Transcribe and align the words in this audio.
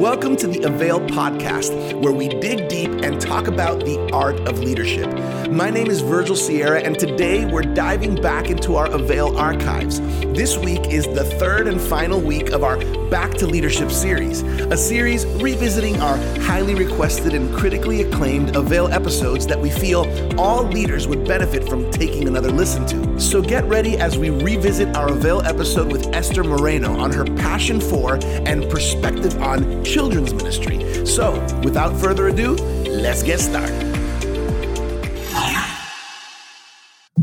Welcome 0.00 0.36
to 0.36 0.46
the 0.46 0.62
Avail 0.62 0.98
podcast, 1.00 2.00
where 2.00 2.14
we 2.14 2.28
dig 2.28 2.70
deep 2.70 2.90
and 3.02 3.20
talk 3.20 3.48
about 3.48 3.80
the 3.80 3.98
art 4.14 4.40
of 4.48 4.60
leadership. 4.60 5.06
My 5.50 5.68
name 5.68 5.88
is 5.88 6.00
Virgil 6.00 6.36
Sierra, 6.36 6.80
and 6.80 6.98
today 6.98 7.44
we're 7.44 7.64
diving 7.64 8.14
back 8.14 8.48
into 8.48 8.76
our 8.76 8.86
Avail 8.86 9.36
archives. 9.36 10.00
This 10.32 10.56
week 10.56 10.86
is 10.86 11.04
the 11.04 11.24
third 11.38 11.68
and 11.68 11.78
final 11.78 12.18
week 12.18 12.48
of 12.48 12.64
our 12.64 12.78
Back 13.10 13.34
to 13.34 13.46
Leadership 13.46 13.90
series, 13.90 14.42
a 14.42 14.76
series 14.76 15.26
revisiting 15.26 16.00
our 16.00 16.16
highly 16.42 16.74
requested 16.74 17.34
and 17.34 17.52
critically 17.54 18.00
acclaimed 18.00 18.56
Avail 18.56 18.86
episodes 18.88 19.48
that 19.48 19.60
we 19.60 19.68
feel 19.68 20.06
all 20.40 20.62
leaders 20.62 21.08
would 21.08 21.26
benefit 21.26 21.68
from 21.68 21.90
taking 21.90 22.28
another 22.28 22.52
listen 22.52 22.86
to. 22.86 23.20
So 23.20 23.42
get 23.42 23.64
ready 23.64 23.98
as 23.98 24.16
we 24.16 24.30
revisit 24.30 24.96
our 24.96 25.08
Avail 25.08 25.42
episode 25.42 25.90
with 25.92 26.06
Esther 26.14 26.44
Moreno 26.44 26.98
on 26.98 27.12
her 27.12 27.24
passion 27.24 27.80
for 27.80 28.18
and 28.22 28.70
perspective 28.70 29.36
on 29.42 29.84
children's 29.90 30.32
ministry. 30.32 31.04
So, 31.04 31.32
without 31.64 31.98
further 32.00 32.28
ado, 32.28 32.54
let's 32.86 33.24
get 33.24 33.40
started. 33.40 33.89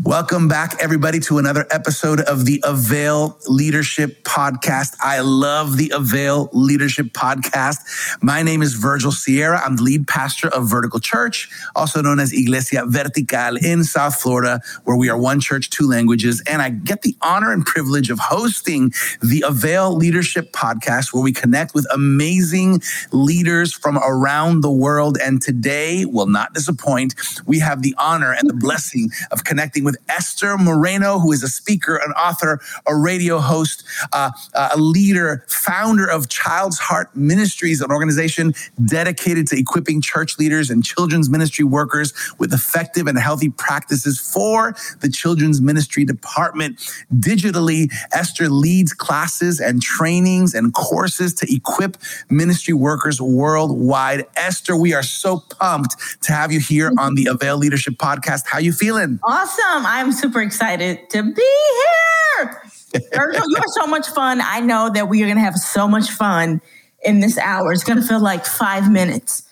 Welcome 0.07 0.47
back, 0.47 0.81
everybody, 0.81 1.19
to 1.19 1.37
another 1.37 1.67
episode 1.69 2.21
of 2.21 2.45
the 2.45 2.63
Avail 2.65 3.37
Leadership 3.45 4.23
Podcast. 4.23 4.95
I 5.01 5.19
love 5.19 5.75
the 5.75 5.91
Avail 5.93 6.49
Leadership 6.53 7.07
Podcast. 7.07 8.15
My 8.23 8.41
name 8.41 8.61
is 8.61 8.75
Virgil 8.75 9.11
Sierra. 9.11 9.59
I'm 9.59 9.75
the 9.75 9.83
lead 9.83 10.07
pastor 10.07 10.47
of 10.47 10.69
Vertical 10.69 11.01
Church, 11.01 11.49
also 11.75 12.01
known 12.01 12.21
as 12.21 12.31
Iglesia 12.31 12.85
Vertical 12.85 13.57
in 13.61 13.83
South 13.83 14.15
Florida, 14.15 14.61
where 14.85 14.95
we 14.95 15.09
are 15.09 15.17
one 15.17 15.41
church, 15.41 15.69
two 15.69 15.85
languages. 15.85 16.41
And 16.47 16.61
I 16.61 16.69
get 16.69 17.01
the 17.01 17.17
honor 17.21 17.51
and 17.51 17.65
privilege 17.65 18.09
of 18.09 18.17
hosting 18.17 18.93
the 19.21 19.43
Avail 19.45 19.93
Leadership 19.93 20.53
Podcast, 20.53 21.13
where 21.13 21.21
we 21.21 21.33
connect 21.33 21.73
with 21.73 21.85
amazing 21.93 22.81
leaders 23.11 23.73
from 23.73 23.97
around 23.97 24.61
the 24.61 24.71
world. 24.71 25.17
And 25.21 25.41
today 25.41 26.05
will 26.05 26.27
not 26.27 26.53
disappoint. 26.53 27.13
We 27.45 27.59
have 27.59 27.81
the 27.81 27.93
honor 27.97 28.31
and 28.31 28.49
the 28.49 28.53
blessing 28.53 29.09
of 29.31 29.43
connecting 29.43 29.83
with 29.83 29.96
Esther 30.09 30.57
Moreno, 30.57 31.19
who 31.19 31.31
is 31.31 31.43
a 31.43 31.47
speaker, 31.47 31.97
an 31.97 32.11
author, 32.13 32.59
a 32.85 32.95
radio 32.95 33.39
host, 33.39 33.83
uh, 34.13 34.31
uh, 34.53 34.69
a 34.75 34.77
leader, 34.79 35.45
founder 35.47 36.09
of 36.09 36.29
Child's 36.29 36.79
Heart 36.79 37.15
Ministries, 37.15 37.81
an 37.81 37.91
organization 37.91 38.53
dedicated 38.85 39.47
to 39.47 39.57
equipping 39.57 40.01
church 40.01 40.37
leaders 40.37 40.69
and 40.69 40.83
children's 40.83 41.29
ministry 41.29 41.65
workers 41.65 42.13
with 42.37 42.53
effective 42.53 43.07
and 43.07 43.17
healthy 43.17 43.49
practices 43.49 44.19
for 44.19 44.75
the 44.99 45.09
children's 45.09 45.61
ministry 45.61 46.05
department. 46.05 46.77
Digitally, 47.13 47.91
Esther 48.11 48.49
leads 48.49 48.93
classes 48.93 49.59
and 49.59 49.81
trainings 49.81 50.53
and 50.53 50.73
courses 50.73 51.33
to 51.35 51.53
equip 51.53 51.97
ministry 52.29 52.73
workers 52.73 53.21
worldwide. 53.21 54.25
Esther, 54.35 54.75
we 54.75 54.93
are 54.93 55.03
so 55.03 55.39
pumped 55.59 55.95
to 56.23 56.31
have 56.31 56.51
you 56.51 56.59
here 56.59 56.91
on 56.97 57.15
the 57.15 57.27
Avail 57.27 57.57
Leadership 57.57 57.95
Podcast. 57.95 58.45
How 58.45 58.59
you 58.59 58.71
feeling? 58.71 59.19
Awesome. 59.23 59.85
I'm 59.89 60.11
super 60.11 60.41
excited 60.41 61.09
to 61.11 61.23
be 61.23 61.55
here. 62.41 62.61
Virgil, 63.15 63.43
you 63.47 63.57
are 63.57 63.63
so 63.79 63.87
much 63.87 64.05
fun. 64.09 64.41
I 64.41 64.59
know 64.59 64.89
that 64.93 65.07
we 65.07 65.23
are 65.23 65.27
going 65.27 65.37
to 65.37 65.43
have 65.43 65.55
so 65.55 65.87
much 65.87 66.09
fun 66.09 66.59
in 67.05 67.21
this 67.21 67.37
hour. 67.37 67.71
It's 67.71 67.85
going 67.85 68.01
to 68.01 68.05
feel 68.05 68.19
like 68.19 68.45
five 68.45 68.91
minutes. 68.91 69.43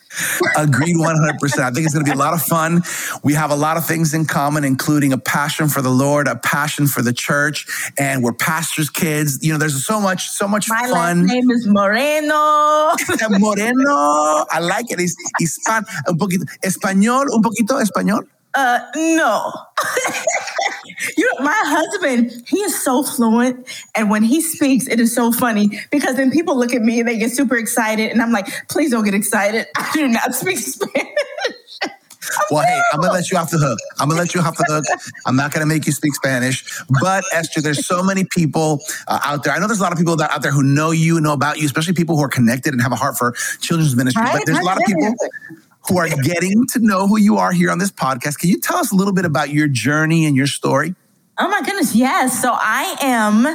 Agreed 0.58 0.97
100%. 0.97 1.59
I 1.59 1.72
think 1.72 1.86
it's 1.86 1.94
going 1.94 2.05
to 2.05 2.11
be 2.11 2.16
a 2.16 2.19
lot 2.19 2.33
of 2.33 2.42
fun. 2.42 2.83
We 3.23 3.33
have 3.33 3.50
a 3.50 3.55
lot 3.55 3.77
of 3.77 3.86
things 3.86 4.14
in 4.14 4.25
common, 4.25 4.66
including 4.66 5.14
a 5.14 5.17
passion 5.17 5.69
for 5.69 5.81
the 5.81 5.89
Lord, 5.89 6.27
a 6.27 6.36
passion 6.36 6.88
for 6.88 7.02
the 7.02 7.14
church, 7.14 7.66
and 7.97 8.22
we're 8.22 8.33
pastors' 8.33 8.89
kids. 8.89 9.39
You 9.42 9.53
know, 9.53 9.59
there's 9.59 9.86
so 9.86 10.02
much, 10.02 10.30
so 10.30 10.49
much 10.49 10.67
My 10.67 10.88
fun. 10.89 11.27
My 11.27 11.33
name 11.33 11.49
is 11.49 11.66
Moreno. 11.66 12.92
Moreno. 13.39 14.45
I 14.52 14.59
like 14.61 14.92
it. 14.92 14.99
It's 14.99 15.16
hispan, 15.42 15.86
un 16.09 16.17
poquito, 16.17 16.45
español, 16.61 17.27
un 17.33 17.42
poquito 17.42 17.81
español. 17.81 18.27
Uh, 18.56 18.80
no. 18.95 19.52
you 21.17 21.33
know, 21.33 21.43
my 21.43 21.61
husband, 21.66 22.32
he 22.48 22.60
is 22.60 22.82
so 22.82 23.04
fluent. 23.04 23.67
And 23.95 24.10
when 24.10 24.23
he 24.23 24.42
speaks, 24.42 24.88
it 24.88 24.99
is 24.99 25.14
so 25.14 25.32
funny 25.32 25.82
because 25.92 26.16
then 26.16 26.32
people 26.32 26.58
look 26.58 26.73
at 26.73 26.82
me 26.82 26.99
and 26.99 27.08
they 27.08 27.17
get 27.17 27.32
super 27.32 27.58
excited. 27.58 28.11
And 28.11 28.21
I'm 28.21 28.32
like, 28.32 28.48
please 28.70 28.92
don't 28.92 29.04
get 29.04 29.14
excited. 29.14 29.67
I 29.76 29.92
do 29.94 30.08
not 30.08 30.33
speak 30.33 30.58
Spanish. 30.58 31.05
Well, 32.49 32.65
hey, 32.65 32.82
I'm 32.92 32.99
gonna 32.99 33.14
let 33.14 33.30
you 33.30 33.38
off 33.38 33.52
the 33.52 33.60
hook. 33.60 33.77
I'm 33.99 34.10
gonna 34.10 34.20
let 34.20 34.33
you 34.33 34.42
off 34.42 34.58
the 34.58 34.65
hook. 34.67 34.83
I'm 35.27 35.36
not 35.36 35.54
gonna 35.54 35.67
make 35.67 35.86
you 35.86 35.92
speak 35.92 36.15
Spanish. 36.15 36.82
But 36.99 37.23
Esther, 37.32 37.61
there's 37.61 37.86
so 37.86 38.04
many 38.04 38.26
people 38.26 38.82
uh, 39.08 39.20
out 39.23 39.44
there. 39.44 39.54
I 39.54 39.60
know 39.60 39.67
there's 39.67 39.80
a 39.80 39.83
lot 39.83 39.92
of 39.92 39.99
people 39.99 40.15
that, 40.17 40.32
out 40.32 40.42
there 40.42 40.52
who 40.52 40.64
know 40.64 40.89
you, 40.89 41.21
know 41.21 41.33
about 41.33 41.60
you, 41.60 41.65
especially 41.67 41.94
people 41.94 42.17
who 42.17 42.23
are 42.23 42.30
connected 42.30 42.73
and 42.73 42.82
have 42.82 42.92
a 42.92 42.95
heart 42.95 43.15
for 43.15 43.33
children's 43.61 43.95
ministry. 43.95 44.23
Right? 44.23 44.33
But 44.33 44.45
there's 44.48 44.58
a 44.58 44.64
lot 44.64 44.77
of 44.77 44.83
people 44.86 45.15
who 45.87 45.97
are 45.97 46.07
getting 46.07 46.65
to 46.67 46.79
know 46.79 47.07
who 47.07 47.17
you 47.17 47.37
are 47.37 47.51
here 47.51 47.71
on 47.71 47.77
this 47.77 47.91
podcast. 47.91 48.39
Can 48.39 48.49
you 48.49 48.59
tell 48.59 48.77
us 48.77 48.91
a 48.91 48.95
little 48.95 49.13
bit 49.13 49.25
about 49.25 49.49
your 49.49 49.67
journey 49.67 50.25
and 50.25 50.35
your 50.35 50.47
story? 50.47 50.95
Oh 51.37 51.47
my 51.47 51.61
goodness, 51.61 51.95
yes. 51.95 52.41
So 52.41 52.51
I 52.53 52.95
am 53.01 53.45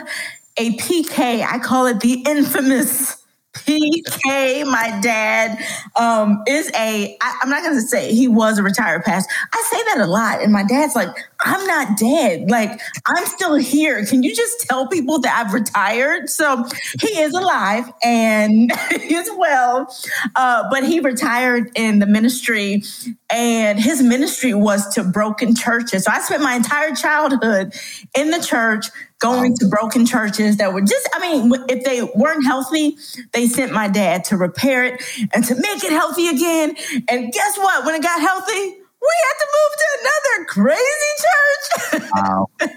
a 0.57 0.77
PK. 0.77 1.45
I 1.45 1.59
call 1.59 1.87
it 1.87 2.01
the 2.01 2.23
infamous 2.27 3.20
PK. 3.55 4.65
My 4.65 4.99
dad 5.03 5.59
um, 5.99 6.43
is 6.47 6.71
a, 6.75 7.17
I, 7.21 7.39
I'm 7.43 7.51
not 7.51 7.63
to 7.65 7.81
say 7.83 8.15
he 8.15 8.29
was 8.29 8.59
a 8.59 8.63
retired 8.63 9.05
pastor. 9.05 9.33
I 9.53 9.63
say 9.71 9.83
that 9.89 10.05
a 10.05 10.07
lot. 10.07 10.41
And 10.41 10.53
my 10.53 10.63
dad's 10.63 10.95
like, 10.95 11.09
I'm 11.41 11.67
not 11.67 11.99
dead. 11.99 12.51
Like, 12.51 12.81
I'm 13.07 13.27
still 13.27 13.57
here. 13.57 14.05
Can 14.07 14.23
you 14.23 14.35
just 14.35 14.61
tell 14.61 14.87
people 14.87 15.19
that 15.21 15.47
I've 15.47 15.53
retired? 15.55 16.29
So 16.31 16.65
he 17.01 17.09
is 17.21 17.35
alive 17.35 17.91
and 18.05 18.71
he's 19.01 19.31
well. 19.37 19.95
Uh, 20.37 20.69
but 20.71 20.85
he 20.85 21.01
retired 21.01 21.71
in 21.75 21.99
the 21.99 22.07
ministry 22.07 22.83
and 23.31 23.81
his 23.81 24.03
ministry 24.03 24.55
was 24.55 24.95
to 24.95 25.05
broken 25.05 25.55
churches. 25.55 26.05
So 26.05 26.13
I 26.13 26.21
spent 26.21 26.43
my 26.43 26.55
entire 26.55 26.95
childhood 26.95 27.75
in 28.17 28.31
the 28.31 28.41
church 28.41 28.87
going 29.21 29.55
to 29.55 29.69
broken 29.69 30.05
churches 30.05 30.57
that 30.57 30.73
were 30.73 30.81
just, 30.81 31.09
I 31.15 31.21
mean, 31.21 31.53
if 31.69 31.85
they 31.85 32.03
weren't 32.03 32.45
healthy, 32.45 32.97
they 33.33 33.47
sent 33.47 33.73
my 33.73 33.87
dad 33.87 34.25
to 34.25 34.37
repair 34.37 34.85
it 34.85 35.03
and 35.33 35.45
to 35.45 35.55
make 35.55 35.85
it 35.85 35.93
healthy 35.93 36.29
again. 36.29 36.75
And 37.09 37.33
guess 37.33 37.57
what? 37.59 37.85
When 37.85 37.95
it 37.95 38.03
got 38.03 38.21
healthy, 38.21 38.53
we 38.53 39.09
had 39.25 39.37
to 39.39 39.47
move 39.57 39.73
to 39.79 39.87
another 40.01 40.45
crazy 40.47 41.13
church. 41.21 42.11
Wow. 42.15 42.47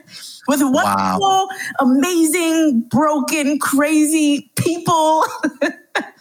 With 0.45 0.61
wonderful, 0.61 1.21
wow. 1.21 1.47
amazing, 1.79 2.81
broken, 2.89 3.59
crazy 3.59 4.51
people. 4.57 5.23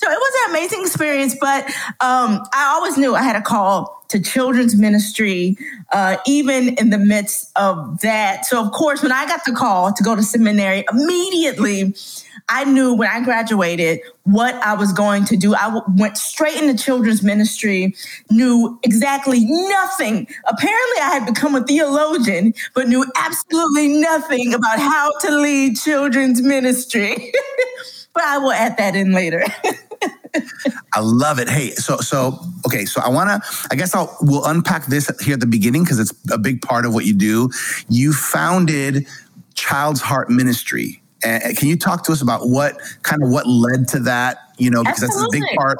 So 0.00 0.08
it 0.08 0.14
was 0.14 0.42
an 0.44 0.50
amazing 0.50 0.82
experience, 0.82 1.36
but 1.40 1.64
um, 2.00 2.40
I 2.54 2.72
always 2.76 2.96
knew 2.96 3.16
I 3.16 3.22
had 3.22 3.34
a 3.34 3.42
call 3.42 4.00
to 4.08 4.20
children's 4.20 4.76
ministry, 4.76 5.56
uh, 5.92 6.16
even 6.24 6.74
in 6.76 6.90
the 6.90 6.98
midst 6.98 7.50
of 7.56 8.00
that. 8.00 8.46
So, 8.46 8.64
of 8.64 8.70
course, 8.72 9.02
when 9.02 9.10
I 9.10 9.26
got 9.26 9.44
the 9.44 9.52
call 9.52 9.92
to 9.92 10.02
go 10.04 10.14
to 10.14 10.22
seminary, 10.22 10.84
immediately 10.92 11.94
I 12.48 12.64
knew 12.64 12.94
when 12.94 13.08
I 13.08 13.20
graduated 13.22 14.00
what 14.22 14.54
I 14.54 14.74
was 14.74 14.92
going 14.92 15.24
to 15.26 15.36
do. 15.36 15.54
I 15.54 15.64
w- 15.64 15.84
went 15.98 16.16
straight 16.16 16.62
into 16.62 16.82
children's 16.82 17.22
ministry, 17.22 17.94
knew 18.30 18.78
exactly 18.84 19.44
nothing. 19.44 20.28
Apparently, 20.46 20.98
I 21.02 21.10
had 21.10 21.26
become 21.26 21.56
a 21.56 21.64
theologian, 21.64 22.54
but 22.74 22.88
knew 22.88 23.04
absolutely 23.16 24.00
nothing 24.00 24.54
about 24.54 24.78
how 24.78 25.10
to 25.22 25.38
lead 25.38 25.76
children's 25.76 26.40
ministry. 26.40 27.32
but 28.14 28.22
I 28.22 28.38
will 28.38 28.52
add 28.52 28.76
that 28.78 28.94
in 28.94 29.12
later. 29.12 29.44
I 30.94 31.00
love 31.00 31.38
it. 31.38 31.48
Hey, 31.48 31.70
so 31.70 31.96
so 31.98 32.38
okay, 32.66 32.84
so 32.84 33.00
I 33.00 33.08
want 33.08 33.30
to 33.30 33.66
I 33.70 33.76
guess 33.76 33.94
I'll 33.94 34.16
we'll 34.20 34.44
unpack 34.44 34.86
this 34.86 35.10
here 35.20 35.34
at 35.34 35.40
the 35.40 35.46
beginning 35.46 35.84
because 35.84 35.98
it's 35.98 36.12
a 36.30 36.38
big 36.38 36.62
part 36.62 36.86
of 36.86 36.94
what 36.94 37.04
you 37.04 37.14
do. 37.14 37.50
You 37.88 38.12
founded 38.12 39.06
Child's 39.54 40.00
Heart 40.00 40.30
Ministry. 40.30 41.02
And 41.24 41.56
can 41.56 41.68
you 41.68 41.76
talk 41.76 42.04
to 42.04 42.12
us 42.12 42.22
about 42.22 42.48
what 42.48 42.78
kind 43.02 43.22
of 43.24 43.30
what 43.30 43.46
led 43.46 43.88
to 43.88 43.98
that, 44.00 44.38
you 44.56 44.70
know, 44.70 44.84
because 44.84 45.02
Absolutely. 45.02 45.40
that's 45.40 45.50
a 45.50 45.52
big 45.52 45.58
part 45.58 45.78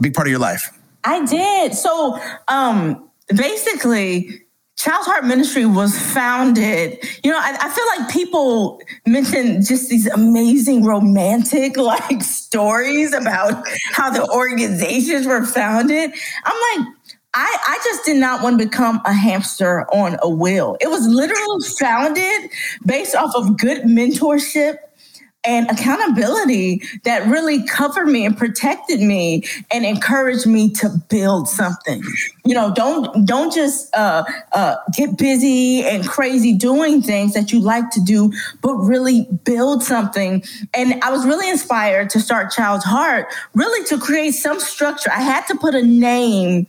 big 0.00 0.14
part 0.14 0.26
of 0.26 0.30
your 0.30 0.40
life. 0.40 0.70
I 1.04 1.24
did. 1.26 1.74
So, 1.74 2.18
um 2.48 3.04
basically 3.34 4.40
Child's 4.78 5.06
Heart 5.06 5.24
Ministry 5.24 5.66
was 5.66 5.98
founded. 6.12 7.04
You 7.24 7.32
know, 7.32 7.38
I, 7.38 7.56
I, 7.60 7.68
feel 7.68 7.84
like 7.98 8.12
people 8.12 8.80
mention 9.06 9.60
just 9.60 9.88
these 9.88 10.06
amazing 10.06 10.84
romantic 10.84 11.76
like 11.76 12.22
stories 12.22 13.12
about 13.12 13.66
how 13.90 14.08
the 14.08 14.24
organizations 14.30 15.26
were 15.26 15.44
founded. 15.44 16.12
I'm 16.44 16.78
like, 16.78 16.94
I, 17.34 17.56
I 17.68 17.78
just 17.82 18.04
did 18.04 18.18
not 18.18 18.40
want 18.40 18.60
to 18.60 18.66
become 18.66 19.00
a 19.04 19.12
hamster 19.12 19.84
on 19.92 20.16
a 20.22 20.28
wheel. 20.28 20.76
It 20.80 20.88
was 20.88 21.06
literally 21.08 21.64
founded 21.78 22.50
based 22.86 23.16
off 23.16 23.34
of 23.34 23.58
good 23.58 23.82
mentorship 23.82 24.76
and 25.44 25.70
accountability 25.70 26.82
that 27.04 27.26
really 27.28 27.64
covered 27.66 28.06
me 28.06 28.26
and 28.26 28.36
protected 28.36 29.00
me 29.00 29.44
and 29.70 29.84
encouraged 29.84 30.46
me 30.46 30.70
to 30.70 30.90
build 31.08 31.48
something. 31.48 32.02
You 32.44 32.54
know, 32.54 32.72
don't 32.74 33.24
don't 33.24 33.52
just 33.54 33.94
uh, 33.96 34.24
uh, 34.52 34.76
get 34.96 35.16
busy 35.16 35.84
and 35.84 36.06
crazy 36.06 36.54
doing 36.54 37.02
things 37.02 37.34
that 37.34 37.52
you 37.52 37.60
like 37.60 37.90
to 37.90 38.00
do, 38.00 38.32
but 38.62 38.74
really 38.74 39.28
build 39.44 39.82
something. 39.82 40.42
And 40.74 41.02
I 41.02 41.10
was 41.10 41.24
really 41.24 41.48
inspired 41.48 42.10
to 42.10 42.20
start 42.20 42.50
Child's 42.50 42.84
Heart, 42.84 43.32
really 43.54 43.84
to 43.86 43.98
create 43.98 44.32
some 44.32 44.58
structure. 44.58 45.10
I 45.10 45.20
had 45.20 45.46
to 45.46 45.56
put 45.56 45.74
a 45.74 45.82
name 45.82 46.66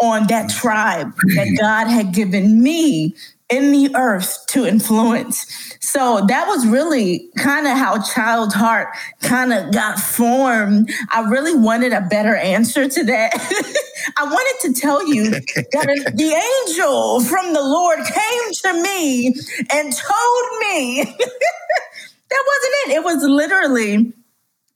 on 0.00 0.26
that 0.28 0.50
tribe 0.50 1.12
that 1.36 1.56
God 1.60 1.88
had 1.88 2.12
given 2.14 2.62
me 2.62 3.14
in 3.50 3.72
the 3.72 3.94
earth 3.94 4.46
to 4.48 4.64
influence. 4.64 5.46
So 5.80 6.24
that 6.28 6.46
was 6.48 6.66
really 6.66 7.28
kind 7.36 7.66
of 7.66 7.76
how 7.76 8.02
Child's 8.02 8.54
Heart 8.54 8.88
kind 9.20 9.52
of 9.52 9.72
got 9.72 9.98
formed. 9.98 10.90
I 11.10 11.28
really 11.28 11.54
wanted 11.54 11.92
a 11.92 12.00
better 12.00 12.34
answer 12.34 12.88
to 12.88 13.04
that. 13.04 13.32
I 14.16 14.24
wanted 14.24 14.74
to 14.74 14.80
tell 14.80 15.06
you 15.06 15.30
that 15.30 15.42
the 16.16 16.68
angel 16.68 17.20
from 17.20 17.52
the 17.52 17.62
Lord 17.62 17.98
came 17.98 18.52
to 18.62 18.82
me 18.82 19.26
and 19.70 19.92
told 19.92 20.60
me 20.60 21.04
that 22.30 22.44
wasn't 22.46 22.74
it. 22.86 22.90
It 22.96 23.04
was 23.04 23.22
literally 23.22 24.12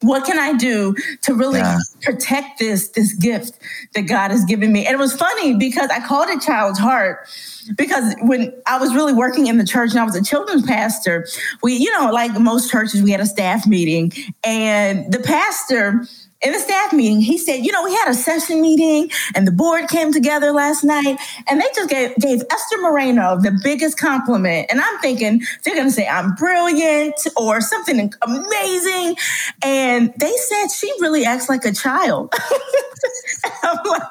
what 0.00 0.24
can 0.24 0.38
I 0.38 0.52
do 0.52 0.94
to 1.22 1.34
really 1.34 1.58
yeah. 1.58 1.78
protect 2.02 2.60
this 2.60 2.88
this 2.90 3.12
gift 3.14 3.58
that 3.94 4.02
God 4.02 4.30
has 4.30 4.44
given 4.44 4.72
me? 4.72 4.86
And 4.86 4.94
it 4.94 4.98
was 4.98 5.12
funny 5.12 5.54
because 5.54 5.90
I 5.90 6.00
called 6.00 6.28
it 6.28 6.40
Child's 6.40 6.78
Heart 6.78 7.28
because 7.76 8.14
when 8.22 8.52
I 8.66 8.78
was 8.78 8.94
really 8.94 9.12
working 9.12 9.48
in 9.48 9.58
the 9.58 9.66
church 9.66 9.90
and 9.90 9.98
I 9.98 10.04
was 10.04 10.14
a 10.14 10.22
children's 10.22 10.64
pastor, 10.64 11.26
we, 11.62 11.74
you 11.74 11.90
know, 11.92 12.10
like 12.12 12.38
most 12.38 12.70
churches, 12.70 13.02
we 13.02 13.10
had 13.10 13.20
a 13.20 13.26
staff 13.26 13.66
meeting 13.66 14.12
and 14.44 15.12
the 15.12 15.18
pastor 15.18 16.06
in 16.40 16.52
the 16.52 16.58
staff 16.58 16.92
meeting, 16.92 17.20
he 17.20 17.36
said, 17.36 17.64
you 17.64 17.72
know, 17.72 17.82
we 17.82 17.92
had 17.92 18.08
a 18.08 18.14
session 18.14 18.62
meeting 18.62 19.10
and 19.34 19.46
the 19.46 19.50
board 19.50 19.88
came 19.88 20.12
together 20.12 20.52
last 20.52 20.84
night 20.84 21.18
and 21.48 21.60
they 21.60 21.66
just 21.74 21.90
gave, 21.90 22.14
gave 22.16 22.42
Esther 22.50 22.80
Moreno 22.80 23.40
the 23.40 23.58
biggest 23.64 23.98
compliment. 23.98 24.66
And 24.70 24.80
I'm 24.80 24.98
thinking 25.00 25.42
they're 25.64 25.74
going 25.74 25.88
to 25.88 25.92
say 25.92 26.06
I'm 26.06 26.34
brilliant 26.36 27.16
or 27.36 27.60
something 27.60 28.12
amazing. 28.22 29.16
And 29.64 30.14
they 30.16 30.32
said 30.36 30.68
she 30.68 30.92
really 31.00 31.24
acts 31.24 31.48
like 31.48 31.64
a 31.64 31.72
child. 31.72 32.32
I'm 33.64 33.84
like, 33.84 34.02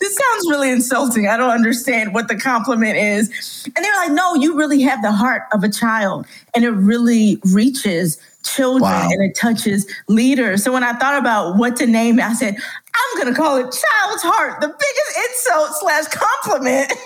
this 0.00 0.16
sounds 0.16 0.50
really 0.50 0.70
insulting. 0.70 1.28
I 1.28 1.38
don't 1.38 1.50
understand 1.50 2.12
what 2.12 2.28
the 2.28 2.36
compliment 2.36 2.98
is. 2.98 3.64
And 3.74 3.82
they're 3.82 3.96
like, 3.96 4.12
no, 4.12 4.34
you 4.34 4.56
really 4.56 4.82
have 4.82 5.00
the 5.02 5.12
heart 5.12 5.42
of 5.52 5.64
a 5.64 5.68
child 5.70 6.26
and 6.54 6.64
it 6.64 6.70
really 6.70 7.38
reaches 7.52 8.18
children 8.42 8.82
wow. 8.82 9.08
and 9.10 9.22
it 9.22 9.36
touches 9.36 9.86
leaders. 10.08 10.64
So 10.64 10.72
when 10.72 10.84
I 10.84 10.92
thought 10.94 11.18
about 11.18 11.56
what 11.56 11.76
to 11.76 11.86
name 11.86 12.18
it, 12.18 12.24
I 12.24 12.32
said, 12.32 12.56
I'm 12.56 13.22
going 13.22 13.34
to 13.34 13.38
call 13.38 13.56
it 13.56 13.62
Child's 13.62 14.22
Heart, 14.22 14.60
the 14.60 14.68
biggest 14.68 15.30
insult 15.30 15.70
slash 15.80 16.06
compliment. 16.08 16.92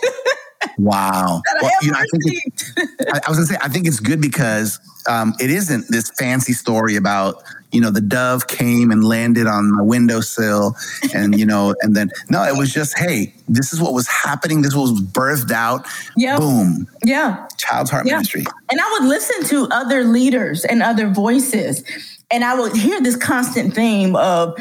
Wow. 0.78 1.42
well, 1.60 1.70
you 1.82 1.92
know, 1.92 1.98
I, 1.98 2.06
think 2.24 2.42
I, 3.12 3.20
I 3.26 3.28
was 3.28 3.36
going 3.36 3.46
to 3.48 3.52
say, 3.54 3.58
I 3.62 3.68
think 3.68 3.86
it's 3.86 4.00
good 4.00 4.20
because 4.20 4.80
um, 5.08 5.34
it 5.38 5.50
isn't 5.50 5.86
this 5.88 6.10
fancy 6.18 6.52
story 6.52 6.96
about 6.96 7.42
you 7.74 7.80
know, 7.80 7.90
the 7.90 8.00
dove 8.00 8.46
came 8.46 8.92
and 8.92 9.04
landed 9.04 9.48
on 9.48 9.74
my 9.74 9.82
windowsill 9.82 10.76
and, 11.12 11.36
you 11.36 11.44
know, 11.44 11.74
and 11.80 11.96
then, 11.96 12.08
no, 12.30 12.44
it 12.44 12.56
was 12.56 12.72
just, 12.72 12.96
hey, 12.96 13.34
this 13.48 13.72
is 13.72 13.80
what 13.80 13.92
was 13.92 14.06
happening. 14.06 14.62
This 14.62 14.76
was 14.76 14.92
birthed 15.00 15.50
out. 15.50 15.84
Yeah. 16.16 16.38
Boom. 16.38 16.86
Yeah. 17.04 17.48
Child's 17.58 17.90
Heart 17.90 18.06
yeah. 18.06 18.12
Ministry. 18.12 18.44
And 18.70 18.80
I 18.80 18.98
would 18.98 19.08
listen 19.08 19.44
to 19.48 19.66
other 19.72 20.04
leaders 20.04 20.64
and 20.64 20.84
other 20.84 21.08
voices. 21.08 21.82
And 22.30 22.44
I 22.44 22.58
would 22.58 22.76
hear 22.76 23.00
this 23.00 23.16
constant 23.16 23.74
theme 23.74 24.14
of, 24.14 24.56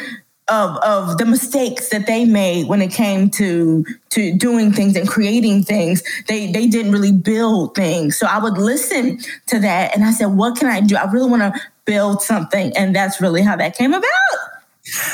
of 0.50 0.76
of 0.78 1.18
the 1.20 1.26
mistakes 1.26 1.90
that 1.90 2.06
they 2.06 2.26
made 2.26 2.68
when 2.68 2.82
it 2.82 2.92
came 2.92 3.30
to 3.30 3.86
to 4.10 4.36
doing 4.38 4.74
things 4.74 4.98
and 4.98 5.08
creating 5.08 5.64
things 5.64 6.04
they 6.28 6.52
they 6.52 6.68
didn't 6.68 6.92
really 6.92 7.14
build 7.14 7.74
things 7.76 8.18
so 8.18 8.28
i 8.28 8.38
would 8.38 8.58
listen 8.58 9.18
to 9.48 9.58
that 9.58 9.96
and 9.96 10.04
i 10.04 10.12
said 10.12 10.26
what 10.26 10.58
can 10.58 10.68
i 10.68 10.82
do 10.82 10.98
i 10.98 11.10
really 11.12 11.30
want 11.30 11.42
to 11.42 11.62
build 11.86 12.22
something. 12.22 12.76
And 12.76 12.96
that's 12.96 13.20
really 13.22 13.42
how 13.42 13.56
that 13.58 13.76
came 13.78 13.94
about. 13.94 14.10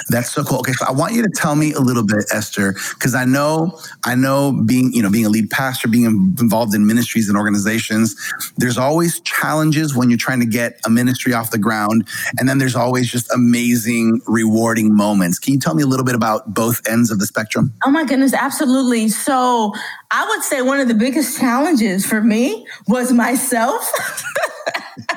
That's 0.10 0.32
so 0.32 0.44
cool. 0.44 0.60
Okay, 0.60 0.72
so 0.74 0.86
I 0.88 0.92
want 0.92 1.14
you 1.14 1.22
to 1.22 1.30
tell 1.30 1.56
me 1.56 1.74
a 1.74 1.80
little 1.80 2.04
bit, 2.04 2.26
Esther, 2.34 2.74
because 2.96 3.14
I 3.14 3.26
know, 3.26 3.80
I 4.04 4.16
know, 4.16 4.64
being 4.66 4.92
you 4.94 5.04
know, 5.04 5.12
being 5.12 5.28
a 5.28 5.30
lead 5.30 5.52
pastor, 5.52 5.88
being 5.88 6.06
involved 6.06 6.74
in 6.74 6.88
ministries 6.88 7.30
and 7.30 7.38
organizations, 7.38 8.16
there's 8.58 8.80
always 8.80 9.20
challenges 9.20 9.96
when 9.96 10.10
you're 10.10 10.18
trying 10.18 10.40
to 10.40 10.48
get 10.48 10.80
a 10.86 10.90
ministry 10.90 11.34
off 11.34 11.52
the 11.52 11.60
ground, 11.60 12.08
and 12.40 12.50
then 12.50 12.58
there's 12.58 12.76
always 12.76 13.12
just 13.12 13.32
amazing, 13.32 14.22
rewarding 14.26 14.96
moments. 14.96 15.38
Can 15.38 15.54
you 15.54 15.60
tell 15.60 15.76
me 15.76 15.84
a 15.84 15.88
little 15.88 16.06
bit 16.06 16.16
about 16.16 16.52
both 16.52 16.82
ends 16.88 17.12
of 17.12 17.20
the 17.20 17.28
spectrum? 17.28 17.72
Oh 17.86 17.92
my 17.92 18.06
goodness, 18.06 18.34
absolutely. 18.34 19.10
So 19.10 19.76
I 20.10 20.28
would 20.28 20.42
say 20.42 20.64
one 20.64 20.80
of 20.80 20.88
the 20.88 20.96
biggest 20.96 21.40
challenges 21.40 22.08
for 22.08 22.22
me 22.22 22.66
was 22.88 23.12
myself. 23.12 23.92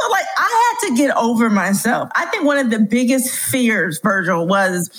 so 0.00 0.10
like 0.10 0.26
I 0.38 0.76
had 0.80 0.88
to 0.88 0.96
get 0.96 1.16
over 1.16 1.50
myself. 1.50 2.10
I 2.14 2.26
think 2.26 2.44
one 2.44 2.58
of 2.58 2.70
the 2.70 2.78
biggest 2.78 3.34
fears, 3.34 4.00
Virgil, 4.02 4.46
was 4.46 4.90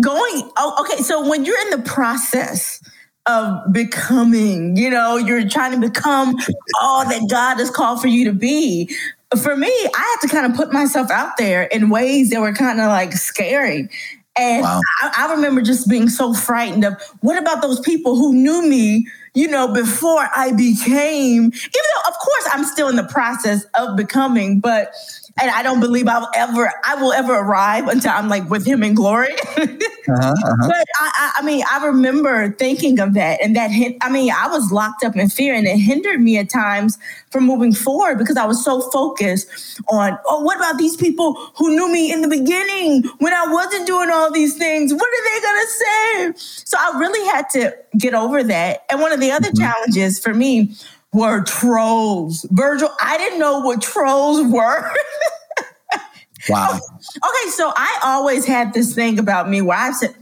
going 0.00 0.50
oh, 0.56 0.76
okay, 0.80 1.02
so 1.02 1.28
when 1.28 1.44
you're 1.44 1.60
in 1.62 1.70
the 1.70 1.88
process 1.88 2.80
of 3.26 3.72
becoming, 3.72 4.76
you 4.76 4.90
know, 4.90 5.16
you're 5.16 5.48
trying 5.48 5.72
to 5.72 5.88
become 5.88 6.36
all 6.80 7.04
that 7.08 7.28
God 7.30 7.58
has 7.58 7.70
called 7.70 8.00
for 8.00 8.08
you 8.08 8.24
to 8.24 8.32
be. 8.32 8.90
For 9.40 9.56
me, 9.56 9.68
I 9.68 10.16
had 10.20 10.28
to 10.28 10.34
kind 10.34 10.50
of 10.50 10.56
put 10.56 10.72
myself 10.72 11.10
out 11.10 11.36
there 11.38 11.62
in 11.64 11.88
ways 11.88 12.30
that 12.30 12.40
were 12.40 12.52
kind 12.52 12.80
of 12.80 12.88
like 12.88 13.12
scary. 13.12 13.88
And 14.36 14.62
wow. 14.62 14.80
I, 15.02 15.26
I 15.28 15.34
remember 15.34 15.62
just 15.62 15.88
being 15.88 16.08
so 16.08 16.34
frightened 16.34 16.84
of 16.84 17.00
what 17.20 17.38
about 17.38 17.62
those 17.62 17.80
people 17.80 18.16
who 18.16 18.34
knew 18.34 18.66
me 18.66 19.06
you 19.34 19.48
know, 19.48 19.72
before 19.72 20.28
I 20.36 20.52
became, 20.52 21.44
even 21.44 21.52
though 21.52 22.10
of 22.10 22.14
course 22.18 22.48
I'm 22.52 22.64
still 22.64 22.88
in 22.88 22.96
the 22.96 23.04
process 23.04 23.64
of 23.74 23.96
becoming, 23.96 24.60
but 24.60 24.94
and 25.40 25.50
I 25.50 25.62
don't 25.62 25.80
believe 25.80 26.08
I'll 26.08 26.28
ever 26.34 26.72
I 26.84 26.94
will 26.96 27.12
ever 27.12 27.34
arrive 27.34 27.88
until 27.88 28.10
I'm 28.10 28.28
like 28.28 28.48
with 28.50 28.66
him 28.66 28.82
in 28.82 28.94
glory. 28.94 29.32
uh-huh, 29.56 29.74
uh-huh. 30.08 30.68
But 30.68 30.84
I, 30.98 31.32
I, 31.38 31.42
mean, 31.42 31.64
I 31.70 31.84
remember 31.86 32.52
thinking 32.52 33.00
of 33.00 33.14
that, 33.14 33.40
and 33.42 33.56
that 33.56 33.70
hit. 33.70 33.96
I 34.02 34.10
mean, 34.10 34.32
I 34.32 34.48
was 34.48 34.70
locked 34.72 35.04
up 35.04 35.16
in 35.16 35.28
fear, 35.28 35.54
and 35.54 35.66
it 35.66 35.78
hindered 35.78 36.20
me 36.20 36.38
at 36.38 36.50
times 36.50 36.98
from 37.30 37.44
moving 37.44 37.72
forward 37.72 38.18
because 38.18 38.36
I 38.36 38.44
was 38.44 38.62
so 38.62 38.80
focused 38.90 39.80
on, 39.88 40.18
oh, 40.26 40.42
what 40.42 40.56
about 40.56 40.78
these 40.78 40.96
people 40.96 41.34
who 41.56 41.70
knew 41.70 41.90
me 41.90 42.12
in 42.12 42.20
the 42.20 42.28
beginning 42.28 43.04
when 43.18 43.32
I 43.32 43.46
wasn't 43.46 43.86
doing 43.86 44.10
all 44.10 44.30
these 44.30 44.56
things? 44.56 44.92
What 44.92 45.02
are 45.02 45.24
they 45.30 45.40
gonna 45.46 45.66
say? 45.66 46.32
So 46.64 46.76
I 46.78 46.98
really 46.98 47.26
had 47.28 47.48
to 47.50 47.76
get 47.96 48.14
over 48.14 48.42
that. 48.44 48.84
And 48.90 49.00
one 49.00 49.12
of 49.12 49.20
the 49.20 49.30
other 49.30 49.48
mm-hmm. 49.48 49.62
challenges 49.62 50.18
for 50.18 50.34
me 50.34 50.74
were 51.12 51.42
trolls. 51.44 52.46
Virgil, 52.50 52.90
I 53.00 53.18
didn't 53.18 53.38
know 53.38 53.60
what 53.60 53.82
trolls 53.82 54.46
were. 54.50 54.90
wow. 56.48 56.74
Okay, 56.78 57.50
so 57.50 57.72
I 57.76 58.00
always 58.04 58.46
had 58.46 58.72
this 58.72 58.94
thing 58.94 59.18
about 59.18 59.48
me 59.48 59.60
where 59.60 59.78
I 59.78 59.92
said, 59.92 60.14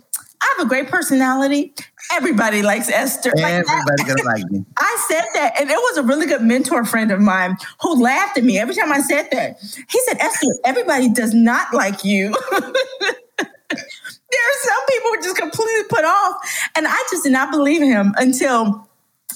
I 0.42 0.54
have 0.56 0.66
a 0.66 0.68
great 0.68 0.88
personality. 0.88 1.74
Everybody 2.12 2.62
likes 2.62 2.88
Esther. 2.88 3.32
Everybody 3.38 4.04
gonna 4.06 4.22
like 4.24 4.44
me. 4.50 4.64
I 4.78 5.06
said 5.08 5.22
that, 5.34 5.60
and 5.60 5.70
it 5.70 5.76
was 5.76 5.98
a 5.98 6.02
really 6.02 6.26
good 6.26 6.42
mentor 6.42 6.84
friend 6.84 7.10
of 7.12 7.20
mine 7.20 7.56
who 7.82 8.02
laughed 8.02 8.38
at 8.38 8.44
me 8.44 8.58
every 8.58 8.74
time 8.74 8.90
I 8.90 9.00
said 9.00 9.28
that. 9.32 9.60
He 9.60 10.00
said, 10.06 10.16
Esther, 10.18 10.48
everybody 10.64 11.10
does 11.10 11.34
not 11.34 11.72
like 11.74 12.04
you. 12.04 12.34
there 12.50 12.68
are 13.40 14.60
some 14.62 14.86
people 14.88 15.10
who 15.10 15.22
just 15.22 15.36
completely 15.36 15.84
put 15.88 16.04
off. 16.04 16.36
And 16.74 16.86
I 16.88 17.06
just 17.10 17.22
did 17.22 17.32
not 17.32 17.50
believe 17.50 17.82
him 17.82 18.14
until 18.16 18.88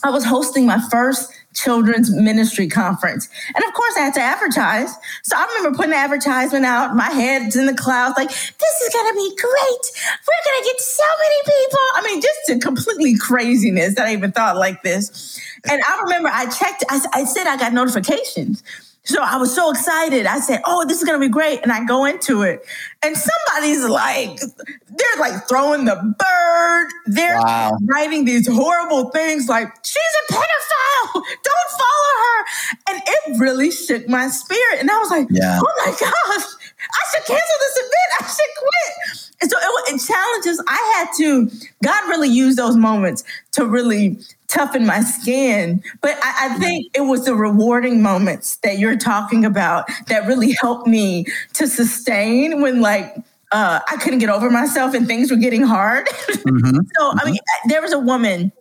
I 0.03 0.11
was 0.11 0.25
hosting 0.25 0.67
my 0.67 0.81
first 0.91 1.31
children's 1.55 2.11
ministry 2.11 2.69
conference. 2.69 3.29
And 3.55 3.65
of 3.65 3.73
course, 3.73 3.95
I 3.97 4.01
had 4.01 4.15
to 4.15 4.21
advertise. 4.21 4.91
So 5.23 5.37
I 5.37 5.47
remember 5.57 5.77
putting 5.77 5.93
the 5.93 5.97
advertisement 5.97 6.65
out, 6.65 6.95
my 6.95 7.11
head's 7.11 7.57
in 7.57 7.67
the 7.67 7.75
clouds, 7.75 8.15
like, 8.19 8.29
this 8.29 8.81
is 8.83 8.93
going 8.93 9.13
to 9.13 9.15
be 9.15 9.29
great. 9.37 9.85
We're 10.27 10.45
going 10.45 10.63
to 10.63 10.65
get 10.65 10.81
so 10.81 11.05
many 11.23 11.43
people. 11.45 11.79
I 11.95 12.03
mean, 12.05 12.21
just 12.23 12.51
a 12.51 12.59
completely 12.59 13.17
craziness 13.17 13.95
that 13.95 14.07
I 14.07 14.13
even 14.13 14.33
thought 14.33 14.57
like 14.57 14.83
this. 14.83 15.41
And 15.69 15.81
I 15.87 16.01
remember 16.03 16.29
I 16.33 16.47
checked, 16.47 16.85
I, 16.91 17.01
I 17.13 17.25
said 17.25 17.47
I 17.47 17.57
got 17.57 17.73
notifications. 17.73 18.63
So 19.07 19.23
I 19.23 19.37
was 19.37 19.55
so 19.55 19.71
excited. 19.71 20.25
I 20.25 20.41
said, 20.41 20.63
"Oh, 20.65 20.87
this 20.87 20.99
is 20.99 21.05
going 21.05 21.21
to 21.21 21.25
be 21.25 21.31
great." 21.31 21.61
And 21.63 21.71
I 21.71 21.85
go 21.85 22.07
into 22.07 22.43
it, 22.43 22.65
and 23.03 23.15
somebody's 23.15 23.85
like, 23.85 24.39
they're 24.39 25.21
like 25.21 25.47
throwing 25.47 25.85
the 25.85 25.97
bird. 26.19 26.89
They're 27.07 27.39
wow. 27.39 27.77
writing 27.85 28.25
these 28.25 28.49
horrible 28.49 29.11
things 29.11 29.47
like, 29.47 29.69
"She's 29.85 29.97
a 29.97 30.33
pedophile. 30.33 31.13
Don't 31.13 31.71
follow 31.71 32.15
her." 32.25 32.45
And 32.89 33.03
it 33.07 33.41
really 33.41 33.71
shook 33.71 34.09
my 34.09 34.29
spirit. 34.29 34.81
And 34.81 34.91
I 34.91 34.99
was 34.99 35.11
like, 35.11 35.27
yeah. 35.31 35.61
"Oh 35.63 35.85
my 35.85 35.91
gosh, 35.93 36.47
I 36.81 37.03
should 37.13 37.27
cancel 37.27 37.59
this 37.61 37.77
event. 37.77 38.11
I 38.21 38.27
should 38.27 38.55
quit." 38.59 39.31
And 39.43 39.51
so 39.51 39.59
it, 39.59 39.95
it 39.95 39.99
challenges. 40.07 40.63
I 40.67 40.95
had 40.97 41.09
to. 41.19 41.51
God 41.83 42.09
really 42.09 42.31
used 42.31 42.57
those 42.57 42.77
moments 42.77 43.23
to 43.53 43.67
really 43.67 44.19
toughen 44.55 44.87
my 44.87 45.01
skin. 45.01 45.83
But 46.01 46.17
I, 46.23 46.49
I, 46.49 46.59
think 46.59 46.87
it 46.95 47.03
was 47.03 47.25
the 47.25 47.35
rewarding 47.35 48.01
moments 48.03 48.57
that 48.57 48.79
you're 48.79 48.97
talking 48.97 49.45
about 49.45 49.89
that 50.07 50.27
really 50.27 50.53
helped 50.61 50.87
me 50.87 51.27
to 51.55 51.67
sustain 51.67 52.61
when 52.61 52.81
like 52.81 53.15
uh, 53.53 53.81
I 53.89 53.97
couldn't 53.97 54.21
get 54.21 54.31
over 54.31 54.51
myself 54.51 54.95
and 54.95 55.07
things 55.07 55.31
were 55.31 55.37
getting 55.37 55.63
hard. 55.63 56.07
Mm-hmm. 56.07 56.79
so 56.99 57.13
I 57.19 57.25
mean, 57.25 57.35
mm-hmm. 57.35 57.69
there 57.69 57.83
was 57.83 57.93
a 57.93 57.99
woman. 57.99 58.53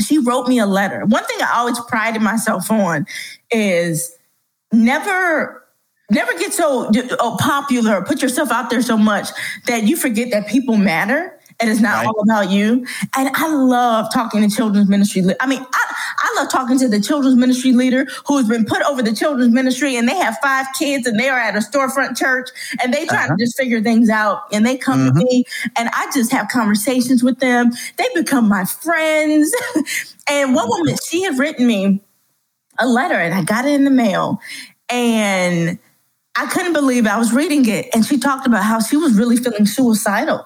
She 0.00 0.18
wrote 0.18 0.48
me 0.48 0.58
a 0.58 0.66
letter. 0.66 1.04
One 1.04 1.24
thing 1.24 1.38
I 1.40 1.58
always 1.58 1.78
prided 1.80 2.22
myself 2.22 2.70
on 2.70 3.06
is 3.50 4.16
never 4.72 5.62
never 6.10 6.36
get 6.38 6.52
so 6.52 6.90
uh, 7.18 7.36
popular 7.38 8.02
put 8.02 8.20
yourself 8.20 8.50
out 8.52 8.68
there 8.68 8.82
so 8.82 8.96
much 8.96 9.28
that 9.66 9.84
you 9.84 9.96
forget 9.96 10.30
that 10.30 10.46
people 10.46 10.76
matter 10.76 11.38
and 11.60 11.70
it's 11.70 11.80
not 11.80 12.04
right. 12.04 12.06
all 12.06 12.20
about 12.20 12.50
you. 12.50 12.86
And 13.16 13.30
I 13.34 13.54
love 13.54 14.12
talking 14.12 14.48
to 14.48 14.54
children's 14.54 14.88
ministry. 14.88 15.22
I 15.40 15.46
mean, 15.46 15.60
I, 15.60 15.94
I 16.18 16.34
love 16.36 16.50
talking 16.50 16.78
to 16.78 16.88
the 16.88 17.00
children's 17.00 17.36
ministry 17.36 17.72
leader 17.72 18.06
who's 18.26 18.48
been 18.48 18.64
put 18.64 18.82
over 18.82 19.02
the 19.02 19.14
children's 19.14 19.52
ministry 19.52 19.96
and 19.96 20.08
they 20.08 20.16
have 20.16 20.36
five 20.42 20.66
kids 20.78 21.06
and 21.06 21.18
they 21.18 21.28
are 21.28 21.38
at 21.38 21.54
a 21.54 21.60
storefront 21.60 22.16
church 22.16 22.48
and 22.82 22.92
they 22.92 23.06
try 23.06 23.24
uh-huh. 23.24 23.36
to 23.36 23.44
just 23.44 23.56
figure 23.56 23.80
things 23.80 24.10
out 24.10 24.42
and 24.52 24.66
they 24.66 24.76
come 24.76 25.00
mm-hmm. 25.00 25.18
to 25.18 25.24
me 25.24 25.44
and 25.76 25.88
I 25.92 26.10
just 26.12 26.32
have 26.32 26.48
conversations 26.48 27.22
with 27.22 27.38
them. 27.38 27.70
They 27.96 28.06
become 28.14 28.48
my 28.48 28.64
friends. 28.64 29.54
and 30.28 30.54
one 30.54 30.68
woman, 30.68 30.96
she 31.08 31.22
had 31.22 31.38
written 31.38 31.66
me 31.66 32.02
a 32.78 32.86
letter 32.86 33.14
and 33.14 33.32
I 33.34 33.44
got 33.44 33.64
it 33.64 33.74
in 33.74 33.84
the 33.84 33.90
mail 33.90 34.40
and 34.88 35.78
I 36.36 36.46
couldn't 36.46 36.72
believe 36.72 37.06
I 37.06 37.16
was 37.16 37.32
reading 37.32 37.68
it. 37.68 37.86
And 37.94 38.04
she 38.04 38.18
talked 38.18 38.46
about 38.46 38.64
how 38.64 38.80
she 38.80 38.96
was 38.96 39.14
really 39.14 39.36
feeling 39.36 39.66
suicidal 39.66 40.44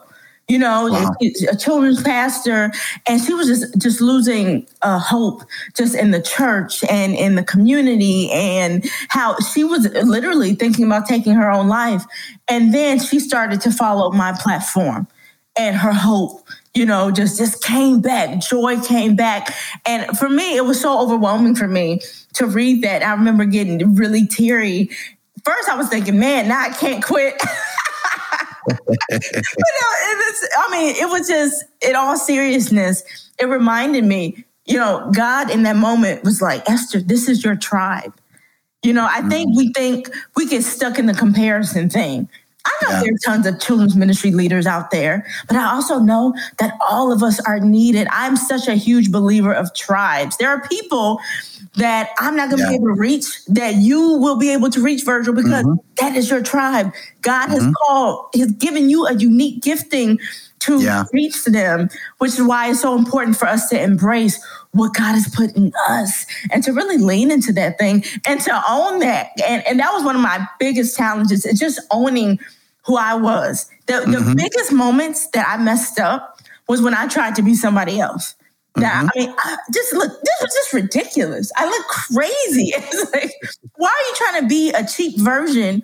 you 0.48 0.58
know, 0.58 0.88
wow. 0.90 1.14
a 1.50 1.56
children's 1.56 2.02
pastor, 2.02 2.72
and 3.06 3.20
she 3.22 3.34
was 3.34 3.48
just 3.48 3.78
just 3.78 4.00
losing 4.00 4.66
uh, 4.80 4.98
hope 4.98 5.42
just 5.76 5.94
in 5.94 6.10
the 6.10 6.22
church 6.22 6.82
and 6.84 7.14
in 7.14 7.34
the 7.34 7.42
community, 7.42 8.30
and 8.30 8.88
how 9.08 9.36
she 9.52 9.62
was 9.62 9.86
literally 10.04 10.54
thinking 10.54 10.86
about 10.86 11.06
taking 11.06 11.34
her 11.34 11.50
own 11.50 11.68
life. 11.68 12.02
And 12.48 12.72
then 12.72 12.98
she 12.98 13.20
started 13.20 13.60
to 13.60 13.70
follow 13.70 14.10
my 14.10 14.32
platform, 14.40 15.06
and 15.54 15.76
her 15.76 15.92
hope, 15.92 16.40
you 16.72 16.86
know, 16.86 17.10
just 17.10 17.36
just 17.36 17.62
came 17.62 18.00
back. 18.00 18.40
Joy 18.40 18.80
came 18.80 19.16
back, 19.16 19.54
and 19.84 20.16
for 20.16 20.30
me, 20.30 20.56
it 20.56 20.64
was 20.64 20.80
so 20.80 20.98
overwhelming 20.98 21.56
for 21.56 21.68
me 21.68 22.00
to 22.34 22.46
read 22.46 22.82
that. 22.84 23.02
I 23.02 23.12
remember 23.12 23.44
getting 23.44 23.94
really 23.96 24.26
teary. 24.26 24.88
First, 25.44 25.68
I 25.68 25.76
was 25.76 25.88
thinking, 25.88 26.18
man, 26.18 26.48
now 26.48 26.60
I 26.60 26.70
can't 26.70 27.04
quit. 27.04 27.34
was, 28.68 30.48
I 30.56 30.68
mean, 30.70 30.94
it 30.96 31.08
was 31.08 31.28
just, 31.28 31.64
in 31.86 31.96
all 31.96 32.16
seriousness, 32.16 33.02
it 33.40 33.46
reminded 33.46 34.04
me, 34.04 34.44
you 34.66 34.76
know, 34.76 35.10
God 35.14 35.50
in 35.50 35.62
that 35.62 35.76
moment 35.76 36.24
was 36.24 36.42
like, 36.42 36.68
Esther, 36.68 37.00
this 37.00 37.28
is 37.28 37.44
your 37.44 37.56
tribe. 37.56 38.14
You 38.82 38.92
know, 38.92 39.08
I 39.10 39.22
think 39.22 39.52
mm. 39.52 39.56
we 39.56 39.72
think 39.72 40.10
we 40.36 40.46
get 40.46 40.62
stuck 40.62 40.98
in 40.98 41.06
the 41.06 41.14
comparison 41.14 41.90
thing. 41.90 42.28
I 42.68 42.84
know 42.84 42.90
yeah. 42.90 43.00
there 43.02 43.12
are 43.14 43.18
tons 43.24 43.46
of 43.46 43.60
children's 43.60 43.96
ministry 43.96 44.30
leaders 44.30 44.66
out 44.66 44.90
there, 44.90 45.26
but 45.46 45.56
I 45.56 45.72
also 45.72 45.98
know 45.98 46.34
that 46.58 46.74
all 46.88 47.12
of 47.12 47.22
us 47.22 47.40
are 47.40 47.60
needed. 47.60 48.06
I'm 48.10 48.36
such 48.36 48.68
a 48.68 48.74
huge 48.74 49.10
believer 49.10 49.52
of 49.52 49.74
tribes. 49.74 50.36
There 50.36 50.50
are 50.50 50.60
people 50.68 51.18
that 51.76 52.10
I'm 52.18 52.36
not 52.36 52.50
going 52.50 52.58
to 52.58 52.64
yeah. 52.64 52.70
be 52.70 52.74
able 52.76 52.94
to 52.94 53.00
reach, 53.00 53.44
that 53.46 53.76
you 53.76 54.18
will 54.18 54.36
be 54.36 54.52
able 54.52 54.68
to 54.70 54.82
reach, 54.82 55.04
Virgil, 55.04 55.32
because 55.32 55.64
mm-hmm. 55.64 55.74
that 55.98 56.16
is 56.16 56.28
your 56.28 56.42
tribe. 56.42 56.92
God 57.22 57.48
mm-hmm. 57.48 57.64
has 57.64 57.74
called, 57.86 58.26
has 58.34 58.52
given 58.52 58.90
you 58.90 59.06
a 59.06 59.14
unique 59.14 59.62
gifting 59.62 60.18
to 60.60 60.82
yeah. 60.82 61.04
reach 61.12 61.44
them, 61.44 61.88
which 62.18 62.32
is 62.32 62.42
why 62.42 62.70
it's 62.70 62.80
so 62.80 62.96
important 62.96 63.36
for 63.36 63.46
us 63.46 63.68
to 63.68 63.80
embrace 63.80 64.44
what 64.72 64.92
God 64.92 65.12
has 65.12 65.28
put 65.34 65.54
in 65.56 65.72
us 65.88 66.26
and 66.50 66.62
to 66.64 66.72
really 66.72 66.98
lean 66.98 67.30
into 67.30 67.52
that 67.52 67.78
thing 67.78 68.04
and 68.26 68.40
to 68.40 68.62
own 68.68 68.98
that. 68.98 69.30
And, 69.46 69.66
and 69.66 69.78
that 69.78 69.92
was 69.92 70.04
one 70.04 70.16
of 70.16 70.20
my 70.20 70.46
biggest 70.58 70.96
challenges, 70.96 71.46
is 71.46 71.58
just 71.58 71.80
owning 71.90 72.40
who 72.88 72.96
I 72.96 73.14
was. 73.14 73.70
The, 73.86 73.92
mm-hmm. 73.92 74.12
the 74.12 74.34
biggest 74.34 74.72
moments 74.72 75.28
that 75.28 75.46
I 75.46 75.62
messed 75.62 76.00
up 76.00 76.40
was 76.68 76.80
when 76.80 76.94
I 76.94 77.06
tried 77.06 77.36
to 77.36 77.42
be 77.42 77.54
somebody 77.54 78.00
else. 78.00 78.34
Now, 78.76 79.02
mm-hmm. 79.02 79.08
I 79.14 79.20
mean, 79.20 79.34
I 79.38 79.56
just 79.72 79.92
look, 79.92 80.10
this 80.10 80.34
was 80.40 80.54
just 80.54 80.72
ridiculous. 80.72 81.52
I 81.56 81.66
look 81.66 81.86
crazy. 81.86 82.72
It's 82.78 83.12
like, 83.12 83.32
why 83.76 83.88
are 83.88 84.08
you 84.08 84.14
trying 84.16 84.42
to 84.42 84.48
be 84.48 84.70
a 84.70 84.86
cheap 84.86 85.18
version, 85.18 85.82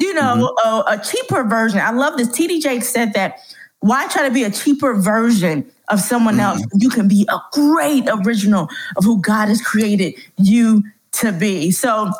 you 0.00 0.12
know, 0.12 0.52
mm-hmm. 0.58 0.68
a, 0.68 0.98
a, 0.98 1.04
cheaper 1.04 1.44
version? 1.44 1.78
I 1.78 1.92
love 1.92 2.18
this. 2.18 2.28
TD 2.28 2.60
Jakes 2.60 2.88
said 2.88 3.12
that. 3.14 3.38
Why 3.78 4.08
try 4.08 4.28
to 4.28 4.34
be 4.34 4.44
a 4.44 4.50
cheaper 4.50 4.94
version 4.94 5.70
of 5.88 6.00
someone 6.00 6.34
mm-hmm. 6.34 6.58
else? 6.58 6.66
You 6.74 6.90
can 6.90 7.08
be 7.08 7.26
a 7.30 7.38
great 7.52 8.08
original 8.08 8.68
of 8.96 9.04
who 9.04 9.22
God 9.22 9.48
has 9.48 9.62
created 9.62 10.14
you 10.36 10.82
to 11.12 11.32
be. 11.32 11.70
So, 11.70 12.12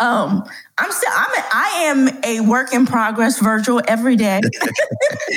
um, 0.00 0.44
I'm 0.78 0.90
still 0.90 1.12
I'm 1.14 1.30
a, 1.30 1.44
I 1.52 1.68
am 1.84 2.24
a 2.24 2.40
work 2.40 2.72
in 2.72 2.86
progress 2.86 3.38
Virgil 3.38 3.80
every 3.86 4.16
day. 4.16 4.40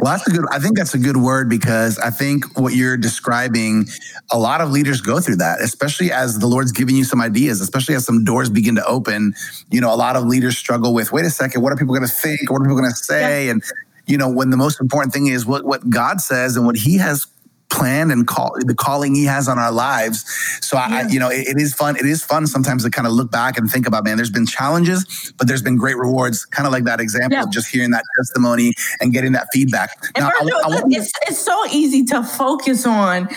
well, 0.00 0.12
that's 0.12 0.26
a 0.28 0.30
good 0.30 0.44
I 0.50 0.58
think 0.58 0.76
that's 0.76 0.94
a 0.94 0.98
good 0.98 1.16
word 1.16 1.48
because 1.48 1.98
I 1.98 2.10
think 2.10 2.58
what 2.58 2.74
you're 2.74 2.96
describing 2.96 3.86
a 4.30 4.38
lot 4.38 4.60
of 4.60 4.70
leaders 4.70 5.00
go 5.00 5.18
through 5.18 5.36
that, 5.36 5.60
especially 5.60 6.12
as 6.12 6.38
the 6.38 6.46
Lord's 6.46 6.72
giving 6.72 6.94
you 6.94 7.04
some 7.04 7.20
ideas, 7.20 7.60
especially 7.60 7.94
as 7.94 8.04
some 8.04 8.22
doors 8.22 8.50
begin 8.50 8.74
to 8.74 8.84
open. 8.84 9.34
You 9.70 9.80
know, 9.80 9.92
a 9.92 9.96
lot 9.96 10.16
of 10.16 10.24
leaders 10.24 10.58
struggle 10.58 10.92
with, 10.92 11.10
wait 11.10 11.24
a 11.24 11.30
second, 11.30 11.62
what 11.62 11.72
are 11.72 11.76
people 11.76 11.94
going 11.94 12.06
to 12.06 12.14
think? 12.14 12.50
What 12.50 12.60
are 12.60 12.64
people 12.64 12.76
going 12.76 12.90
to 12.90 12.96
say? 12.96 13.46
Yeah. 13.46 13.52
And 13.52 13.62
you 14.06 14.18
know, 14.18 14.28
when 14.28 14.50
the 14.50 14.58
most 14.58 14.80
important 14.80 15.14
thing 15.14 15.28
is 15.28 15.46
what 15.46 15.64
what 15.64 15.88
God 15.88 16.20
says 16.20 16.56
and 16.56 16.66
what 16.66 16.76
he 16.76 16.98
has 16.98 17.26
plan 17.74 18.10
and 18.10 18.26
call 18.26 18.54
the 18.60 18.74
calling 18.74 19.14
he 19.14 19.24
has 19.24 19.48
on 19.48 19.58
our 19.58 19.72
lives. 19.72 20.24
So 20.60 20.76
yeah. 20.76 20.86
I, 20.88 21.08
you 21.08 21.18
know, 21.18 21.28
it, 21.28 21.48
it 21.48 21.56
is 21.60 21.74
fun. 21.74 21.96
It 21.96 22.06
is 22.06 22.24
fun 22.24 22.46
sometimes 22.46 22.84
to 22.84 22.90
kind 22.90 23.06
of 23.06 23.12
look 23.12 23.30
back 23.30 23.58
and 23.58 23.68
think 23.68 23.86
about, 23.86 24.04
man, 24.04 24.16
there's 24.16 24.30
been 24.30 24.46
challenges, 24.46 25.32
but 25.38 25.48
there's 25.48 25.62
been 25.62 25.76
great 25.76 25.96
rewards. 25.96 26.44
Kind 26.44 26.66
of 26.66 26.72
like 26.72 26.84
that 26.84 27.00
example 27.00 27.36
yeah. 27.38 27.42
of 27.42 27.50
just 27.50 27.68
hearing 27.68 27.90
that 27.90 28.04
testimony 28.16 28.72
and 29.00 29.12
getting 29.12 29.32
that 29.32 29.48
feedback. 29.52 29.90
Now, 30.16 30.28
I, 30.28 30.48
I, 30.64 30.76
I, 30.76 30.82
it's, 30.88 31.12
it's 31.28 31.38
so 31.38 31.66
easy 31.72 32.04
to 32.06 32.22
focus 32.22 32.86
on 32.86 33.28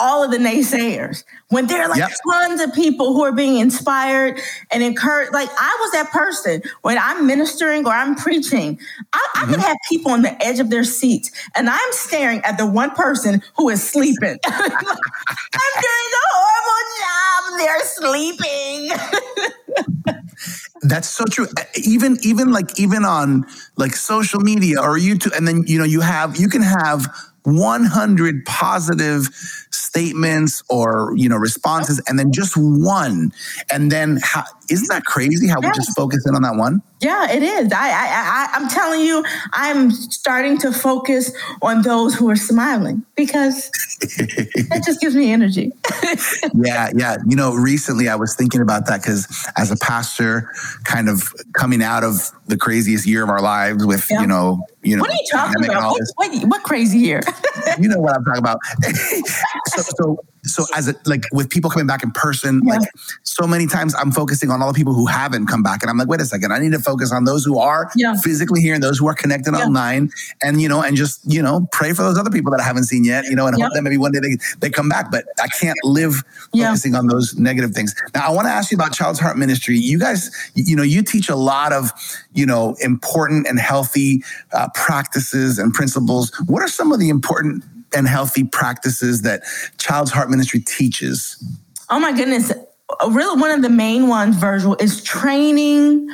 all 0.00 0.24
of 0.24 0.30
the 0.30 0.38
naysayers 0.38 1.24
when 1.48 1.66
there 1.66 1.82
are 1.82 1.88
like 1.88 1.98
yep. 1.98 2.10
tons 2.30 2.60
of 2.60 2.72
people 2.72 3.12
who 3.12 3.22
are 3.22 3.32
being 3.32 3.58
inspired 3.58 4.40
and 4.70 4.82
encouraged. 4.82 5.32
Like 5.32 5.48
I 5.58 5.78
was 5.80 5.92
that 5.92 6.10
person 6.10 6.62
when 6.82 6.98
I'm 6.98 7.26
ministering 7.26 7.86
or 7.86 7.92
I'm 7.92 8.14
preaching, 8.14 8.78
I, 9.12 9.28
I 9.34 9.40
mm-hmm. 9.40 9.50
could 9.50 9.60
have 9.60 9.76
people 9.88 10.12
on 10.12 10.22
the 10.22 10.42
edge 10.44 10.58
of 10.60 10.70
their 10.70 10.84
seats 10.84 11.30
and 11.54 11.68
I'm 11.68 11.92
staring 11.92 12.40
at 12.40 12.58
the 12.58 12.66
one 12.66 12.90
person 12.92 13.42
who 13.56 13.68
is 13.68 13.82
sleeping. 13.82 14.38
I'm 14.46 14.70
doing 15.80 16.10
a 16.16 16.26
horrible 16.34 16.84
job. 17.00 17.58
They're 17.58 17.84
sleeping. 17.84 18.90
That's 20.82 21.08
so 21.08 21.24
true. 21.26 21.46
Even 21.84 22.16
even 22.22 22.52
like 22.52 22.78
even 22.80 23.04
on 23.04 23.44
like 23.76 23.94
social 23.94 24.40
media 24.40 24.80
or 24.80 24.96
YouTube, 24.96 25.36
and 25.36 25.46
then 25.46 25.64
you 25.66 25.78
know 25.78 25.84
you 25.84 26.00
have 26.00 26.38
you 26.38 26.48
can 26.48 26.62
have 26.62 27.06
100 27.44 28.44
positive 28.44 29.26
statements 29.70 30.62
or 30.68 31.12
you 31.16 31.28
know 31.28 31.36
responses 31.36 32.00
and 32.06 32.18
then 32.18 32.32
just 32.32 32.54
one 32.56 33.32
and 33.72 33.90
then 33.90 34.18
how, 34.22 34.44
isn't 34.70 34.88
that 34.88 35.04
crazy 35.04 35.48
how 35.48 35.60
yes. 35.60 35.72
we 35.72 35.76
just 35.76 35.96
focus 35.96 36.26
in 36.26 36.34
on 36.34 36.42
that 36.42 36.56
one? 36.56 36.82
Yeah 37.00 37.30
it 37.30 37.42
is. 37.42 37.72
I, 37.72 37.88
I 37.88 38.06
i 38.10 38.48
i'm 38.54 38.68
telling 38.68 39.00
you 39.00 39.24
i'm 39.52 39.90
starting 39.90 40.58
to 40.58 40.72
focus 40.72 41.32
on 41.62 41.82
those 41.82 42.14
who 42.14 42.28
are 42.30 42.36
smiling 42.36 43.04
because 43.16 43.70
that 44.00 44.82
just 44.84 45.00
gives 45.00 45.14
me 45.14 45.32
energy. 45.32 45.72
Yeah 46.54 46.90
yeah. 46.94 47.16
You 47.26 47.36
know 47.36 47.54
recently 47.54 48.08
i 48.08 48.14
was 48.14 48.34
thinking 48.34 48.60
about 48.60 48.86
that 48.86 49.02
because 49.02 49.26
as 49.56 49.70
a 49.70 49.76
pastor 49.76 50.50
kind 50.84 51.08
of 51.08 51.32
coming 51.54 51.82
out 51.82 52.04
of 52.04 52.30
the 52.46 52.56
craziest 52.56 53.06
year 53.06 53.22
of 53.22 53.30
our 53.30 53.40
lives 53.40 53.86
with 53.86 54.06
yeah. 54.10 54.20
you 54.20 54.26
know 54.26 54.64
you 54.82 54.96
know 54.96 55.02
what 55.02 55.10
are 55.10 55.14
you 55.14 55.26
talking 55.30 55.64
about? 55.64 55.92
what, 55.92 56.32
what, 56.32 56.48
what 56.48 56.62
crazy 56.62 56.98
year? 56.98 57.20
You 57.78 57.88
know 57.88 57.98
what 57.98 58.14
i'm 58.14 58.24
talking 58.24 58.38
about. 58.38 58.58
So, 59.68 59.82
so 59.82 60.24
so 60.44 60.64
as 60.74 60.88
a, 60.88 60.94
like 61.06 61.24
with 61.32 61.50
people 61.50 61.70
coming 61.70 61.86
back 61.86 62.02
in 62.02 62.10
person 62.10 62.60
yeah. 62.64 62.74
like 62.74 62.88
so 63.22 63.46
many 63.46 63.66
times 63.66 63.94
i'm 63.96 64.10
focusing 64.10 64.50
on 64.50 64.62
all 64.62 64.72
the 64.72 64.76
people 64.76 64.94
who 64.94 65.06
haven't 65.06 65.46
come 65.46 65.62
back 65.62 65.82
and 65.82 65.90
i'm 65.90 65.98
like 65.98 66.08
wait 66.08 66.20
a 66.20 66.24
second 66.24 66.52
i 66.52 66.58
need 66.58 66.72
to 66.72 66.78
focus 66.78 67.12
on 67.12 67.24
those 67.24 67.44
who 67.44 67.58
are 67.58 67.90
yeah. 67.96 68.14
physically 68.22 68.60
here 68.60 68.74
and 68.74 68.82
those 68.82 68.98
who 68.98 69.06
are 69.06 69.14
connected 69.14 69.54
yeah. 69.54 69.64
online 69.64 70.10
and 70.42 70.60
you 70.62 70.68
know 70.68 70.82
and 70.82 70.96
just 70.96 71.20
you 71.30 71.42
know 71.42 71.68
pray 71.72 71.92
for 71.92 72.02
those 72.02 72.18
other 72.18 72.30
people 72.30 72.50
that 72.50 72.60
i 72.60 72.64
haven't 72.64 72.84
seen 72.84 73.04
yet 73.04 73.24
you 73.24 73.36
know 73.36 73.46
and 73.46 73.60
hope 73.60 73.72
that 73.74 73.82
maybe 73.82 73.98
one 73.98 74.12
day 74.12 74.20
they, 74.20 74.36
they 74.60 74.70
come 74.70 74.88
back 74.88 75.10
but 75.10 75.24
i 75.42 75.48
can't 75.60 75.78
live 75.84 76.22
focusing 76.52 76.94
on 76.94 77.06
those 77.06 77.36
negative 77.38 77.72
things 77.72 77.94
now 78.14 78.26
i 78.26 78.30
want 78.30 78.46
to 78.46 78.50
ask 78.50 78.70
you 78.70 78.76
about 78.76 78.92
child's 78.92 79.18
heart 79.18 79.36
ministry 79.36 79.76
you 79.76 79.98
guys 79.98 80.30
you 80.54 80.74
know 80.74 80.82
you 80.82 81.02
teach 81.02 81.28
a 81.28 81.36
lot 81.36 81.72
of 81.72 81.90
you 82.32 82.46
know 82.46 82.74
important 82.80 83.46
and 83.46 83.58
healthy 83.58 84.22
uh, 84.52 84.68
practices 84.74 85.58
and 85.58 85.74
principles 85.74 86.32
what 86.46 86.62
are 86.62 86.68
some 86.68 86.92
of 86.92 86.98
the 86.98 87.08
important 87.08 87.62
and 87.94 88.06
healthy 88.08 88.44
practices 88.44 89.22
that 89.22 89.42
Child's 89.78 90.10
Heart 90.10 90.30
Ministry 90.30 90.60
teaches? 90.60 91.42
Oh 91.88 91.98
my 91.98 92.12
goodness. 92.12 92.52
Really, 93.08 93.40
one 93.40 93.50
of 93.50 93.62
the 93.62 93.70
main 93.70 94.08
ones, 94.08 94.36
Virgil, 94.36 94.76
is 94.80 95.02
training, 95.02 96.08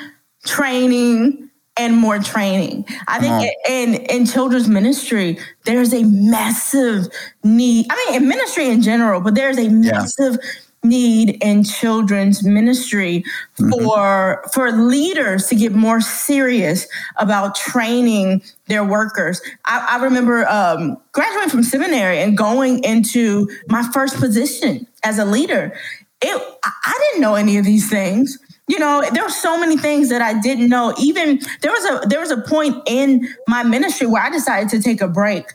training, 0.45 1.51
and 1.79 1.97
more 1.97 2.19
training. 2.19 2.85
I 3.07 3.19
think 3.19 3.33
uh-huh. 3.33 3.73
in 3.73 3.95
in 3.95 4.27
children's 4.27 4.69
ministry, 4.69 5.39
there's 5.65 5.93
a 5.95 6.05
massive 6.05 7.09
need. 7.43 7.87
I 7.91 8.07
mean, 8.11 8.23
in 8.23 8.29
ministry 8.29 8.69
in 8.69 8.83
general, 8.83 9.21
but 9.21 9.35
there's 9.35 9.59
a 9.59 9.69
massive 9.69 10.39
yeah 10.43 10.51
need 10.89 11.43
in 11.43 11.65
children's 11.65 12.45
ministry 12.45 13.25
mm-hmm. 13.59 13.71
for 13.71 14.45
for 14.53 14.73
leaders 14.73 15.47
to 15.49 15.55
get 15.55 15.73
more 15.73 16.01
serious 16.01 16.87
about 17.17 17.55
training 17.55 18.43
their 18.67 18.85
workers. 18.85 19.41
I, 19.65 19.87
I 19.91 20.03
remember 20.03 20.47
um, 20.49 20.97
graduating 21.13 21.51
from 21.51 21.63
seminary 21.63 22.19
and 22.19 22.37
going 22.37 22.83
into 22.85 23.49
my 23.69 23.83
first 23.93 24.17
position 24.17 24.87
as 25.05 25.19
a 25.19 25.25
leader. 25.25 25.77
It 26.23 26.59
I 26.65 26.99
didn't 27.11 27.21
know 27.21 27.35
any 27.35 27.59
of 27.59 27.65
these 27.65 27.89
things 27.89 28.39
you 28.69 28.79
know 28.79 29.05
there 29.13 29.23
were 29.23 29.29
so 29.29 29.59
many 29.59 29.77
things 29.77 30.09
that 30.09 30.21
i 30.21 30.39
didn't 30.41 30.69
know 30.69 30.95
even 30.99 31.41
there 31.61 31.71
was 31.71 31.85
a 31.85 32.09
there 32.09 32.21
was 32.21 32.31
a 32.31 32.41
point 32.43 32.77
in 32.87 33.29
my 33.47 33.63
ministry 33.63 34.07
where 34.07 34.23
i 34.23 34.31
decided 34.31 34.69
to 34.69 34.83
take 34.83 35.01
a 35.01 35.09
break 35.09 35.47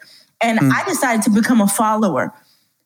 and 0.41 0.59
mm. 0.59 0.71
i 0.71 0.83
decided 0.85 1.21
to 1.21 1.29
become 1.29 1.61
a 1.61 1.67
follower 1.67 2.33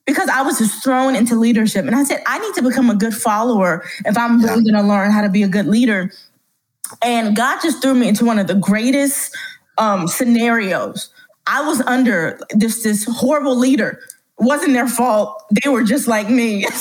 because 0.05 0.29
i 0.29 0.41
was 0.41 0.57
just 0.57 0.83
thrown 0.83 1.15
into 1.15 1.35
leadership 1.35 1.85
and 1.85 1.95
i 1.95 2.03
said 2.03 2.21
i 2.27 2.39
need 2.39 2.53
to 2.53 2.62
become 2.62 2.89
a 2.89 2.95
good 2.95 3.13
follower 3.13 3.83
if 4.05 4.17
i'm 4.17 4.41
really 4.41 4.63
yeah. 4.63 4.71
going 4.71 4.83
to 4.83 4.88
learn 4.88 5.12
how 5.12 5.21
to 5.21 5.29
be 5.29 5.43
a 5.43 5.47
good 5.47 5.67
leader 5.67 6.12
and 7.03 7.35
god 7.35 7.59
just 7.62 7.81
threw 7.81 7.93
me 7.93 8.07
into 8.07 8.25
one 8.25 8.39
of 8.39 8.47
the 8.47 8.55
greatest 8.55 9.35
um, 9.77 10.07
scenarios 10.07 11.09
i 11.47 11.65
was 11.65 11.81
under 11.81 12.39
this 12.51 12.83
this 12.83 13.05
horrible 13.05 13.57
leader 13.57 14.00
it 14.39 14.43
wasn't 14.43 14.71
their 14.71 14.88
fault 14.88 15.43
they 15.63 15.69
were 15.69 15.83
just 15.83 16.07
like 16.07 16.29
me 16.29 16.65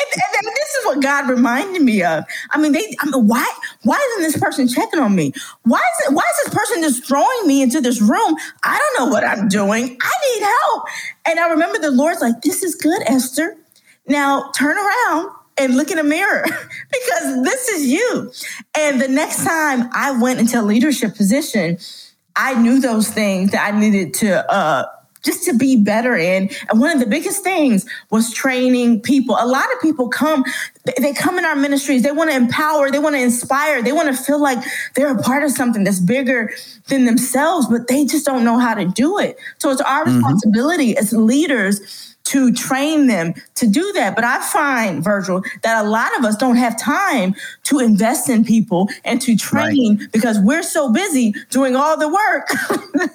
and, 0.00 0.22
and 0.46 0.56
this 0.56 0.74
is 0.74 0.86
what 0.86 1.02
God 1.02 1.28
reminded 1.28 1.82
me 1.82 2.02
of. 2.02 2.24
I 2.50 2.58
mean, 2.58 2.72
they. 2.72 2.94
I 3.00 3.10
mean, 3.10 3.26
why? 3.26 3.50
Why 3.84 3.98
isn't 4.10 4.22
this 4.22 4.40
person 4.40 4.68
checking 4.68 5.00
on 5.00 5.14
me? 5.14 5.32
Why 5.62 5.78
is 5.78 6.08
it? 6.08 6.14
Why 6.14 6.22
is 6.22 6.44
this 6.44 6.54
person 6.54 6.82
just 6.82 7.06
throwing 7.06 7.46
me 7.46 7.62
into 7.62 7.80
this 7.80 8.00
room? 8.00 8.36
I 8.64 8.78
don't 8.78 9.06
know 9.06 9.12
what 9.12 9.24
I'm 9.24 9.48
doing. 9.48 9.96
I 10.00 10.12
need 10.34 10.42
help. 10.44 10.84
And 11.26 11.40
I 11.40 11.50
remember 11.50 11.78
the 11.78 11.90
Lord's 11.90 12.20
like, 12.20 12.40
"This 12.42 12.62
is 12.62 12.74
good, 12.74 13.02
Esther. 13.06 13.56
Now 14.06 14.50
turn 14.54 14.76
around." 14.76 15.30
And 15.58 15.76
look 15.76 15.90
in 15.90 15.98
a 15.98 16.02
mirror 16.02 16.44
because 16.90 17.44
this 17.44 17.68
is 17.68 17.86
you. 17.86 18.32
And 18.74 18.98
the 18.98 19.06
next 19.06 19.44
time 19.44 19.90
I 19.92 20.18
went 20.18 20.40
into 20.40 20.58
a 20.58 20.62
leadership 20.62 21.14
position, 21.14 21.76
I 22.34 22.54
knew 22.54 22.80
those 22.80 23.10
things 23.10 23.50
that 23.50 23.72
I 23.72 23.78
needed 23.78 24.14
to 24.14 24.50
uh, 24.50 24.86
just 25.22 25.44
to 25.44 25.54
be 25.54 25.76
better 25.76 26.16
in. 26.16 26.50
And 26.68 26.80
one 26.80 26.90
of 26.90 27.00
the 27.00 27.06
biggest 27.06 27.42
things 27.42 27.86
was 28.10 28.32
training 28.32 29.00
people. 29.00 29.36
A 29.38 29.46
lot 29.46 29.72
of 29.72 29.80
people 29.80 30.08
come, 30.08 30.44
they 30.98 31.12
come 31.12 31.38
in 31.38 31.44
our 31.44 31.56
ministries, 31.56 32.02
they 32.02 32.12
want 32.12 32.30
to 32.30 32.36
empower, 32.36 32.90
they 32.90 32.98
want 32.98 33.14
to 33.14 33.22
inspire, 33.22 33.82
they 33.82 33.92
want 33.92 34.14
to 34.14 34.22
feel 34.22 34.40
like 34.40 34.58
they're 34.94 35.16
a 35.16 35.22
part 35.22 35.44
of 35.44 35.50
something 35.50 35.84
that's 35.84 36.00
bigger 36.00 36.52
than 36.88 37.04
themselves, 37.04 37.66
but 37.68 37.88
they 37.88 38.04
just 38.04 38.26
don't 38.26 38.44
know 38.44 38.58
how 38.58 38.74
to 38.74 38.84
do 38.84 39.18
it. 39.18 39.38
So 39.58 39.70
it's 39.70 39.80
our 39.80 40.04
mm-hmm. 40.04 40.16
responsibility 40.16 40.96
as 40.96 41.12
leaders 41.12 42.11
to 42.24 42.52
train 42.52 43.06
them 43.06 43.34
to 43.56 43.66
do 43.66 43.92
that. 43.92 44.14
But 44.14 44.24
I 44.24 44.40
find, 44.40 45.02
Virgil, 45.02 45.42
that 45.62 45.84
a 45.84 45.88
lot 45.88 46.16
of 46.18 46.24
us 46.24 46.36
don't 46.36 46.56
have 46.56 46.78
time 46.80 47.34
to 47.64 47.78
invest 47.78 48.28
in 48.28 48.44
people 48.44 48.88
and 49.04 49.20
to 49.22 49.36
train 49.36 49.98
right. 49.98 50.12
because 50.12 50.38
we're 50.38 50.62
so 50.62 50.92
busy 50.92 51.34
doing 51.50 51.76
all 51.76 51.96
the 51.96 52.08
work 52.08 52.48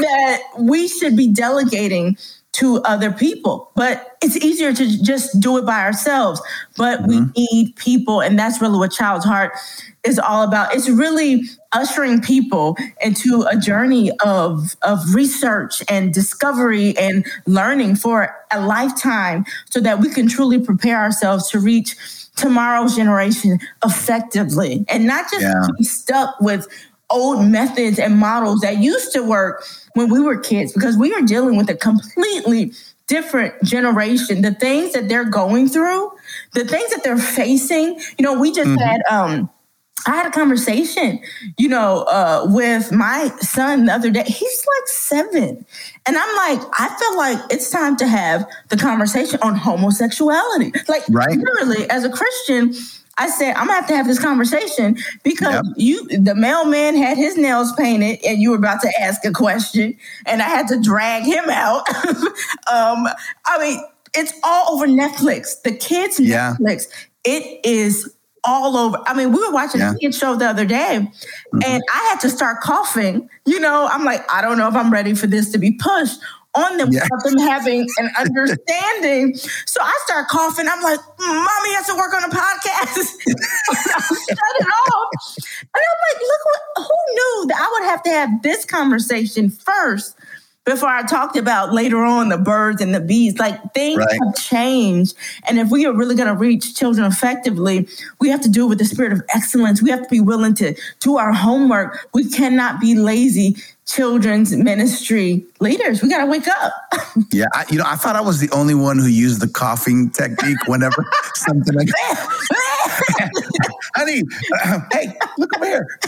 that 0.00 0.42
we 0.58 0.88
should 0.88 1.16
be 1.16 1.28
delegating 1.28 2.16
to 2.52 2.78
other 2.82 3.12
people. 3.12 3.70
But 3.76 4.16
it's 4.22 4.36
easier 4.36 4.72
to 4.72 5.02
just 5.02 5.40
do 5.40 5.56
it 5.58 5.66
by 5.66 5.80
ourselves. 5.80 6.40
But 6.76 7.00
mm-hmm. 7.00 7.30
we 7.36 7.46
need 7.52 7.76
people, 7.76 8.20
and 8.20 8.38
that's 8.38 8.60
really 8.60 8.78
what 8.78 8.90
Child's 8.92 9.24
Heart 9.24 9.52
is 10.04 10.18
all 10.18 10.42
about. 10.42 10.74
It's 10.74 10.88
really 10.88 11.42
ushering 11.72 12.20
people 12.20 12.76
into 13.00 13.42
a 13.42 13.56
journey 13.56 14.10
of, 14.24 14.76
of 14.82 15.14
research 15.14 15.82
and 15.88 16.12
discovery 16.12 16.96
and 16.98 17.24
learning 17.46 17.96
for 17.96 18.34
a 18.50 18.60
lifetime 18.60 19.44
so 19.70 19.80
that 19.80 20.00
we 20.00 20.08
can 20.08 20.26
truly 20.26 20.58
prepare 20.58 20.98
ourselves 20.98 21.48
to 21.50 21.60
reach 21.60 21.94
tomorrow's 22.36 22.96
generation 22.96 23.58
effectively 23.84 24.84
and 24.88 25.06
not 25.06 25.30
just 25.30 25.42
yeah. 25.42 25.66
be 25.76 25.84
stuck 25.84 26.34
with 26.40 26.66
old 27.10 27.46
methods 27.46 27.98
and 27.98 28.16
models 28.16 28.60
that 28.60 28.78
used 28.78 29.12
to 29.12 29.22
work 29.22 29.64
when 29.94 30.10
we 30.10 30.20
were 30.20 30.38
kids 30.38 30.72
because 30.72 30.96
we 30.96 31.12
are 31.14 31.22
dealing 31.22 31.56
with 31.56 31.68
a 31.68 31.74
completely 31.74 32.72
different 33.06 33.54
generation 33.64 34.42
the 34.42 34.54
things 34.54 34.92
that 34.92 35.08
they're 35.08 35.24
going 35.24 35.68
through 35.68 36.10
the 36.54 36.64
things 36.64 36.90
that 36.90 37.02
they're 37.02 37.18
facing 37.18 37.98
you 38.18 38.24
know 38.24 38.38
we 38.38 38.52
just 38.52 38.68
mm-hmm. 38.68 38.78
had 38.78 39.02
um 39.10 39.50
I 40.06 40.12
had 40.12 40.26
a 40.26 40.30
conversation, 40.30 41.20
you 41.58 41.68
know, 41.68 42.04
uh, 42.04 42.46
with 42.46 42.90
my 42.90 43.28
son 43.40 43.86
the 43.86 43.92
other 43.92 44.10
day. 44.10 44.24
He's 44.24 44.66
like 44.66 44.88
seven. 44.88 45.66
And 46.06 46.16
I'm 46.16 46.36
like, 46.36 46.66
I 46.78 46.96
feel 46.98 47.16
like 47.18 47.52
it's 47.52 47.70
time 47.70 47.96
to 47.96 48.06
have 48.06 48.48
the 48.70 48.76
conversation 48.76 49.38
on 49.42 49.56
homosexuality. 49.56 50.72
Like, 50.88 51.02
right. 51.10 51.36
literally, 51.36 51.88
as 51.90 52.04
a 52.04 52.10
Christian, 52.10 52.74
I 53.18 53.28
said, 53.28 53.54
I'm 53.54 53.66
gonna 53.66 53.74
have 53.74 53.86
to 53.88 53.96
have 53.96 54.06
this 54.06 54.18
conversation 54.18 54.96
because 55.22 55.54
yep. 55.54 55.64
you, 55.76 56.06
the 56.18 56.34
mailman 56.34 56.96
had 56.96 57.16
his 57.16 57.36
nails 57.36 57.72
painted 57.74 58.18
and 58.24 58.40
you 58.40 58.50
were 58.50 58.56
about 58.56 58.80
to 58.82 58.92
ask 59.00 59.24
a 59.24 59.32
question 59.32 59.96
and 60.26 60.40
I 60.40 60.46
had 60.46 60.68
to 60.68 60.80
drag 60.80 61.24
him 61.24 61.44
out. 61.50 61.88
um, 62.72 63.06
I 63.46 63.58
mean, 63.58 63.84
it's 64.14 64.32
all 64.42 64.74
over 64.74 64.86
Netflix. 64.86 65.60
The 65.62 65.72
kids' 65.72 66.18
yeah. 66.18 66.56
Netflix. 66.60 66.86
It 67.24 67.60
is 67.64 68.14
all 68.44 68.76
over. 68.76 68.98
I 69.06 69.14
mean, 69.14 69.32
we 69.32 69.38
were 69.38 69.52
watching 69.52 69.80
yeah. 69.80 69.92
a 69.92 69.96
kid 69.96 70.14
show 70.14 70.36
the 70.36 70.46
other 70.46 70.64
day 70.64 71.00
mm-hmm. 71.00 71.58
and 71.64 71.82
I 71.92 71.98
had 72.10 72.20
to 72.20 72.30
start 72.30 72.60
coughing. 72.60 73.28
You 73.44 73.60
know, 73.60 73.88
I'm 73.90 74.04
like, 74.04 74.24
I 74.32 74.40
don't 74.40 74.56
know 74.56 74.68
if 74.68 74.74
I'm 74.74 74.92
ready 74.92 75.14
for 75.14 75.26
this 75.26 75.52
to 75.52 75.58
be 75.58 75.72
pushed 75.72 76.20
on 76.54 76.76
them 76.78 76.88
yeah. 76.90 77.02
without 77.04 77.24
them 77.24 77.38
having 77.38 77.86
an 77.98 78.10
understanding. 78.18 79.36
so 79.36 79.80
I 79.82 80.00
start 80.06 80.28
coughing. 80.28 80.66
I'm 80.68 80.82
like, 80.82 81.00
mommy 81.18 81.74
has 81.74 81.86
to 81.86 81.94
work 81.94 82.12
on 82.14 82.24
a 82.24 82.28
podcast. 82.28 82.96
shut 82.96 84.54
it 84.58 84.66
off. 84.66 85.10
And 85.60 85.68
I'm 85.74 85.98
like, 86.12 86.20
look 86.20 86.44
what 86.44 86.86
who 86.86 87.14
knew 87.14 87.46
that 87.48 87.56
I 87.58 87.78
would 87.78 87.88
have 87.88 88.02
to 88.04 88.10
have 88.10 88.42
this 88.42 88.64
conversation 88.64 89.50
first 89.50 90.16
before 90.64 90.88
I 90.88 91.02
talked 91.02 91.36
about 91.36 91.72
later 91.72 91.98
on 91.98 92.28
the 92.28 92.38
birds 92.38 92.80
and 92.80 92.94
the 92.94 93.00
bees. 93.00 93.38
Like 93.38 93.72
things 93.72 93.98
right. 93.98 94.18
have 94.24 94.34
changed. 94.36 95.16
And 95.48 95.58
if 95.58 95.70
we 95.70 95.86
are 95.86 95.92
really 95.92 96.14
going 96.14 96.28
to 96.28 96.34
reach 96.34 96.74
children 96.74 97.06
effectively, 97.06 97.88
we 98.20 98.28
have 98.28 98.40
to 98.42 98.48
do 98.48 98.66
it 98.66 98.68
with 98.68 98.78
the 98.78 98.84
spirit 98.84 99.12
of 99.12 99.22
excellence. 99.34 99.82
We 99.82 99.90
have 99.90 100.02
to 100.02 100.08
be 100.08 100.20
willing 100.20 100.54
to 100.54 100.74
do 101.00 101.16
our 101.16 101.32
homework. 101.32 102.08
We 102.12 102.28
cannot 102.28 102.80
be 102.80 102.94
lazy 102.94 103.56
children's 103.90 104.54
ministry 104.54 105.44
leaders. 105.58 106.02
We 106.02 106.08
got 106.08 106.24
to 106.24 106.26
wake 106.26 106.46
up. 106.46 106.72
yeah, 107.32 107.46
I, 107.52 107.64
you 107.70 107.78
know, 107.78 107.84
I 107.86 107.96
thought 107.96 108.14
I 108.14 108.20
was 108.20 108.38
the 108.38 108.50
only 108.50 108.74
one 108.74 108.98
who 108.98 109.06
used 109.06 109.40
the 109.40 109.48
coughing 109.48 110.10
technique 110.10 110.58
whenever 110.66 111.04
something 111.34 111.74
like, 111.74 111.88
honey, 113.96 114.22
uh, 114.64 114.80
hey, 114.92 115.12
look 115.38 115.56
over 115.56 115.66
here. 115.66 115.98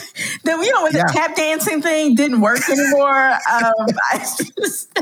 Then 0.44 0.62
you 0.62 0.72
know 0.72 0.84
when 0.84 0.94
yeah. 0.94 1.04
the 1.06 1.12
tap 1.12 1.34
dancing 1.34 1.82
thing 1.82 2.14
didn't 2.14 2.40
work 2.40 2.60
anymore. 2.70 3.32
Um, 3.50 3.88
I 4.10 4.18
just. 4.58 4.98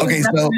Okay, 0.00 0.22
so, 0.22 0.50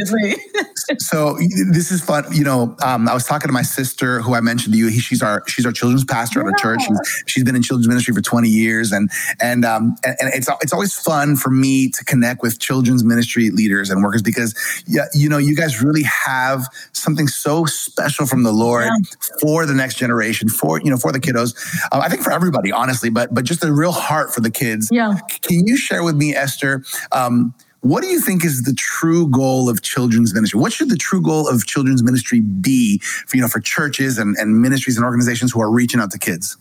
so 0.98 1.36
this 1.70 1.90
is 1.90 2.02
fun. 2.02 2.24
You 2.32 2.44
know, 2.44 2.76
um, 2.82 3.08
I 3.08 3.14
was 3.14 3.24
talking 3.24 3.48
to 3.48 3.52
my 3.52 3.62
sister, 3.62 4.20
who 4.20 4.34
I 4.34 4.40
mentioned 4.40 4.74
to 4.74 4.78
you. 4.78 4.88
He, 4.88 5.00
she's 5.00 5.22
our 5.22 5.42
she's 5.48 5.66
our 5.66 5.72
children's 5.72 6.04
pastor 6.04 6.40
yeah. 6.40 6.46
at 6.46 6.52
our 6.52 6.58
church. 6.58 6.82
She's, 6.82 7.24
she's 7.26 7.44
been 7.44 7.56
in 7.56 7.62
children's 7.62 7.88
ministry 7.88 8.14
for 8.14 8.20
twenty 8.20 8.48
years, 8.48 8.92
and 8.92 9.10
and 9.40 9.64
um, 9.64 9.96
and, 10.04 10.16
and 10.20 10.34
it's 10.34 10.48
it's 10.62 10.72
always 10.72 10.94
fun 10.94 11.36
for 11.36 11.50
me 11.50 11.88
to 11.90 12.04
connect 12.04 12.42
with 12.42 12.58
children's 12.58 13.04
ministry 13.04 13.50
leaders 13.50 13.90
and 13.90 14.02
workers 14.02 14.22
because 14.22 14.54
yeah, 14.86 15.04
you 15.14 15.28
know, 15.28 15.38
you 15.38 15.56
guys 15.56 15.82
really 15.82 16.04
have 16.04 16.66
something 16.92 17.28
so 17.28 17.64
special 17.64 18.26
from 18.26 18.42
the 18.42 18.52
Lord 18.52 18.84
yeah. 18.84 18.96
for 19.40 19.66
the 19.66 19.74
next 19.74 19.96
generation, 19.96 20.48
for 20.48 20.80
you 20.80 20.90
know, 20.90 20.96
for 20.96 21.12
the 21.12 21.20
kiddos. 21.20 21.56
Um, 21.92 22.00
I 22.00 22.08
think 22.08 22.22
for 22.22 22.32
everybody, 22.32 22.70
honestly, 22.72 23.10
but 23.10 23.34
but 23.34 23.44
just 23.44 23.64
a 23.64 23.72
real 23.72 23.92
heart 23.92 24.32
for 24.32 24.40
the 24.40 24.50
kids. 24.50 24.88
Yeah. 24.92 25.18
Can 25.42 25.66
you 25.66 25.76
share 25.76 26.04
with 26.04 26.16
me, 26.16 26.34
Esther? 26.34 26.84
Um, 27.12 27.54
what 27.80 28.02
do 28.02 28.08
you 28.08 28.20
think 28.20 28.44
is 28.44 28.62
the 28.62 28.74
true 28.74 29.26
goal 29.28 29.68
of 29.70 29.82
children's 29.82 30.34
ministry? 30.34 30.60
What 30.60 30.72
should 30.72 30.90
the 30.90 30.96
true 30.96 31.22
goal 31.22 31.48
of 31.48 31.66
children's 31.66 32.02
ministry 32.02 32.40
be 32.40 32.98
for, 32.98 33.36
you 33.36 33.42
know, 33.42 33.48
for 33.48 33.60
churches 33.60 34.18
and, 34.18 34.36
and 34.36 34.60
ministries 34.60 34.96
and 34.96 35.04
organizations 35.04 35.52
who 35.52 35.60
are 35.60 35.70
reaching 35.70 36.00
out 36.00 36.10
to 36.10 36.18
kids? 36.18 36.56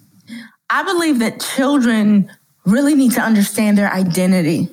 I 0.69 0.84
believe 0.84 1.19
that 1.19 1.41
children 1.41 2.32
really 2.65 2.95
need 2.95 3.12
to 3.13 3.21
understand 3.21 3.77
their 3.77 3.91
identity 3.91 4.69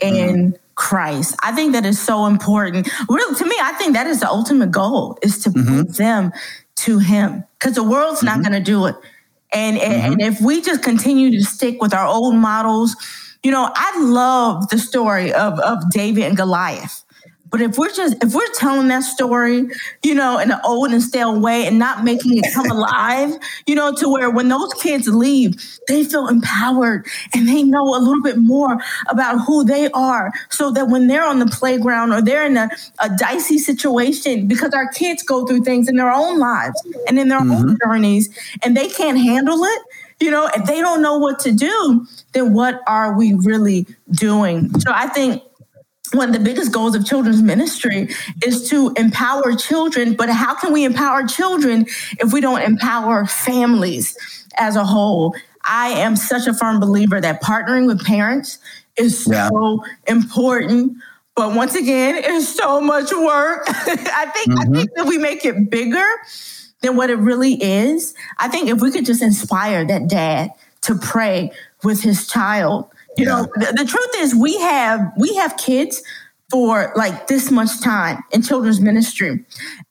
in 0.00 0.52
mm-hmm. 0.52 0.56
Christ. 0.74 1.36
I 1.42 1.52
think 1.52 1.72
that 1.72 1.86
is 1.86 2.00
so 2.00 2.26
important. 2.26 2.88
Really, 3.08 3.34
to 3.34 3.44
me, 3.46 3.56
I 3.62 3.72
think 3.72 3.94
that 3.94 4.06
is 4.06 4.20
the 4.20 4.28
ultimate 4.28 4.70
goal 4.70 5.18
is 5.22 5.38
to 5.44 5.50
mm-hmm. 5.50 5.64
bring 5.64 5.84
them 5.92 6.32
to 6.76 6.98
Him 6.98 7.44
because 7.58 7.74
the 7.74 7.84
world's 7.84 8.18
mm-hmm. 8.18 8.26
not 8.26 8.40
going 8.40 8.52
to 8.52 8.60
do 8.60 8.86
it. 8.86 8.96
And, 9.54 9.78
and, 9.78 9.94
and 9.94 10.14
mm-hmm. 10.16 10.32
if 10.32 10.40
we 10.40 10.60
just 10.60 10.82
continue 10.82 11.30
to 11.30 11.42
stick 11.44 11.80
with 11.80 11.94
our 11.94 12.06
old 12.06 12.34
models, 12.34 12.96
you 13.46 13.52
know, 13.52 13.70
I 13.72 14.00
love 14.00 14.70
the 14.70 14.78
story 14.78 15.32
of, 15.32 15.60
of 15.60 15.88
David 15.90 16.24
and 16.24 16.36
Goliath. 16.36 17.04
But 17.48 17.60
if 17.60 17.78
we're 17.78 17.92
just 17.92 18.20
if 18.20 18.34
we're 18.34 18.52
telling 18.54 18.88
that 18.88 19.04
story, 19.04 19.68
you 20.02 20.16
know, 20.16 20.40
in 20.40 20.50
an 20.50 20.58
old 20.64 20.90
and 20.90 21.00
stale 21.00 21.40
way 21.40 21.64
and 21.64 21.78
not 21.78 22.02
making 22.02 22.36
it 22.38 22.52
come 22.52 22.68
alive, 22.72 23.38
you 23.68 23.76
know, 23.76 23.94
to 23.94 24.08
where 24.08 24.30
when 24.30 24.48
those 24.48 24.74
kids 24.74 25.06
leave, 25.06 25.54
they 25.86 26.02
feel 26.02 26.26
empowered 26.26 27.06
and 27.32 27.48
they 27.48 27.62
know 27.62 27.94
a 27.94 28.00
little 28.00 28.20
bit 28.20 28.38
more 28.38 28.78
about 29.08 29.38
who 29.46 29.62
they 29.62 29.88
are. 29.92 30.32
So 30.50 30.72
that 30.72 30.88
when 30.88 31.06
they're 31.06 31.24
on 31.24 31.38
the 31.38 31.46
playground 31.46 32.12
or 32.12 32.20
they're 32.20 32.46
in 32.46 32.56
a, 32.56 32.68
a 32.98 33.10
dicey 33.16 33.58
situation, 33.58 34.48
because 34.48 34.74
our 34.74 34.88
kids 34.88 35.22
go 35.22 35.46
through 35.46 35.62
things 35.62 35.88
in 35.88 35.94
their 35.94 36.10
own 36.10 36.40
lives 36.40 36.84
and 37.06 37.16
in 37.16 37.28
their 37.28 37.38
mm-hmm. 37.38 37.52
own 37.52 37.78
journeys 37.84 38.28
and 38.64 38.76
they 38.76 38.88
can't 38.88 39.18
handle 39.18 39.62
it, 39.62 39.82
you 40.20 40.30
know, 40.30 40.48
if 40.54 40.64
they 40.64 40.80
don't 40.80 41.02
know 41.02 41.18
what 41.18 41.38
to 41.40 41.52
do, 41.52 42.06
then 42.32 42.52
what 42.52 42.80
are 42.86 43.16
we 43.16 43.34
really 43.34 43.86
doing? 44.10 44.70
So 44.80 44.90
I 44.92 45.08
think 45.08 45.42
one 46.12 46.28
of 46.28 46.32
the 46.32 46.40
biggest 46.40 46.72
goals 46.72 46.94
of 46.94 47.04
children's 47.04 47.42
ministry 47.42 48.08
is 48.44 48.68
to 48.70 48.92
empower 48.96 49.54
children. 49.54 50.14
But 50.14 50.30
how 50.30 50.54
can 50.54 50.72
we 50.72 50.84
empower 50.84 51.26
children 51.26 51.86
if 52.18 52.32
we 52.32 52.40
don't 52.40 52.62
empower 52.62 53.26
families 53.26 54.16
as 54.56 54.76
a 54.76 54.84
whole? 54.84 55.34
I 55.64 55.88
am 55.88 56.16
such 56.16 56.46
a 56.46 56.54
firm 56.54 56.80
believer 56.80 57.20
that 57.20 57.42
partnering 57.42 57.86
with 57.86 58.04
parents 58.04 58.58
is 58.96 59.24
so 59.24 59.32
yeah. 59.32 59.50
important. 60.14 60.96
But 61.34 61.54
once 61.54 61.74
again, 61.74 62.14
it's 62.16 62.48
so 62.48 62.80
much 62.80 63.12
work. 63.12 63.64
I 63.68 64.30
think 64.34 64.48
mm-hmm. 64.48 64.72
I 64.72 64.76
think 64.76 64.90
that 64.94 65.06
we 65.06 65.18
make 65.18 65.44
it 65.44 65.70
bigger 65.70 66.06
than 66.82 66.96
what 66.96 67.10
it 67.10 67.18
really 67.18 67.54
is. 67.62 68.14
I 68.38 68.48
think 68.48 68.68
if 68.68 68.80
we 68.80 68.90
could 68.90 69.06
just 69.06 69.22
inspire 69.22 69.84
that 69.86 70.08
dad 70.08 70.50
to 70.82 70.94
pray 70.94 71.50
with 71.82 72.02
his 72.02 72.26
child 72.26 72.90
you 73.16 73.24
yeah. 73.24 73.36
know, 73.36 73.48
the, 73.54 73.72
the 73.72 73.84
truth 73.84 74.10
is 74.18 74.34
we 74.34 74.58
have 74.60 75.12
we 75.16 75.34
have 75.36 75.56
kids 75.56 76.02
for 76.50 76.92
like 76.94 77.26
this 77.26 77.50
much 77.50 77.80
time 77.80 78.22
in 78.30 78.42
children's 78.42 78.80
ministry. 78.80 79.44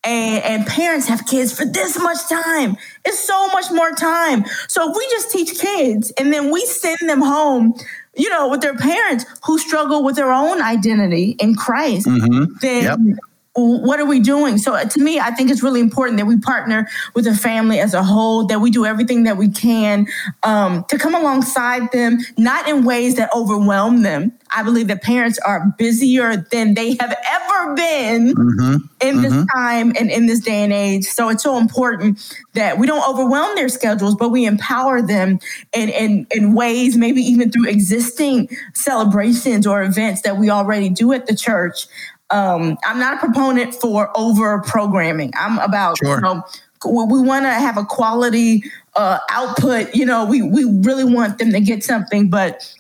And, 0.04 0.43
and 0.43 0.67
parents 0.67 1.08
have 1.08 1.26
kids 1.26 1.58
for 1.58 1.65
this 1.65 2.00
much 2.00 2.30
time. 2.30 2.78
It's 3.04 3.19
so 3.19 3.48
much 3.48 3.71
more 3.71 3.91
time. 3.91 4.45
So 4.69 4.89
if 4.89 4.95
we 4.95 5.06
just 5.10 5.32
teach 5.32 5.60
kids 5.60 6.13
and 6.17 6.32
then 6.32 6.52
we 6.52 6.65
send 6.65 6.98
them 7.02 7.21
home, 7.21 7.74
you 8.15 8.30
know, 8.30 8.48
with 8.48 8.62
their 8.62 8.78
parents 8.78 9.26
who 9.43 9.58
struggle 9.58 10.04
with 10.04 10.15
their 10.15 10.32
own 10.32 10.62
identity 10.62 11.32
in 11.39 11.56
Christ, 11.56 12.08
mm-hmm. 12.08 12.54
then 12.62 12.84
yep 12.84 13.17
what 13.56 14.00
are 14.00 14.06
we 14.06 14.20
doing? 14.20 14.58
So 14.58 14.74
uh, 14.74 14.84
to 14.84 15.00
me, 15.00 15.20
I 15.20 15.32
think 15.32 15.50
it's 15.50 15.63
really 15.63 15.80
important 15.80 16.18
that 16.18 16.26
we 16.26 16.38
partner 16.38 16.88
with 17.13 17.24
the 17.24 17.36
family 17.36 17.80
as 17.80 17.94
a 17.94 18.04
whole, 18.04 18.46
that 18.48 18.60
we 18.60 18.70
do 18.70 18.86
everything 18.86 19.24
that 19.24 19.38
we 19.38 19.50
can 19.50 20.08
um, 20.44 20.84
to 20.89 20.98
come 20.98 21.15
alongside 21.15 21.91
them, 21.94 22.18
not 22.38 22.68
in 22.68 22.84
ways 22.84 23.15
that 23.15 23.30
overwhelm 23.34 24.02
them. 24.02 24.34
I 24.52 24.63
believe 24.63 24.88
that 24.89 25.02
parents 25.02 25.39
are 25.39 25.74
busier 25.78 26.38
than 26.52 26.74
they 26.74 26.98
have 27.00 27.15
ever 27.26 27.76
been 27.76 28.34
mm-hmm. 28.34 28.76
in 29.02 29.22
this 29.22 29.34
mm-hmm. 29.34 29.46
time 29.58 29.94
and 29.98 30.12
in 30.12 30.28
this 30.28 30.41
day 30.41 30.63
and 30.63 30.74
age. 30.74 31.06
So 31.06 31.30
it's 31.30 31.44
so 31.44 31.58
important 31.58 32.38
that 32.54 32.78
we 32.78 32.88
don't 32.88 33.08
overwhelm 33.10 33.56
their 33.56 33.70
schedules, 33.70 34.15
but 34.15 34.30
we 34.30 34.46
empower 34.46 35.02
them 35.02 35.39
in, 35.74 35.89
in, 35.89 36.28
in 36.32 36.54
ways, 36.54 36.96
maybe 36.98 37.22
even 37.22 37.52
through 37.52 37.68
existing 37.68 38.50
celebrations 38.74 39.65
or 39.65 39.82
events 39.82 40.22
that 40.22 40.38
we 40.38 40.50
already 40.50 40.89
do 40.89 41.12
at 41.13 41.26
the 41.26 41.36
church 41.36 41.88
um, 42.30 42.78
I'm 42.84 43.00
not 43.00 43.16
a 43.16 43.20
proponent 43.20 43.76
for 43.76 44.12
over 44.18 44.62
programming. 44.62 45.32
I'm 45.36 45.60
about 45.60 45.98
sure. 45.98 46.16
you 46.16 46.22
know 46.22 46.44
we 46.86 47.22
want 47.22 47.46
to 47.46 47.52
have 47.52 47.78
a 47.78 47.86
quality 47.86 48.64
uh, 48.96 49.20
output. 49.30 49.94
You 49.96 50.06
know, 50.06 50.26
we 50.26 50.42
we 50.42 50.66
really 50.66 51.04
want 51.04 51.38
them 51.38 51.52
to 51.52 51.60
get 51.60 51.84
something, 51.84 52.30
but 52.30 52.74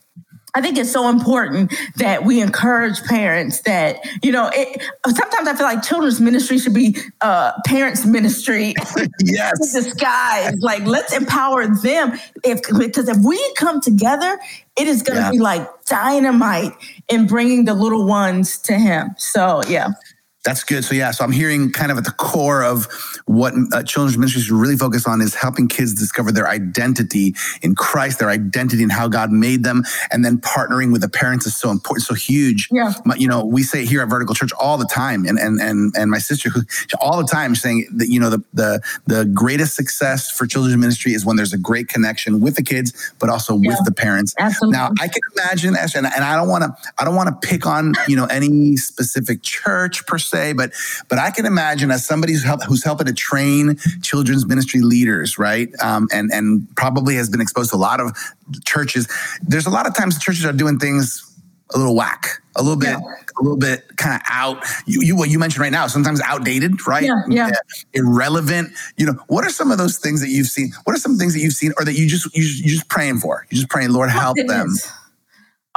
I 0.55 0.61
think 0.61 0.77
it's 0.77 0.91
so 0.91 1.09
important 1.09 1.73
that 1.97 2.23
we 2.23 2.39
encourage 2.39 3.03
parents 3.03 3.59
that, 3.61 3.97
you 4.23 4.31
know, 4.31 4.49
it, 4.53 4.81
sometimes 5.05 5.49
I 5.49 5.53
feel 5.53 5.65
like 5.65 5.83
children's 5.83 6.21
ministry 6.21 6.59
should 6.59 6.73
be 6.73 6.95
uh, 7.19 7.51
parents' 7.65 8.05
ministry. 8.05 8.73
yes. 9.19 9.73
disguise. 9.73 10.55
Like, 10.61 10.85
let's 10.85 11.13
empower 11.13 11.67
them. 11.67 12.17
If 12.45 12.61
Because 12.77 13.09
if 13.09 13.17
we 13.17 13.37
come 13.55 13.81
together, 13.81 14.39
it 14.77 14.87
is 14.87 15.03
going 15.03 15.17
to 15.17 15.23
yeah. 15.23 15.31
be 15.31 15.39
like 15.39 15.67
dynamite 15.87 16.71
in 17.07 17.27
bringing 17.27 17.65
the 17.65 17.73
little 17.73 18.05
ones 18.05 18.57
to 18.59 18.77
Him. 18.77 19.15
So, 19.17 19.61
yeah. 19.67 19.89
That's 20.45 20.63
good. 20.63 20.85
So 20.85 20.93
yeah, 20.93 21.09
so 21.09 21.23
I'm 21.23 21.31
hearing 21.31 21.71
kind 21.71 21.91
of 21.91 21.97
at 21.97 22.05
the 22.05 22.11
core 22.11 22.63
of 22.63 22.87
what 23.25 23.53
uh, 23.73 23.81
children's 23.81 24.15
ministry 24.15 24.43
should 24.43 24.53
really 24.53 24.77
focus 24.77 25.07
on 25.07 25.19
is 25.19 25.33
helping 25.33 25.67
kids 25.67 25.95
discover 25.95 26.31
their 26.31 26.47
identity 26.47 27.33
in 27.63 27.73
Christ, 27.73 28.19
their 28.19 28.29
identity 28.29 28.83
in 28.83 28.91
how 28.91 29.07
God 29.07 29.31
made 29.31 29.63
them, 29.63 29.83
and 30.11 30.23
then 30.23 30.37
partnering 30.37 30.91
with 30.91 31.01
the 31.01 31.09
parents 31.09 31.47
is 31.47 31.55
so 31.55 31.71
important, 31.71 32.05
so 32.05 32.13
huge. 32.13 32.69
Yeah. 32.71 32.93
You 33.17 33.27
know, 33.27 33.43
we 33.43 33.63
say 33.63 33.85
here 33.85 34.03
at 34.03 34.07
Vertical 34.07 34.35
Church 34.35 34.51
all 34.53 34.77
the 34.77 34.85
time, 34.85 35.25
and 35.25 35.39
and 35.39 35.59
and 35.59 35.91
and 35.97 36.11
my 36.11 36.19
sister 36.19 36.49
who 36.49 36.61
all 37.01 37.17
the 37.17 37.27
time 37.27 37.55
saying 37.55 37.87
that 37.95 38.09
you 38.09 38.19
know 38.19 38.29
the 38.29 38.43
the 38.53 38.81
the 39.07 39.25
greatest 39.25 39.75
success 39.75 40.29
for 40.29 40.45
children's 40.45 40.77
ministry 40.77 41.13
is 41.13 41.25
when 41.25 41.37
there's 41.37 41.53
a 41.53 41.57
great 41.57 41.87
connection 41.87 42.39
with 42.39 42.55
the 42.55 42.63
kids, 42.63 43.13
but 43.17 43.29
also 43.29 43.57
yeah. 43.57 43.69
with 43.69 43.83
the 43.83 43.91
parents. 43.91 44.35
Absolutely. 44.37 44.77
Now 44.77 44.91
I 45.01 45.07
can 45.07 45.21
imagine, 45.35 45.75
and, 45.75 46.05
and 46.05 46.23
I 46.23 46.35
don't 46.35 46.49
want 46.49 46.65
to 46.65 46.91
I 46.99 47.03
don't 47.03 47.15
want 47.15 47.29
to 47.29 47.47
pick 47.47 47.65
on 47.65 47.95
you 48.07 48.15
know 48.15 48.25
any 48.25 48.77
specific 48.77 49.41
church 49.41 50.05
per 50.05 50.19
se 50.19 50.34
say, 50.35 50.53
but 50.53 50.71
but 51.09 51.19
I 51.19 51.31
can 51.31 51.45
imagine 51.45 51.91
as 51.91 52.05
somebody 52.05 52.33
who's, 52.33 52.43
help, 52.43 52.63
who's 52.63 52.83
helping 52.83 53.07
to 53.07 53.13
train 53.13 53.77
children's 54.01 54.45
ministry 54.45 54.81
leaders, 54.81 55.37
right, 55.37 55.69
um, 55.81 56.07
and 56.11 56.31
and 56.31 56.67
probably 56.75 57.15
has 57.15 57.29
been 57.29 57.41
exposed 57.41 57.71
to 57.71 57.75
a 57.75 57.77
lot 57.77 57.99
of 57.99 58.11
churches. 58.65 59.07
There's 59.41 59.65
a 59.65 59.71
lot 59.71 59.87
of 59.87 59.95
times 59.95 60.19
churches 60.19 60.45
are 60.45 60.53
doing 60.53 60.79
things 60.79 61.21
a 61.73 61.77
little 61.77 61.95
whack, 61.95 62.41
a 62.55 62.61
little 62.61 62.77
bit, 62.77 62.89
yeah. 62.89 63.15
a 63.39 63.41
little 63.41 63.57
bit 63.57 63.97
kind 63.97 64.15
of 64.15 64.21
out. 64.29 64.63
You, 64.85 65.01
you, 65.01 65.15
what 65.15 65.29
you 65.29 65.39
mentioned 65.39 65.61
right 65.61 65.71
now, 65.71 65.87
sometimes 65.87 66.21
outdated, 66.21 66.85
right? 66.87 67.03
Yeah, 67.03 67.23
yeah. 67.27 67.49
irrelevant. 67.93 68.71
You 68.97 69.07
know, 69.07 69.13
what 69.27 69.43
are 69.45 69.49
some 69.49 69.71
of 69.71 69.77
those 69.77 69.97
things 69.97 70.21
that 70.21 70.29
you've 70.29 70.47
seen? 70.47 70.71
What 70.83 70.95
are 70.95 70.99
some 70.99 71.17
things 71.17 71.33
that 71.33 71.39
you've 71.39 71.53
seen, 71.53 71.73
or 71.77 71.85
that 71.85 71.93
you 71.93 72.07
just 72.07 72.33
you 72.35 72.43
you 72.43 72.69
just 72.69 72.87
praying 72.89 73.19
for? 73.19 73.47
You 73.49 73.57
just 73.57 73.69
praying, 73.69 73.91
Lord, 73.91 74.09
help 74.09 74.37
them. 74.37 74.69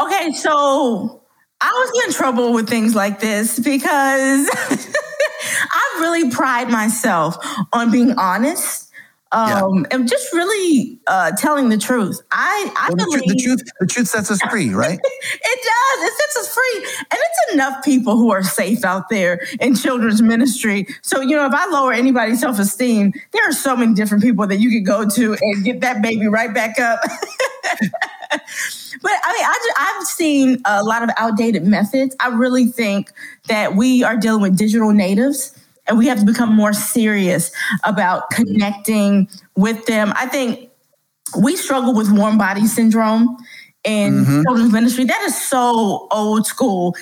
Okay, 0.01 0.33
so 0.33 1.23
I 1.61 1.71
was 1.71 2.07
in 2.07 2.15
trouble 2.15 2.53
with 2.53 2.69
things 2.69 2.95
like 2.95 3.21
this 3.21 3.59
because 3.59 4.49
I 5.41 5.99
really 6.01 6.31
pride 6.31 6.71
myself 6.71 7.37
on 7.73 7.91
being 7.91 8.13
honest. 8.13 8.85
Um, 9.31 9.81
yeah. 9.81 9.83
and 9.91 10.09
just 10.09 10.33
really 10.33 10.99
uh, 11.07 11.33
telling 11.33 11.69
the 11.69 11.77
truth. 11.77 12.19
I, 12.33 12.73
I 12.75 12.89
well, 12.89 13.05
believe 13.05 13.29
the 13.29 13.43
truth, 13.45 13.63
the 13.79 13.87
truth 13.87 14.09
sets 14.09 14.31
us 14.31 14.41
free, 14.51 14.71
right? 14.75 14.99
it 14.99 15.61
does. 15.63 16.09
It 16.09 16.13
sets 16.15 16.37
us 16.39 16.55
free, 16.55 16.87
and 16.99 17.13
it's 17.13 17.53
enough 17.53 17.85
people 17.85 18.17
who 18.17 18.31
are 18.31 18.43
safe 18.43 18.87
out 18.87 19.11
there 19.11 19.43
in 19.61 19.75
children's 19.75 20.23
ministry. 20.23 20.87
So 21.03 21.21
you 21.21 21.37
know, 21.37 21.45
if 21.45 21.53
I 21.53 21.67
lower 21.67 21.93
anybody's 21.93 22.41
self 22.41 22.59
esteem, 22.59 23.13
there 23.33 23.47
are 23.47 23.53
so 23.53 23.77
many 23.77 23.93
different 23.93 24.23
people 24.23 24.47
that 24.47 24.61
you 24.61 24.71
could 24.71 24.87
go 24.87 25.07
to 25.07 25.37
and 25.39 25.63
get 25.63 25.83
that 25.83 26.01
baby 26.01 26.27
right 26.27 26.55
back 26.55 26.81
up. 26.81 27.01
But 29.03 29.13
I 29.25 29.33
mean, 29.33 29.45
I, 29.77 29.95
have 29.97 30.07
seen 30.07 30.63
a 30.65 30.83
lot 30.83 31.03
of 31.03 31.11
outdated 31.17 31.65
methods. 31.65 32.17
I 32.21 32.29
really 32.29 32.67
think 32.67 33.11
that 33.49 33.75
we 33.75 34.03
are 34.03 34.17
dealing 34.17 34.43
with 34.43 34.57
digital 34.57 34.93
natives 34.93 35.59
and 35.87 35.99
we 35.99 36.07
have 36.07 36.21
to 36.21 36.27
become 36.27 36.55
more 36.55 36.73
serious 36.73 37.51
about 37.85 38.31
connecting 38.31 39.29
with 39.57 39.87
them. 39.87 40.13
I 40.17 40.27
think 40.27 40.71
we 41.39 41.57
struggle 41.57 41.95
with 41.95 42.11
warm 42.11 42.39
body 42.39 42.67
syndrome 42.67 43.37
in 43.85 44.25
mm-hmm. 44.25 44.43
children's 44.43 44.73
ministry. 44.73 45.05
That 45.05 45.23
is 45.23 45.41
so 45.41 46.09
old 46.11 46.47
school. 46.47 46.95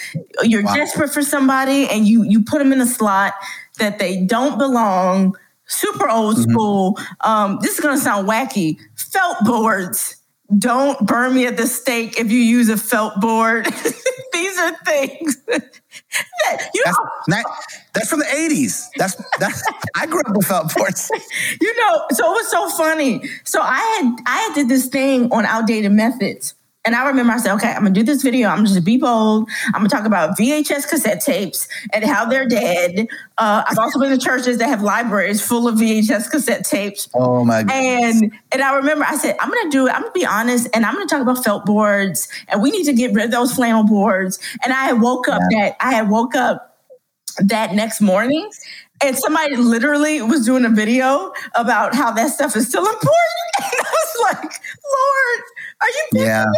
You're 0.42 0.64
wow. 0.64 0.74
desperate 0.74 1.10
for 1.10 1.22
somebody 1.22 1.88
and 1.88 2.06
you 2.06 2.22
you 2.24 2.42
put 2.42 2.58
them 2.58 2.72
in 2.72 2.80
a 2.80 2.86
slot 2.86 3.34
that 3.78 3.98
they 3.98 4.24
don't 4.24 4.58
belong. 4.58 5.36
Super 5.66 6.08
old 6.08 6.36
mm-hmm. 6.36 6.50
school. 6.50 6.98
Um, 7.22 7.58
this 7.60 7.72
is 7.72 7.80
gonna 7.80 7.98
sound 7.98 8.28
wacky. 8.28 8.78
Felt 8.94 9.44
boards 9.44 10.16
don't 10.56 11.06
burn 11.06 11.34
me 11.34 11.46
at 11.46 11.56
the 11.56 11.66
stake 11.66 12.18
if 12.18 12.30
you 12.30 12.38
use 12.38 12.68
a 12.68 12.76
felt 12.76 13.20
board. 13.20 13.66
These 14.32 14.58
are 14.58 14.76
things 14.84 15.36
that, 15.46 16.70
you 16.74 16.82
that's, 16.84 16.98
know, 16.98 17.08
not, 17.28 17.44
that's 17.94 18.08
from 18.08 18.20
the 18.20 18.26
80s. 18.26 18.86
That's 18.96 19.16
that 19.38 19.60
I 19.94 20.06
grew 20.06 20.20
up 20.20 20.36
with 20.36 20.46
felt 20.46 20.74
boards. 20.74 21.10
You 21.60 21.80
know, 21.80 22.02
so 22.10 22.24
it 22.26 22.34
was 22.34 22.50
so 22.50 22.68
funny. 22.70 23.28
So 23.44 23.60
I 23.60 23.78
had 23.78 24.16
I 24.26 24.38
had 24.38 24.54
did 24.54 24.68
this 24.68 24.86
thing 24.86 25.32
on 25.32 25.46
outdated 25.46 25.92
methods. 25.92 26.54
And 26.86 26.94
I 26.94 27.06
remember 27.06 27.32
I 27.32 27.38
said, 27.38 27.54
okay, 27.56 27.70
I'm 27.70 27.82
gonna 27.82 27.90
do 27.90 28.02
this 28.02 28.22
video. 28.22 28.48
I'm 28.48 28.64
just 28.64 28.84
be 28.84 28.96
bold. 28.96 29.48
I'm 29.66 29.80
gonna 29.80 29.88
talk 29.88 30.04
about 30.04 30.38
VHS 30.38 30.88
cassette 30.88 31.20
tapes 31.20 31.68
and 31.92 32.04
how 32.04 32.24
they're 32.24 32.48
dead. 32.48 33.08
Uh, 33.38 33.64
I've 33.66 33.78
also 33.78 33.98
been 33.98 34.10
to 34.10 34.18
churches 34.18 34.58
that 34.58 34.68
have 34.68 34.82
libraries 34.82 35.46
full 35.46 35.66
of 35.66 35.74
VHS 35.74 36.30
cassette 36.30 36.64
tapes. 36.64 37.08
Oh 37.14 37.44
my 37.44 37.64
god! 37.64 37.74
And 37.74 38.32
and 38.52 38.62
I 38.62 38.76
remember 38.76 39.04
I 39.04 39.16
said, 39.16 39.36
I'm 39.40 39.50
gonna 39.50 39.70
do 39.70 39.86
it. 39.86 39.90
I'm 39.90 40.02
gonna 40.02 40.12
be 40.12 40.24
honest, 40.24 40.68
and 40.72 40.86
I'm 40.86 40.94
gonna 40.94 41.06
talk 41.06 41.20
about 41.20 41.42
felt 41.42 41.66
boards, 41.66 42.28
and 42.48 42.62
we 42.62 42.70
need 42.70 42.84
to 42.84 42.92
get 42.92 43.12
rid 43.12 43.24
of 43.24 43.30
those 43.32 43.52
flannel 43.52 43.84
boards. 43.84 44.38
And 44.62 44.72
I 44.72 44.92
woke 44.92 45.28
up 45.28 45.42
yeah. 45.50 45.70
that 45.70 45.76
I 45.80 45.94
had 45.94 46.08
woke 46.08 46.34
up 46.36 46.72
that 47.38 47.74
next 47.74 48.00
morning 48.00 48.48
and 49.02 49.16
somebody 49.16 49.56
literally 49.56 50.22
was 50.22 50.44
doing 50.46 50.64
a 50.64 50.70
video 50.70 51.32
about 51.54 51.94
how 51.94 52.10
that 52.12 52.30
stuff 52.30 52.56
is 52.56 52.68
still 52.68 52.86
important. 52.86 53.10
And 53.58 53.72
I 53.72 53.90
was 53.90 54.34
like, 54.34 54.52
Lord, 54.52 55.44
are 55.80 55.88
you 55.88 56.04
picking 56.12 56.26
yeah. 56.26 56.44
on 56.44 56.52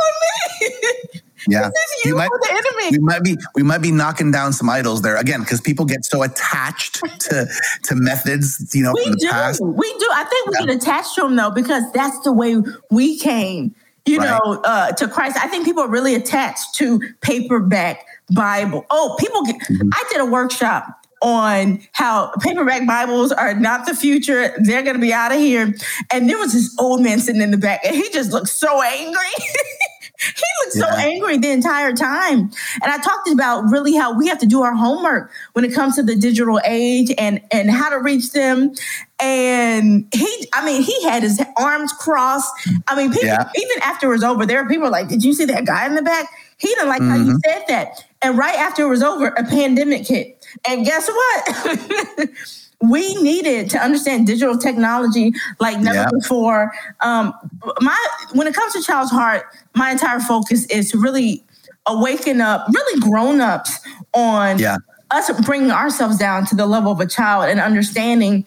me? 0.61 1.21
Yeah. 1.49 1.71
You, 2.05 2.11
you 2.11 2.17
might, 2.17 2.29
the 2.29 2.75
me. 2.77 2.99
We 2.99 2.99
might 2.99 3.23
be 3.23 3.37
we 3.55 3.63
might 3.63 3.79
be 3.79 3.93
knocking 3.93 4.31
down 4.31 4.53
some 4.53 4.69
idols 4.69 5.03
there 5.03 5.17
again 5.17 5.41
because 5.41 5.61
people 5.61 5.85
get 5.85 6.05
so 6.05 6.23
attached 6.23 6.97
to 7.21 7.47
to 7.85 7.95
methods, 7.95 8.75
you 8.75 8.83
know, 8.83 8.93
we 8.95 9.05
from 9.05 9.13
the 9.13 9.19
do. 9.19 9.31
past. 9.31 9.63
We 9.65 9.99
do. 9.99 10.09
I 10.13 10.25
think 10.25 10.49
we 10.49 10.57
Yeah. 10.59 10.67
get 10.67 10.77
attached 10.77 11.15
to 11.15 11.23
them 11.23 11.37
though 11.37 11.51
because 11.51 11.85
that's 11.93 12.19
the 12.21 12.33
way 12.33 12.57
we 12.91 13.19
came. 13.19 13.75
You 14.05 14.19
Right. 14.19 14.41
know, 14.45 14.61
uh, 14.65 14.93
to 14.93 15.07
Christ. 15.07 15.37
I 15.37 15.49
think 15.49 15.65
people 15.65 15.83
are 15.83 15.89
really 15.89 16.15
attached 16.15 16.75
to 16.77 17.01
paperback 17.21 18.05
Bible. 18.35 18.85
Oh, 18.91 19.17
people 19.19 19.45
get. 19.45 19.57
Mm-hmm. 19.61 19.91
I 19.93 20.05
did 20.11 20.21
a 20.21 20.27
workshop 20.27 20.98
on 21.23 21.81
how 21.93 22.33
paperback 22.41 22.87
Bibles 22.87 23.33
are 23.33 23.55
not 23.55 23.87
the 23.87 23.95
future. 23.95 24.55
They're 24.59 24.83
going 24.83 24.97
to 24.97 25.01
be 25.01 25.13
out 25.13 25.33
of 25.33 25.39
here. 25.39 25.75
And 26.13 26.29
there 26.29 26.39
was 26.39 26.53
this 26.53 26.75
old 26.79 27.03
man 27.03 27.21
sitting 27.21 27.43
in 27.43 27.51
the 27.51 27.59
back, 27.59 27.85
and 27.85 27.95
he 27.95 28.09
just 28.11 28.33
looked 28.33 28.49
so 28.49 28.83
angry. 28.83 29.15
he 30.19 30.45
looked 30.65 30.73
so 30.73 30.87
angry 30.97 31.39
the 31.39 31.51
entire 31.51 31.93
time. 31.93 32.51
And 32.83 32.85
I 32.85 32.99
talked 32.99 33.31
about 33.31 33.71
really 33.71 33.95
how 33.95 34.17
we 34.17 34.27
have 34.29 34.39
to 34.39 34.47
do 34.47 34.63
our 34.63 34.75
homework 34.75 35.31
when 35.53 35.65
it 35.65 35.73
comes 35.73 35.95
to 35.97 36.03
the 36.03 36.17
digital 36.17 36.61
age 36.65 37.13
and 37.19 37.41
and 37.53 37.71
how 37.71 37.89
to 37.91 37.99
reach 37.99 38.33
them. 38.33 38.73
And 39.21 40.09
he, 40.13 40.49
I 40.53 40.65
mean, 40.65 40.83
he 40.83 41.05
had 41.05 41.23
his 41.23 41.43
arms 41.57 41.93
crossed. 41.93 42.53
I 42.87 42.97
mean, 42.97 43.11
people, 43.13 43.29
Yeah. 43.29 43.51
even 43.57 43.83
after 43.83 44.07
it 44.07 44.11
was 44.11 44.25
over, 44.25 44.47
there 44.47 44.63
were 44.63 44.69
people 44.69 44.91
like, 44.91 45.09
"Did 45.09 45.25
you 45.25 45.33
see 45.35 45.45
that 45.47 45.65
guy 45.65 45.87
in 45.87 45.95
the 45.95 46.03
back? 46.03 46.27
He 46.57 46.69
didn't 46.69 46.89
like 46.89 47.03
how 47.03 47.17
you 47.17 47.33
mm-hmm. 47.33 47.37
said 47.45 47.65
that." 47.69 48.05
And 48.23 48.37
right 48.37 48.59
after 48.59 48.83
it 48.83 48.89
was 48.89 49.03
over, 49.03 49.29
a 49.29 49.45
pandemic 49.45 50.07
hit. 50.07 50.38
And 50.67 50.85
guess 50.85 51.09
what? 51.09 52.29
we 52.81 53.15
needed 53.23 53.69
to 53.71 53.79
understand 53.79 54.27
digital 54.27 54.57
technology 54.57 55.33
like 55.59 55.81
never 55.81 56.09
before. 56.13 56.73
Um, 57.01 57.35
my 57.81 58.07
when 58.33 58.47
it 58.47 58.55
comes 58.55 58.73
to 58.75 58.83
child's 58.83 59.11
heart, 59.11 59.45
my 59.75 59.91
entire 59.91 60.21
focus 60.21 60.65
is 60.67 60.91
to 60.93 60.99
really 60.99 61.43
awaken 61.87 62.41
up, 62.41 62.67
really 62.73 63.01
grown 63.01 63.41
ups 63.41 63.79
on 64.15 64.59
Yeah. 64.59 64.77
us 65.11 65.31
bringing 65.45 65.71
ourselves 65.71 66.19
down 66.19 66.47
to 66.47 66.55
the 66.55 66.67
level 66.67 66.93
of 66.93 67.01
a 67.01 67.07
child 67.07 67.47
and 67.47 67.61
understanding 67.61 68.45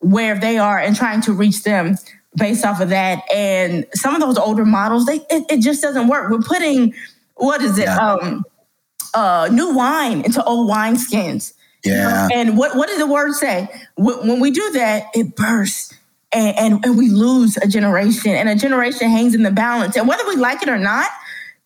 where 0.00 0.38
they 0.38 0.58
are 0.58 0.78
and 0.78 0.94
trying 0.94 1.20
to 1.22 1.32
reach 1.32 1.62
them 1.62 1.96
based 2.36 2.64
off 2.64 2.80
of 2.80 2.88
that. 2.90 3.22
And 3.34 3.86
some 3.94 4.14
of 4.14 4.20
those 4.20 4.38
older 4.38 4.64
models, 4.64 5.06
they 5.06 5.16
it, 5.30 5.44
it 5.50 5.60
just 5.60 5.82
doesn't 5.82 6.06
work. 6.08 6.30
We're 6.30 6.40
putting 6.42 6.94
what 7.34 7.62
is 7.62 7.78
it? 7.78 7.84
Yeah. 7.84 7.96
Um, 7.98 8.44
uh, 9.14 9.48
new 9.52 9.74
wine 9.74 10.22
into 10.24 10.42
old 10.44 10.68
wine 10.68 10.96
skins. 10.96 11.54
Yeah. 11.84 12.28
And 12.32 12.56
what, 12.56 12.76
what 12.76 12.88
does 12.88 12.98
the 12.98 13.06
word 13.06 13.32
say? 13.34 13.68
When 13.96 14.38
we 14.40 14.50
do 14.52 14.70
that, 14.72 15.06
it 15.14 15.34
bursts 15.34 15.92
and, 16.32 16.56
and, 16.56 16.84
and 16.86 16.96
we 16.96 17.08
lose 17.10 17.56
a 17.58 17.66
generation, 17.66 18.30
and 18.32 18.48
a 18.48 18.54
generation 18.54 19.10
hangs 19.10 19.34
in 19.34 19.42
the 19.42 19.50
balance. 19.50 19.96
And 19.96 20.06
whether 20.08 20.26
we 20.26 20.36
like 20.36 20.62
it 20.62 20.68
or 20.68 20.78
not, 20.78 21.10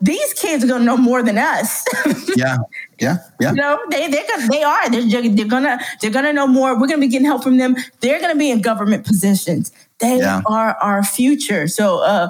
these 0.01 0.35
kids 0.35 0.63
are 0.65 0.67
gonna 0.67 0.85
know 0.85 0.97
more 0.97 1.23
than 1.23 1.39
us. 1.39 1.85
Yeah. 2.37 2.59
Yeah. 3.01 3.17
Yeah. 3.41 3.51
you 3.51 3.57
know, 3.57 3.81
they 3.91 4.09
they're 4.11 4.27
gonna, 4.29 4.49
they 4.49 4.63
are 4.63 4.91
they're, 4.91 5.29
they're 5.31 5.47
gonna 5.47 5.79
they're 6.03 6.11
gonna 6.11 6.35
know 6.35 6.47
more. 6.47 6.79
We're 6.79 6.87
gonna 6.87 7.01
be 7.01 7.09
getting 7.09 7.25
help 7.27 7.43
from 7.43 7.57
them. 7.57 7.77
They're 8.01 8.21
gonna 8.21 8.37
be 8.37 8.51
in 8.51 8.61
government 8.61 9.07
positions. 9.07 9.73
They 10.01 10.19
Yeah. 10.19 10.43
are 10.45 10.77
our 10.83 11.03
future. 11.03 11.67
So 11.67 12.01
uh, 12.01 12.29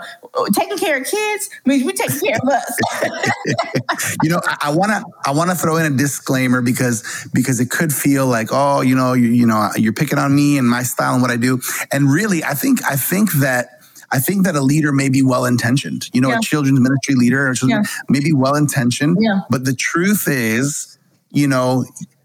taking 0.53 0.79
care 0.79 0.99
of 0.99 1.07
kids 1.07 1.51
means 1.65 1.85
we're 1.85 1.93
taking 1.93 2.21
care 2.21 2.39
of 2.43 2.49
us. 2.49 2.79
you 4.23 4.29
know, 4.31 4.41
I 4.63 4.71
want 4.71 4.93
to 4.93 5.05
I 5.25 5.33
want 5.33 5.51
to 5.51 5.57
throw 5.57 5.77
in 5.77 5.91
a 5.93 5.97
disclaimer 5.97 6.61
because 6.63 7.29
because 7.33 7.61
it 7.61 7.71
could 7.71 7.93
feel 7.93 8.27
like 8.27 8.49
oh, 8.53 8.81
you 8.83 8.95
know, 8.95 9.13
you, 9.15 9.29
you 9.29 9.47
know, 9.47 9.71
you're 9.77 9.93
picking 9.93 10.19
on 10.19 10.35
me 10.35 10.59
and 10.59 10.69
my 10.69 10.83
style 10.83 11.15
and 11.15 11.23
what 11.23 11.31
I 11.31 11.37
do. 11.37 11.61
And 11.93 12.11
really, 12.11 12.45
I 12.45 12.55
think 12.55 12.85
I 12.85 12.97
think 12.97 13.33
that 13.35 13.81
I 14.13 14.19
think 14.21 14.45
that 14.45 14.55
a 14.55 14.61
leader 14.61 14.93
may 14.93 15.09
be 15.09 15.23
well 15.23 15.45
intentioned. 15.45 16.09
You 16.13 16.21
know, 16.21 16.29
Yeah. 16.31 16.39
a 16.39 16.41
children's 16.41 16.81
ministry 16.81 17.15
leader 17.17 17.49
or 17.49 17.55
children 17.55 17.85
may 18.09 18.21
be 18.21 18.33
well 18.33 18.55
intentioned. 18.55 19.19
Yeah. 19.21 19.41
But 19.51 19.65
the 19.65 19.75
truth 19.75 20.29
is, 20.29 20.99
you 21.31 21.49
know, 21.49 21.85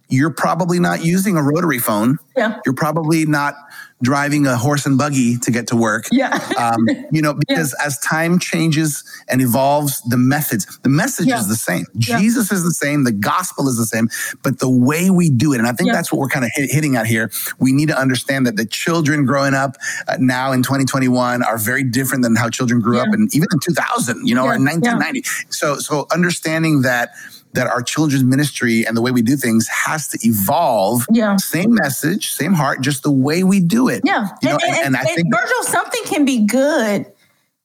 you're 0.10 0.30
probably 0.30 0.80
not 0.80 1.04
using 1.04 1.38
a 1.38 1.42
rotary 1.44 1.80
phone. 1.80 2.18
Yeah. 2.36 2.60
You're 2.66 2.76
probably 2.76 3.26
not 3.26 3.56
driving 4.02 4.48
a 4.48 4.58
horse 4.58 4.86
and 4.86 4.98
buggy 4.98 5.38
to 5.38 5.52
get 5.52 5.68
to 5.68 5.76
work. 5.76 6.08
Yeah. 6.12 6.34
Um, 6.58 6.88
you 7.12 7.22
know, 7.22 7.34
because 7.48 7.74
as 7.84 8.00
time 8.00 8.40
changes 8.40 9.04
and 9.28 9.42
evolves, 9.42 10.02
the 10.04 10.18
methods, 10.18 10.66
the 10.84 10.90
message 10.90 11.28
Yeah. 11.28 11.40
is 11.40 11.48
the 11.48 11.56
same. 11.56 11.86
Yeah. 11.94 12.20
Jesus 12.20 12.52
is 12.52 12.64
the 12.64 12.72
same. 12.72 13.04
The 13.04 13.12
gospel 13.12 13.68
is 13.68 13.78
the 13.78 13.86
same. 13.86 14.10
But 14.44 14.60
the 14.60 14.70
way 14.70 15.10
we 15.10 15.30
do 15.30 15.54
it, 15.54 15.60
and 15.60 15.68
I 15.68 15.74
think 15.74 15.88
Yeah. 15.88 15.94
that's 15.94 16.12
what 16.12 16.20
we're 16.20 16.30
kind 16.30 16.46
of 16.46 16.52
hit, 16.54 16.72
hitting 16.72 16.96
at 16.96 17.06
here. 17.08 17.32
We 17.60 17.72
need 17.72 17.90
to 17.90 17.98
understand 17.98 18.46
that 18.48 18.58
the 18.58 18.66
children 18.66 19.26
growing 19.26 19.54
up 19.54 19.78
uh, 20.08 20.18
now 20.20 20.52
in 20.52 20.64
2021 20.64 21.44
are 21.44 21.58
very 21.58 21.84
different 21.84 22.24
than 22.24 22.36
how 22.36 22.50
children 22.50 22.82
grew 22.82 23.00
up, 23.00 23.08
Yeah. 23.08 23.14
and 23.14 23.36
even 23.36 23.48
in 23.54 23.60
2000, 23.60 24.28
you 24.28 24.36
know, 24.36 24.46
or 24.46 24.54
in 24.56 24.62
Yeah. 24.62 24.72
1990. 24.72 25.24
So, 25.50 25.78
so 25.78 26.08
understanding 26.12 26.82
that 26.82 27.12
that 27.54 27.68
our 27.68 27.82
children's 27.82 28.24
ministry 28.24 28.86
and 28.86 28.96
the 28.96 29.02
way 29.02 29.12
we 29.12 29.22
do 29.22 29.36
things 29.36 29.68
has 29.68 30.08
to 30.10 30.20
evolve. 30.24 31.06
Yeah. 31.12 31.36
Same 31.38 31.74
message, 31.74 32.32
same 32.32 32.54
heart, 32.54 32.82
just 32.82 33.04
the 33.04 33.12
way 33.12 33.44
we 33.44 33.60
do 33.60 33.88
it. 33.88 34.02
Yeah. 34.06 34.30
You 34.42 34.50
know, 34.50 34.58
and, 34.64 34.64
and, 34.64 34.86
and 34.86 34.98
I 34.98 35.02
and 35.02 35.10
think 35.10 35.34
Virgil, 35.34 35.64
something 35.64 36.02
can 36.06 36.26
be 36.26 36.46
good 36.46 37.06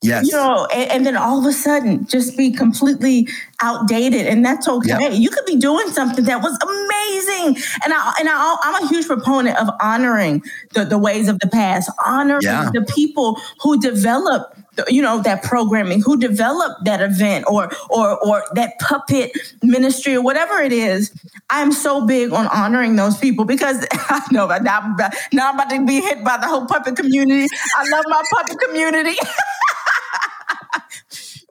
yes. 0.06 0.26
you 0.26 0.32
know, 0.32 0.66
and, 0.66 0.90
and 0.90 1.06
then 1.06 1.16
all 1.16 1.38
of 1.38 1.46
a 1.46 1.52
sudden 1.52 2.06
just 2.06 2.36
be 2.36 2.50
completely 2.50 3.28
outdated, 3.62 4.26
and 4.26 4.44
that's 4.44 4.68
okay. 4.68 4.88
Yep. 4.88 5.12
You 5.14 5.30
could 5.30 5.46
be 5.46 5.56
doing 5.56 5.88
something 5.88 6.24
that 6.24 6.42
was 6.42 6.58
amazing, 6.62 7.62
and 7.84 7.92
I 7.92 8.14
and 8.20 8.28
I, 8.30 8.56
I'm 8.62 8.84
a 8.84 8.88
huge 8.88 9.06
proponent 9.06 9.58
of 9.58 9.68
honoring 9.80 10.42
the, 10.74 10.84
the 10.84 10.98
ways 10.98 11.28
of 11.28 11.38
the 11.40 11.48
past, 11.48 11.90
honoring 12.04 12.42
Yeah. 12.42 12.70
the 12.72 12.82
people 12.94 13.40
who 13.60 13.80
developed. 13.80 14.58
You 14.88 15.02
know 15.02 15.22
that 15.22 15.42
programming, 15.42 16.02
who 16.02 16.18
developed 16.18 16.84
that 16.84 17.00
event, 17.00 17.44
or 17.48 17.70
or 17.90 18.18
or 18.24 18.44
that 18.54 18.78
puppet 18.80 19.32
ministry, 19.62 20.14
or 20.16 20.22
whatever 20.22 20.60
it 20.60 20.72
is. 20.72 21.12
I'm 21.50 21.72
so 21.72 22.04
big 22.06 22.32
on 22.32 22.46
honoring 22.48 22.96
those 22.96 23.16
people 23.18 23.44
because 23.44 23.86
I 23.92 24.20
know 24.32 24.46
now, 24.46 24.96
now 25.32 25.48
I'm 25.50 25.54
about 25.54 25.70
to 25.70 25.86
be 25.86 26.00
hit 26.00 26.24
by 26.24 26.38
the 26.38 26.46
whole 26.46 26.66
puppet 26.66 26.96
community. 26.96 27.46
I 27.76 27.88
love 27.90 28.04
my 28.08 28.22
puppet 28.32 28.58
community. 28.60 29.16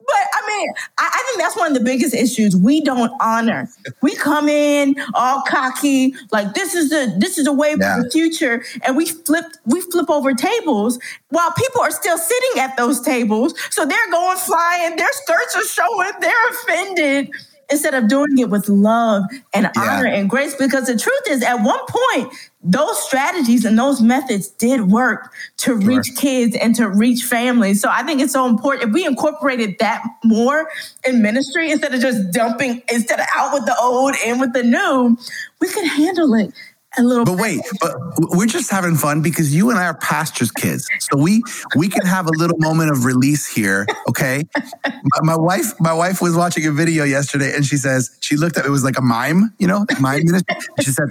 But 0.06 0.26
I 0.34 0.46
mean, 0.46 0.70
I, 0.98 1.10
I 1.12 1.22
think 1.26 1.38
that's 1.40 1.56
one 1.56 1.68
of 1.68 1.74
the 1.74 1.84
biggest 1.84 2.14
issues. 2.14 2.56
We 2.56 2.80
don't 2.80 3.12
honor. 3.20 3.68
We 4.02 4.14
come 4.14 4.48
in 4.48 4.94
all 5.14 5.42
cocky, 5.48 6.14
like 6.32 6.54
this 6.54 6.74
is 6.74 6.90
the 6.90 7.14
this 7.18 7.38
is 7.38 7.44
the 7.46 7.52
way 7.52 7.74
Yeah. 7.78 7.96
for 7.96 8.02
the 8.04 8.10
future, 8.10 8.64
and 8.84 8.96
we 8.96 9.06
flip 9.06 9.44
we 9.64 9.80
flip 9.80 10.08
over 10.10 10.32
tables 10.34 10.98
while 11.30 11.50
people 11.52 11.80
are 11.82 11.90
still 11.90 12.18
sitting 12.18 12.60
at 12.60 12.76
those 12.76 13.00
tables. 13.00 13.54
So 13.70 13.84
they're 13.84 14.10
going 14.10 14.38
flying, 14.38 14.96
their 14.96 15.12
skirts 15.12 15.56
are 15.56 15.64
showing, 15.64 16.10
they're 16.20 16.48
offended. 16.50 17.30
Instead 17.68 17.94
of 17.94 18.06
doing 18.06 18.38
it 18.38 18.48
with 18.48 18.68
love 18.68 19.24
and 19.52 19.68
Yeah. 19.74 19.82
honor 19.82 20.06
and 20.06 20.30
grace, 20.30 20.54
because 20.54 20.86
the 20.86 20.96
truth 20.96 21.22
is, 21.28 21.42
at 21.42 21.56
one 21.62 21.80
point, 21.88 22.32
those 22.66 23.02
strategies 23.04 23.64
and 23.64 23.78
those 23.78 24.00
methods 24.02 24.48
did 24.48 24.90
work 24.90 25.32
to 25.58 25.74
reach 25.74 26.16
kids 26.16 26.56
and 26.56 26.74
to 26.74 26.88
reach 26.88 27.22
families. 27.22 27.80
So 27.80 27.88
I 27.90 28.02
think 28.02 28.20
it's 28.20 28.32
so 28.32 28.46
important 28.46 28.88
if 28.88 28.94
we 28.94 29.06
incorporated 29.06 29.76
that 29.78 30.02
more 30.24 30.68
in 31.06 31.22
ministry 31.22 31.70
instead 31.70 31.94
of 31.94 32.00
just 32.00 32.32
dumping, 32.32 32.82
instead 32.92 33.20
of 33.20 33.26
out 33.34 33.52
with 33.52 33.66
the 33.66 33.76
old 33.80 34.14
in 34.24 34.40
with 34.40 34.52
the 34.52 34.64
new, 34.64 35.16
we 35.60 35.68
could 35.68 35.86
handle 35.86 36.34
it 36.34 36.52
a 36.98 37.02
little. 37.02 37.24
But 37.24 37.38
wait, 37.38 37.60
but 37.80 37.94
we're 38.18 38.46
just 38.46 38.70
having 38.70 38.96
fun 38.96 39.22
because 39.22 39.54
you 39.54 39.70
and 39.70 39.78
I 39.78 39.86
are 39.86 39.94
pastors' 39.94 40.50
kids, 40.50 40.88
so 40.98 41.16
we 41.16 41.42
we 41.76 41.88
can 41.88 42.06
have 42.06 42.26
a 42.26 42.30
little 42.30 42.58
moment 42.58 42.90
of 42.90 43.04
release 43.04 43.46
here, 43.46 43.86
okay? 44.08 44.44
My, 44.84 45.20
my 45.22 45.36
wife, 45.36 45.78
my 45.78 45.92
wife 45.92 46.22
was 46.22 46.34
watching 46.34 46.66
a 46.66 46.72
video 46.72 47.04
yesterday, 47.04 47.54
and 47.54 47.64
she 47.64 47.76
says 47.76 48.16
she 48.20 48.36
looked 48.36 48.56
at 48.56 48.64
it 48.64 48.70
was 48.70 48.84
like 48.84 48.98
a 48.98 49.02
mime, 49.02 49.52
you 49.58 49.66
know, 49.66 49.84
mime 50.00 50.24
ministry. 50.24 50.56
She 50.80 50.90
said, 50.90 51.08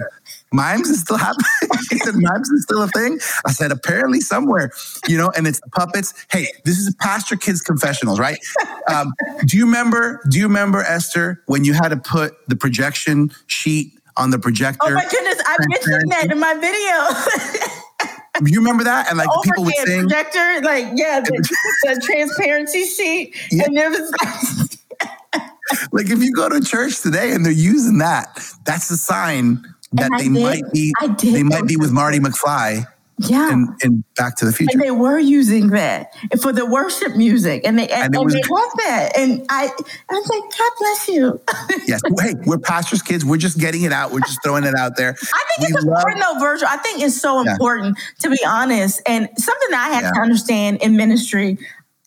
"Mimes 0.52 0.88
is 0.88 1.00
still 1.00 1.16
happening." 1.16 1.46
she 1.90 1.98
said, 1.98 2.14
"Mimes 2.16 2.48
is 2.50 2.62
still 2.62 2.82
a 2.82 2.88
thing." 2.88 3.18
I 3.46 3.52
said, 3.52 3.72
"Apparently 3.72 4.20
somewhere, 4.20 4.70
you 5.08 5.16
know." 5.18 5.30
And 5.36 5.46
it's 5.46 5.60
the 5.60 5.70
puppets. 5.70 6.14
Hey, 6.30 6.48
this 6.64 6.78
is 6.78 6.94
pastor 7.00 7.36
kids 7.36 7.60
confessionals, 7.60 8.18
right? 8.20 8.38
Um, 8.88 9.12
do 9.46 9.56
you 9.56 9.64
remember? 9.66 10.20
Do 10.30 10.38
you 10.38 10.46
remember 10.46 10.82
Esther 10.82 11.42
when 11.46 11.64
you 11.64 11.72
had 11.74 11.88
to 11.88 11.96
put 11.96 12.34
the 12.48 12.56
projection 12.56 13.30
sheet? 13.46 13.92
On 14.18 14.30
the 14.30 14.38
projector, 14.38 14.78
Oh 14.80 14.90
my 14.94 15.04
goodness, 15.10 15.38
I 15.44 15.56
mentioned 15.68 16.10
that 16.10 16.32
in 16.32 16.40
my 16.40 16.54
video. 16.54 17.70
You 18.44 18.58
remember 18.60 18.84
that? 18.84 19.08
And 19.08 19.16
like 19.18 19.28
people 19.44 19.64
would 19.64 19.74
sing. 19.84 20.00
projector, 20.08 20.60
like 20.62 20.86
yeah, 20.94 21.20
the, 21.20 21.32
the 21.84 22.00
transparency 22.04 22.84
sheet, 22.84 23.34
Yeah. 23.50 23.64
and 23.66 23.76
there 23.76 23.90
was 23.90 24.78
Like 25.92 26.10
if 26.10 26.22
you 26.22 26.32
go 26.32 26.48
to 26.48 26.60
church 26.60 27.02
today 27.02 27.32
and 27.32 27.44
they're 27.44 27.52
using 27.52 27.98
that, 27.98 28.38
that's 28.64 28.90
a 28.90 28.96
sign 28.96 29.64
that 29.96 30.10
they 30.18 30.24
did- 30.28 30.42
might 30.42 30.72
be 30.72 30.92
they 31.22 31.42
might 31.42 31.66
be 31.66 31.76
with 31.76 31.90
Marty 31.92 32.18
McFly 32.18 32.86
yeah. 33.18 33.50
in, 33.52 33.74
in 33.82 34.04
Back 34.16 34.36
to 34.36 34.44
the 34.44 34.52
Future. 34.52 34.70
and 34.74 34.82
they 34.82 34.90
were 34.90 35.18
using 35.18 35.68
that 35.70 36.12
for 36.42 36.52
the 36.52 36.66
worship 36.66 37.16
music, 37.16 37.62
and 37.64 37.78
they 37.78 37.88
and, 37.88 38.04
And 38.06 38.14
and 38.16 38.24
was- 38.24 38.34
they 38.34 38.42
love 38.42 38.70
that. 38.84 39.12
And 39.16 39.44
I, 39.48 39.68
I 40.10 40.14
was 40.14 40.28
like, 40.28 40.42
God 40.58 40.72
bless 40.78 41.08
you. 41.08 41.40
yes. 41.86 42.00
Hey, 42.20 42.34
we're 42.44 42.58
pastors' 42.58 43.02
kids. 43.02 43.24
We're 43.24 43.36
just 43.38 43.58
getting 43.58 43.82
it 43.84 43.92
out. 43.92 44.12
We're 44.12 44.20
just 44.20 44.42
throwing 44.42 44.64
it 44.64 44.74
out 44.74 44.96
there. 44.96 45.10
I 45.10 45.44
think 45.58 45.70
it's 45.70 45.84
love- 45.84 45.96
important 45.98 46.24
though, 46.24 46.38
Virgil. 46.40 46.68
I 46.70 46.76
think 46.78 47.02
it's 47.02 47.20
so 47.20 47.42
Yeah. 47.44 47.52
important 47.52 47.98
to 48.20 48.30
be 48.30 48.38
honest, 48.46 49.00
and 49.06 49.28
something 49.38 49.68
that 49.70 49.88
I 49.90 49.94
had 49.94 50.02
Yeah. 50.04 50.10
to 50.12 50.20
understand 50.20 50.82
in 50.82 50.96
ministry. 50.96 51.58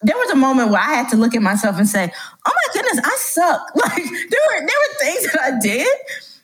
there 0.02 0.16
was 0.16 0.30
a 0.30 0.36
moment 0.36 0.70
where 0.72 0.80
I 0.80 0.94
had 0.94 1.10
to 1.10 1.18
look 1.18 1.36
at 1.36 1.42
myself 1.42 1.78
and 1.78 1.86
say, 1.86 2.10
"Oh 2.48 2.52
my 2.56 2.74
goodness, 2.74 3.02
I 3.06 3.18
suck." 3.20 3.62
Like 3.76 3.96
there 4.06 4.44
were 4.48 4.60
there 4.60 4.80
were 4.84 4.94
things 5.02 5.32
that 5.34 5.42
I 5.44 5.60
did 5.60 5.88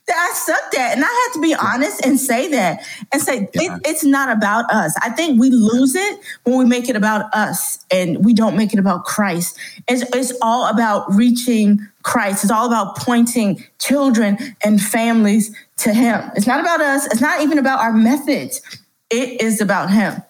I 0.10 0.32
sucked 0.34 0.76
at. 0.76 0.96
And 0.96 1.04
I 1.04 1.08
had 1.08 1.34
to 1.34 1.42
be 1.42 1.56
honest 1.56 2.06
and 2.06 2.20
say 2.20 2.50
that 2.50 2.86
and 3.12 3.22
say, 3.22 3.50
yeah. 3.54 3.76
it, 3.76 3.82
it's 3.86 4.04
not 4.04 4.30
about 4.30 4.72
us. 4.72 4.96
I 5.02 5.10
think 5.10 5.40
we 5.40 5.50
lose 5.50 5.96
it 5.96 6.20
when 6.44 6.58
we 6.58 6.66
make 6.66 6.90
it 6.90 6.96
about 6.96 7.34
us 7.34 7.84
and 7.92 8.24
we 8.24 8.34
don't 8.34 8.56
make 8.56 8.74
it 8.74 8.80
about 8.80 9.06
Christ. 9.06 9.58
It's, 9.88 10.04
it's 10.16 10.34
all 10.42 10.68
about 10.68 11.12
reaching 11.14 11.80
Christ. 12.04 12.44
It's 12.44 12.52
all 12.52 12.68
about 12.68 12.98
pointing 12.98 13.64
children 13.80 14.38
and 14.64 14.82
families 14.82 15.56
to 15.78 15.94
Him. 15.94 16.32
It's 16.36 16.48
not 16.48 16.60
about 16.60 16.82
us. 16.82 17.06
It's 17.08 17.22
not 17.22 17.42
even 17.42 17.58
about 17.58 17.80
our 17.80 17.94
methods. 17.94 18.62
It 19.10 19.42
is 19.42 19.62
about 19.62 19.90
Him. 19.90 20.22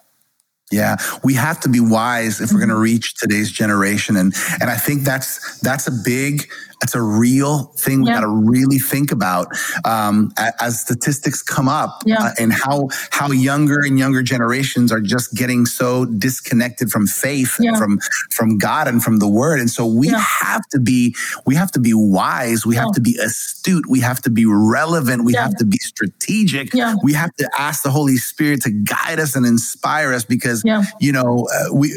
Yeah, 0.72 0.98
we 1.24 1.36
have 1.36 1.60
to 1.62 1.70
be 1.70 1.80
wise 1.80 2.42
if 2.42 2.52
we're 2.52 2.58
going 2.58 2.70
to 2.70 2.76
mm-hmm. 2.76 2.84
reach 2.84 3.16
today's 3.16 3.52
generation, 3.52 4.18
and 4.18 4.34
and 4.60 4.70
I 4.70 4.76
think 4.76 5.04
that's 5.04 5.60
that's 5.60 5.86
a 5.88 5.92
big 5.92 6.50
that's 6.82 6.96
a 6.96 7.02
real 7.02 7.66
thing 7.78 8.02
we 8.02 8.08
got 8.08 8.22
to 8.22 8.28
really 8.28 8.78
think 8.78 9.12
about 9.12 9.48
um, 9.86 10.32
as 10.60 10.80
statistics 10.80 11.42
come 11.42 11.68
up 11.68 12.02
yeah. 12.06 12.18
uh, 12.20 12.32
and 12.40 12.54
how 12.54 12.90
how 13.12 13.32
younger 13.32 13.80
and 13.80 13.98
younger 13.98 14.22
generations 14.22 14.92
are 14.92 15.02
just 15.02 15.36
getting 15.36 15.66
so 15.66 16.06
disconnected 16.06 16.90
from 16.90 17.08
faith 17.08 17.58
yeah. 17.60 17.78
from 17.78 18.00
from 18.32 18.58
God 18.58 18.88
and 18.88 19.04
from 19.04 19.20
the 19.20 19.28
Word. 19.28 19.60
And 19.60 19.70
so 19.70 19.86
we 19.86 20.08
have 20.10 20.68
to 20.72 20.80
be 20.80 21.16
we 21.46 21.56
have 21.56 21.72
to 21.72 21.80
be 21.80 21.94
wise. 21.94 22.66
We 22.66 22.76
have 22.76 22.92
to 22.94 23.02
be 23.02 23.18
astute. 23.18 23.86
We 23.88 24.00
have 24.02 24.22
to 24.22 24.30
be 24.30 24.46
relevant. 24.46 25.24
We 25.24 25.34
have 25.34 25.56
to 25.58 25.66
be 25.66 25.78
strategic. 25.78 26.74
We 27.04 27.14
have 27.14 27.34
to 27.36 27.50
ask 27.58 27.84
the 27.84 27.92
Holy 27.92 28.18
Spirit 28.18 28.62
to 28.64 28.72
guide 28.72 29.20
us 29.20 29.36
and 29.36 29.46
inspire 29.46 30.14
us 30.14 30.26
because 30.26 30.64
you 31.00 31.12
know 31.12 31.48
uh, 31.54 31.74
we 31.74 31.94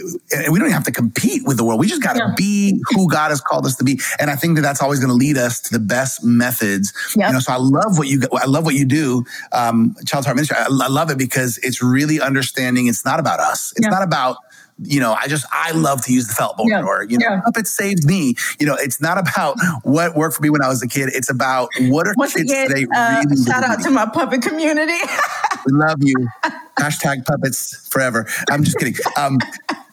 we 0.51 0.59
don't 0.59 0.71
have 0.71 0.85
to 0.85 0.93
compete 0.93 1.43
with 1.45 1.57
the 1.57 1.65
world. 1.65 1.81
We 1.81 1.87
just 1.87 2.03
got 2.03 2.15
to 2.15 2.33
be 2.37 2.81
who 2.91 3.09
God 3.09 3.31
has 3.31 3.41
called 3.41 3.67
us 3.67 3.77
to 3.77 3.85
be. 3.85 4.01
And 4.19 4.31
I 4.31 4.37
think 4.37 4.57
that 4.57 4.68
that's 4.69 4.83
always 4.83 5.01
going 5.01 5.09
to 5.09 5.15
lead 5.15 5.39
us 5.39 5.61
to 5.61 5.73
the 5.73 5.79
best 5.79 6.23
methods. 6.23 6.93
Yep. 7.17 7.29
You 7.29 7.33
know, 7.33 7.41
so 7.41 7.53
I 7.53 7.57
love 7.57 7.97
what 7.97 8.07
you 8.07 8.21
I 8.35 8.47
love 8.47 8.65
what 8.65 8.75
you 8.75 8.85
do, 8.85 9.25
um, 9.53 9.97
Child's 10.07 10.27
Heart 10.27 10.37
Ministry. 10.37 10.57
I, 10.59 10.65
I, 10.65 10.89
love 10.89 11.11
it 11.11 11.17
because 11.17 11.59
it's 11.63 11.83
really 11.83 12.21
understanding. 12.21 12.87
It's 12.87 13.05
not 13.05 13.19
about 13.19 13.41
us. 13.41 13.73
It's 13.77 13.87
yep. 13.87 13.93
not 13.93 14.03
about 14.03 14.37
you 14.81 15.01
know, 15.01 15.17
I 15.21 15.27
just 15.27 15.45
I 15.51 15.73
love 15.73 16.05
to 16.05 16.13
use 16.13 16.29
the 16.29 16.35
felt 16.35 16.57
board, 16.57 16.71
yeah. 16.71 16.85
or 16.85 17.03
you 17.03 17.19
know, 17.19 17.27
yeah. 17.29 17.41
it 17.57 17.67
saved 17.67 18.05
me. 18.05 18.35
You 18.61 18.67
know, 18.67 18.77
it's 18.79 19.01
not 19.01 19.19
about 19.19 19.57
what 19.83 20.15
worked 20.15 20.37
for 20.37 20.43
me 20.43 20.51
when 20.51 20.63
I 20.63 20.69
was 20.69 20.83
a 20.83 20.89
kid. 20.89 21.09
It's 21.13 21.29
about 21.29 21.71
what 21.81 22.07
are 22.07 22.15
Once 22.17 22.35
kids 22.35 22.51
again, 22.51 22.69
today 22.69 22.87
uh, 22.95 23.25
really 23.25 23.43
Shout 23.43 23.65
out 23.65 23.83
to 23.83 23.91
my 23.91 24.07
puppet 24.07 24.43
community. 24.43 24.99
we 25.67 25.73
love 25.73 25.99
you. 26.01 26.29
Hashtag 26.79 27.25
puppets 27.25 27.89
forever. 27.89 28.29
I'm 28.51 28.63
just 28.63 28.79
kidding. 28.79 28.95
Um, 29.17 29.39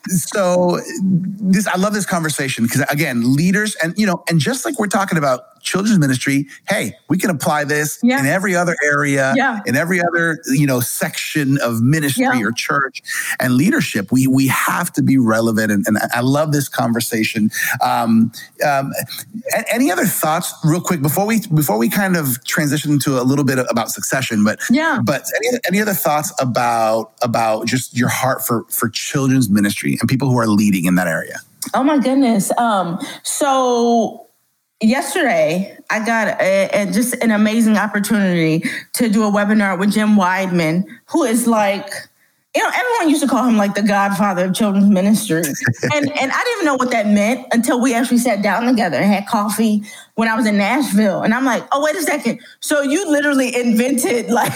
so 0.07 0.79
this 1.03 1.67
I 1.67 1.77
love 1.77 1.93
this 1.93 2.05
conversation 2.05 2.65
because 2.65 2.81
again, 2.89 3.35
leaders 3.35 3.75
and 3.83 3.93
you 3.97 4.05
know, 4.05 4.23
and 4.29 4.39
just 4.39 4.65
like 4.65 4.79
we're 4.79 4.87
talking 4.87 5.17
about 5.17 5.54
children's 5.65 5.99
ministry, 5.99 6.47
hey, 6.69 6.93
we 7.09 7.17
can 7.17 7.29
apply 7.29 7.65
this 7.65 7.99
yeah. 8.01 8.19
in 8.19 8.25
every 8.25 8.55
other 8.55 8.77
area, 8.83 9.33
yeah. 9.35 9.59
in 9.65 9.75
every 9.75 9.99
other, 9.99 10.39
you 10.53 10.65
know, 10.65 10.79
section 10.79 11.57
of 11.61 11.81
ministry 11.81 12.23
yeah. 12.23 12.41
or 12.41 12.51
church 12.51 13.01
and 13.39 13.55
leadership. 13.55 14.11
We 14.11 14.27
we 14.27 14.47
have 14.47 14.93
to 14.93 15.01
be 15.01 15.17
relevant. 15.17 15.71
And, 15.71 15.85
and 15.87 15.97
I 16.13 16.21
love 16.21 16.51
this 16.51 16.69
conversation. 16.69 17.49
Um, 17.81 18.31
um, 18.65 18.93
any 19.71 19.91
other 19.91 20.05
thoughts, 20.05 20.53
real 20.63 20.81
quick, 20.81 21.01
before 21.01 21.25
we 21.25 21.45
before 21.47 21.77
we 21.77 21.89
kind 21.89 22.15
of 22.15 22.43
transition 22.45 22.99
to 22.99 23.19
a 23.19 23.23
little 23.23 23.45
bit 23.45 23.59
about 23.69 23.89
succession, 23.89 24.43
but 24.43 24.59
yeah, 24.69 24.99
but 25.03 25.23
any, 25.37 25.59
any 25.67 25.81
other 25.81 25.93
thoughts 25.93 26.31
about 26.39 27.13
about 27.21 27.65
just 27.65 27.97
your 27.97 28.09
heart 28.09 28.45
for 28.45 28.65
for 28.69 28.87
children's 28.87 29.49
ministry 29.49 29.97
and 29.99 30.07
people 30.07 30.29
who 30.29 30.37
are 30.37 30.47
leading 30.47 30.85
in 30.85 30.95
that 30.95 31.07
area? 31.07 31.39
Oh 31.73 31.83
my 31.83 31.97
goodness. 31.97 32.51
Um, 32.57 32.99
so 33.23 34.24
yesterday 34.85 35.77
I 35.89 36.05
got 36.05 36.41
a, 36.41 36.69
a, 36.73 36.85
just 36.91 37.15
an 37.23 37.31
amazing 37.31 37.77
opportunity 37.77 38.63
to 38.93 39.09
do 39.09 39.23
a 39.23 39.31
webinar 39.31 39.77
with 39.79 39.91
Jim 39.91 40.15
Wideman, 40.15 40.85
who 41.07 41.23
is 41.23 41.47
like, 41.47 41.89
you 42.55 42.63
know, 42.63 42.69
everyone 42.73 43.09
used 43.09 43.21
to 43.21 43.27
call 43.27 43.45
him 43.45 43.57
like 43.57 43.75
the 43.75 43.81
godfather 43.81 44.45
of 44.45 44.53
children's 44.53 44.89
ministry. 44.89 45.43
and 45.93 46.11
and 46.11 46.31
I 46.31 46.43
didn't 46.43 46.53
even 46.53 46.65
know 46.65 46.75
what 46.75 46.91
that 46.91 47.07
meant 47.07 47.47
until 47.51 47.81
we 47.81 47.93
actually 47.93 48.19
sat 48.19 48.41
down 48.41 48.63
together 48.65 48.97
and 48.97 49.05
had 49.11 49.27
coffee 49.27 49.83
when 50.15 50.29
I 50.29 50.35
was 50.35 50.45
in 50.45 50.57
Nashville. 50.57 51.21
And 51.21 51.33
I'm 51.33 51.43
like, 51.43 51.67
oh, 51.73 51.83
wait 51.83 51.95
a 51.95 52.01
second. 52.01 52.39
So 52.61 52.81
you 52.81 53.09
literally 53.09 53.53
invented 53.55 54.29
like 54.29 54.53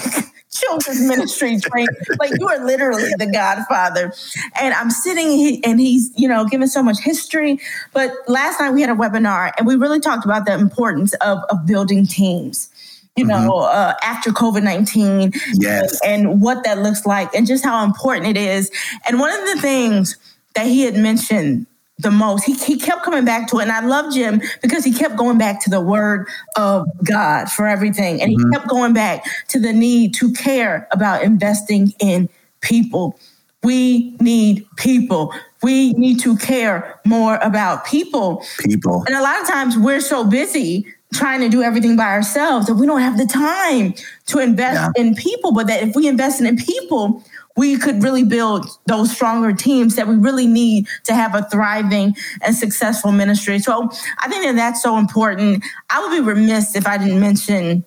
children's 0.52 1.02
ministry 1.08 1.60
training. 1.60 1.96
Like 2.20 2.32
you 2.40 2.48
are 2.48 2.66
literally 2.66 3.12
the 3.18 3.28
godfather. 3.28 4.14
And 4.60 4.74
I'm 4.74 4.90
sitting 4.90 5.62
and 5.64 5.80
he's, 5.80 6.12
you 6.16 6.28
know, 6.28 6.46
giving 6.46 6.68
so 6.68 6.82
much 6.82 7.00
history. 7.00 7.60
But 7.94 8.12
last 8.28 8.60
night 8.60 8.72
we 8.72 8.82
had 8.82 8.90
a 8.90 8.96
webinar 8.96 9.52
and 9.58 9.68
we 9.68 9.76
really 9.76 10.00
talked 10.00 10.26
about 10.26 10.46
the 10.46 10.54
importance 10.54 11.14
of, 11.16 11.40
of 11.50 11.66
building 11.66 12.06
teams. 12.06 12.70
You 13.16 13.26
know, 13.26 13.36
mm-hmm. 13.36 13.76
uh, 13.76 13.94
after 14.02 14.30
COVID 14.30 14.64
19 14.64 15.34
yes. 15.56 16.00
and 16.06 16.42
what 16.42 16.64
that 16.64 16.78
looks 16.78 17.06
like, 17.06 17.34
and 17.36 17.46
just 17.46 17.66
how 17.66 17.84
important 17.84 18.28
it 18.28 18.38
is. 18.38 18.72
And 19.10 19.20
one 19.20 19.38
of 19.38 19.46
the 19.46 19.62
things 19.62 20.16
that 20.56 20.68
he 20.68 20.84
had 20.84 20.96
mentioned 20.96 21.66
the 22.00 22.10
most. 22.10 22.46
He, 22.46 22.54
he 22.54 22.78
kept 22.78 23.04
coming 23.04 23.26
back 23.26 23.48
to 23.50 23.60
it. 23.60 23.64
And 23.64 23.72
I 23.72 23.86
love 23.86 24.14
Jim 24.14 24.42
because 24.62 24.84
he 24.84 24.94
kept 24.94 25.18
going 25.18 25.38
back 25.38 25.62
to 25.64 25.70
the 25.70 25.82
word 25.82 26.28
of 26.56 26.88
God 27.04 27.52
for 27.52 27.68
everything. 27.68 28.22
And 28.22 28.32
mm-hmm. 28.32 28.50
he 28.50 28.56
kept 28.56 28.70
going 28.70 28.94
back 28.94 29.24
to 29.50 29.60
the 29.60 29.74
need 29.74 30.14
to 30.16 30.34
care 30.34 30.88
about 30.92 31.24
investing 31.24 31.94
in 32.00 32.30
people. 32.62 33.20
We 33.64 34.16
need 34.22 34.66
people. 34.78 35.34
We 35.62 35.92
need 35.94 36.22
to 36.22 36.38
care 36.38 37.00
more 37.06 37.36
about 37.42 37.86
people. 37.86 38.46
People. 38.60 39.04
And 39.06 39.16
a 39.16 39.22
lot 39.22 39.42
of 39.42 39.48
times 39.48 39.78
we're 39.78 40.00
so 40.00 40.24
busy 40.24 40.88
trying 41.14 41.42
to 41.42 41.50
do 41.50 41.62
everything 41.62 41.98
by 41.98 42.06
ourselves 42.06 42.68
that 42.68 42.76
we 42.76 42.86
don't 42.86 43.02
have 43.02 43.18
the 43.18 43.26
time 43.26 43.94
to 44.28 44.40
invest 44.40 44.92
yeah. 44.96 45.04
in 45.04 45.16
people. 45.16 45.52
But 45.52 45.68
that 45.68 45.84
if 45.84 45.96
we 45.96 46.08
invest 46.08 46.40
in 46.40 46.56
people, 46.56 47.24
we 47.58 47.78
could 47.78 48.02
really 48.04 48.24
build 48.24 48.68
those 48.86 49.12
stronger 49.12 49.54
teams 49.54 49.96
that 49.96 50.08
we 50.08 50.16
really 50.16 50.48
need 50.48 50.88
to 51.04 51.14
have 51.14 51.36
a 51.36 51.44
thriving 51.50 52.16
and 52.42 52.56
successful 52.56 53.12
ministry. 53.12 53.60
So 53.60 53.90
I 54.20 54.30
think 54.30 54.46
that 54.46 54.56
that's 54.56 54.82
so 54.82 54.98
important. 54.98 55.64
I 55.90 56.02
would 56.02 56.16
be 56.16 56.22
remiss 56.22 56.76
if 56.76 56.88
I 56.88 56.98
didn't 56.98 57.20
mention 57.20 57.86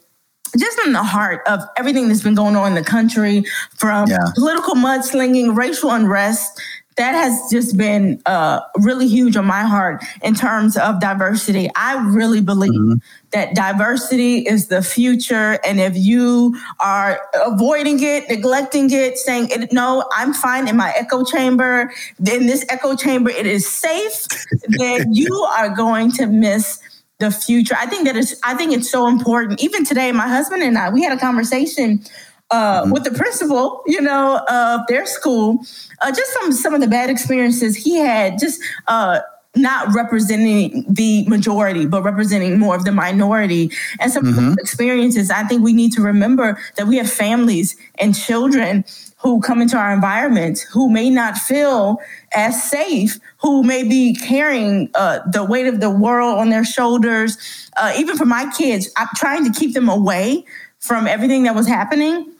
just 0.59 0.79
in 0.85 0.92
the 0.92 1.03
heart 1.03 1.40
of 1.46 1.61
everything 1.77 2.09
that's 2.09 2.22
been 2.22 2.35
going 2.35 2.57
on 2.57 2.68
in 2.68 2.75
the 2.75 2.85
country 2.85 3.44
from 3.77 4.09
yeah. 4.09 4.18
political 4.35 4.75
mudslinging, 4.75 5.57
racial 5.57 5.90
unrest, 5.90 6.61
that 6.96 7.12
has 7.12 7.50
just 7.50 7.76
been 7.76 8.20
uh, 8.26 8.61
really 8.76 9.09
huge 9.09 9.37
on 9.37 9.46
my 9.46 9.62
heart 9.62 10.05
in 10.22 10.35
terms 10.35 10.76
of 10.76 11.00
diversity. 11.00 11.70
I 11.74 11.94
really 12.07 12.40
believe 12.40 12.72
mm-hmm. 12.72 12.94
that 13.31 13.55
diversity 13.55 14.38
is 14.46 14.68
the 14.68 14.83
future. 14.83 15.59
And 15.64 15.81
if 15.81 15.96
you 15.96 16.59
are 16.81 17.20
avoiding 17.46 18.02
it, 18.02 18.28
neglecting 18.28 18.90
it, 18.90 19.16
saying, 19.18 19.48
no, 19.72 20.05
I'm 20.12 20.35
fine 20.35 20.68
in 20.68 20.76
my 20.76 20.92
echo 20.96 21.24
chamber, 21.24 21.92
in 22.18 22.46
this 22.46 22.64
echo 22.68 22.94
chamber, 22.94 23.31
it 23.31 23.46
is 23.46 23.66
safe, 23.66 24.26
then 24.68 25.14
you 25.14 25.35
are 25.57 25.70
going 25.70 26.12
to 26.12 26.26
miss 26.26 26.78
the 27.20 27.31
future. 27.31 27.76
I 27.78 27.87
think 27.87 28.05
that 28.07 28.16
is, 28.16 28.38
I 28.44 28.55
think 28.55 28.72
it's 28.72 28.90
so 28.90 29.07
important. 29.07 29.62
Even 29.62 29.85
today, 29.85 30.12
my 30.12 30.28
husband 30.28 30.62
and 30.62 30.76
I, 30.76 30.90
we 30.90 31.02
had 31.02 31.16
a 31.16 31.20
conversation 31.20 32.05
uh, 32.53 32.83
mm-hmm. 32.83 32.93
with 32.93 33.05
the 33.05 33.11
principal, 33.11 33.83
you 33.87 34.01
know, 34.01 34.41
of 34.49 34.83
their 34.87 35.07
school, 35.07 35.59
uh, 36.03 36.12
just 36.12 36.33
some 36.35 36.53
some 36.53 36.75
of 36.75 36.81
the 36.81 36.87
bad 36.87 37.11
experiences 37.11 37.75
he 37.75 37.97
had, 37.97 38.38
just 38.38 38.62
uh, 38.88 39.21
not 39.57 39.95
representing 39.95 40.85
the 40.88 41.27
majority, 41.29 41.87
but 41.87 42.03
representing 42.03 42.59
more 42.59 42.77
of 42.77 42.85
the 42.85 42.93
minority, 42.93 43.71
and 44.01 44.12
some 44.12 44.25
mm-hmm. 44.25 44.55
experiences. 44.59 45.31
I 45.31 45.45
think 45.45 45.65
we 45.65 45.73
need 45.73 45.93
to 45.93 46.03
remember 46.03 46.59
that 46.77 46.87
we 46.87 46.99
have 46.99 47.11
families 47.11 47.75
and 47.99 48.15
children 48.15 48.85
who 49.17 49.41
come 49.41 49.62
into 49.62 49.77
our 49.77 49.93
environment 49.93 50.67
who 50.73 50.91
may 50.91 51.09
not 51.09 51.38
feel 51.38 51.99
as 52.35 52.62
safe, 52.69 53.19
who 53.41 53.62
may 53.62 53.85
be 53.85 54.15
carrying 54.15 54.91
uh, 54.95 55.21
the 55.31 55.45
weight 55.45 55.69
of 55.69 55.81
the 55.81 55.91
world 55.91 56.38
on 56.38 56.51
their 56.51 56.65
shoulders. 56.65 57.38
Uh, 57.77 57.95
even 57.97 58.17
for 58.17 58.27
my 58.27 58.51
kids, 58.59 58.91
I'm 58.97 59.09
trying 59.15 59.51
to 59.51 59.59
keep 59.59 59.75
them 59.75 59.88
away 59.88 60.45
from 60.81 61.07
everything 61.07 61.45
that 61.45 61.55
was 61.55 61.69
happening 61.69 62.32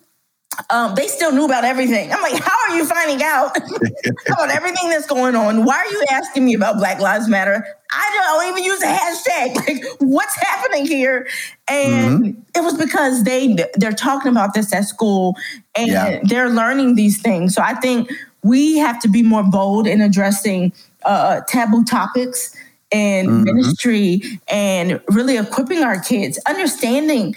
um, 0.71 0.95
they 0.95 1.07
still 1.07 1.33
knew 1.33 1.45
about 1.45 1.65
everything. 1.65 2.13
I'm 2.13 2.21
like, 2.23 2.43
how 2.43 2.57
are 2.69 2.77
you 2.77 2.85
finding 2.85 3.23
out 3.23 3.57
about 4.27 4.51
everything 4.51 4.91
that's 4.91 5.07
going 5.07 5.35
on? 5.35 5.65
Why 5.65 5.77
are 5.77 5.87
you 5.87 6.05
asking 6.11 6.45
me 6.45 6.55
about 6.55 6.77
Black 6.77 7.01
Lives 7.01 7.29
Matter? 7.29 7.67
I 7.91 8.41
don't 8.43 8.51
even 8.51 8.65
use 8.65 8.83
a 8.83 8.87
hashtag. 8.87 9.57
Like, 9.73 9.85
what's 10.01 10.35
happening 10.37 10.87
here? 10.87 11.29
And 11.69 12.25
mm-hmm. 12.25 12.41
it 12.55 12.63
was 12.63 12.77
because 12.77 13.25
they 13.25 13.57
they're 13.75 13.93
talking 13.93 14.31
about 14.31 14.55
this 14.55 14.73
at 14.73 14.85
school 14.85 15.37
and 15.77 15.89
yeah. 15.89 16.21
they're 16.25 16.51
learning 16.51 16.97
these 16.97 17.21
things. 17.21 17.55
So 17.55 17.63
I 17.63 17.75
think 17.75 18.11
we 18.43 18.79
have 18.79 19.01
to 19.01 19.09
be 19.09 19.23
more 19.23 19.45
bold 19.45 19.87
in 19.87 20.01
addressing 20.01 20.73
uh, 21.05 21.43
taboo 21.49 21.85
topics 21.85 22.57
and 22.91 23.29
mm-hmm. 23.29 23.45
ministry 23.45 24.23
and 24.49 25.01
really 25.09 25.39
equipping 25.39 25.83
our 25.83 26.01
kids, 26.01 26.39
understanding 26.49 27.35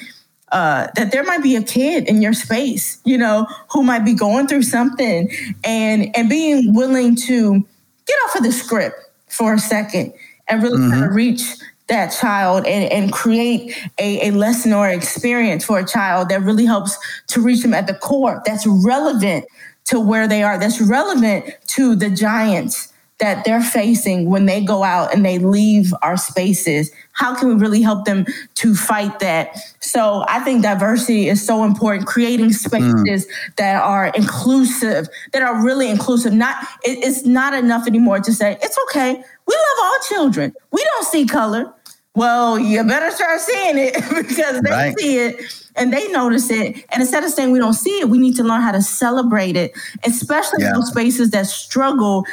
uh, 0.56 0.88
that 0.96 1.12
there 1.12 1.24
might 1.26 1.44
be 1.44 1.58
a 1.58 1.62
kid 1.62 2.08
in 2.08 2.22
your 2.22 2.32
space, 2.32 3.02
you 3.04 3.18
know, 3.18 3.46
who 3.70 3.84
might 3.84 4.06
be 4.06 4.14
going 4.14 4.48
through 4.48 4.64
something 4.64 5.30
and 5.66 6.16
and 6.16 6.30
being 6.30 6.74
willing 6.74 7.14
to 7.14 7.60
get 8.08 8.16
off 8.26 8.38
of 8.38 8.44
the 8.44 8.54
script 8.54 8.96
for 9.28 9.56
a 9.56 9.60
second 9.60 10.14
and 10.48 10.64
really 10.64 10.78
mm-hmm. 10.78 10.92
kind 10.92 11.04
of 11.04 11.14
reach 11.14 11.42
that 11.88 12.08
child 12.08 12.66
and, 12.66 12.90
and 12.90 13.12
create 13.12 13.76
a, 14.00 14.30
a 14.30 14.32
lesson 14.32 14.72
or 14.72 14.88
experience 14.88 15.66
for 15.66 15.78
a 15.78 15.86
child 15.86 16.30
that 16.30 16.42
really 16.42 16.66
helps 16.66 16.98
to 17.28 17.42
reach 17.42 17.62
them 17.62 17.74
at 17.74 17.86
the 17.86 17.94
core 17.94 18.42
that's 18.46 18.66
relevant 18.66 19.46
to 19.84 20.00
where 20.00 20.26
they 20.26 20.42
are, 20.42 20.58
that's 20.58 20.80
relevant 20.80 21.46
to 21.68 21.98
the 21.98 22.10
giants 22.10 22.94
that 23.20 23.44
they're 23.44 23.62
facing 23.62 24.30
when 24.30 24.46
they 24.46 24.64
go 24.64 24.84
out 24.84 25.14
and 25.14 25.26
they 25.26 25.38
leave 25.38 25.94
our 26.02 26.16
spaces. 26.16 26.92
How 27.16 27.34
can 27.34 27.48
we 27.48 27.56
really 27.56 27.82
help 27.82 28.06
them 28.06 28.26
to 28.56 28.76
fight 28.76 29.20
that? 29.20 29.58
So 29.80 30.24
I 30.28 30.42
think 30.42 30.64
diversity 30.64 31.28
is 31.30 31.46
so 31.46 31.64
important. 31.64 32.08
Creating 32.08 32.52
spaces 32.52 33.26
mm. 33.26 33.56
that 33.56 33.82
are 33.82 34.08
inclusive, 34.08 35.08
that 35.34 35.42
are 35.42 35.64
really 35.64 35.90
inclusive. 35.90 36.34
Not 36.34 36.56
it, 36.84 37.04
it's 37.04 37.26
not 37.26 37.54
enough 37.54 37.88
anymore 37.88 38.20
to 38.20 38.34
say 38.34 38.58
it's 38.62 38.78
okay. 38.90 39.14
We 39.14 39.56
love 39.56 39.78
all 39.84 39.98
children. 40.08 40.54
We 40.72 40.84
don't 40.84 41.06
see 41.06 41.26
color. 41.26 41.74
Well, 42.16 42.58
you 42.58 42.84
better 42.84 43.12
start 43.12 43.42
seeing 43.42 43.78
it 43.78 43.94
because 44.28 44.62
they 44.62 44.72
right. 44.72 44.98
see 44.98 45.18
it 45.20 45.66
and 45.76 45.92
they 45.92 46.08
notice 46.10 46.50
it. 46.50 46.86
And 46.92 47.02
instead 47.02 47.24
of 47.24 47.30
saying 47.30 47.52
we 47.52 47.60
don't 47.60 47.74
see 47.74 48.00
it, 48.00 48.10
we 48.10 48.18
need 48.18 48.36
to 48.38 48.44
learn 48.44 48.62
how 48.62 48.72
to 48.72 48.82
celebrate 48.82 49.58
it, 49.58 49.74
especially 50.06 50.64
yeah. 50.64 50.74
those 50.74 50.90
spaces 50.90 51.32
that 51.32 51.46
struggle 51.48 52.26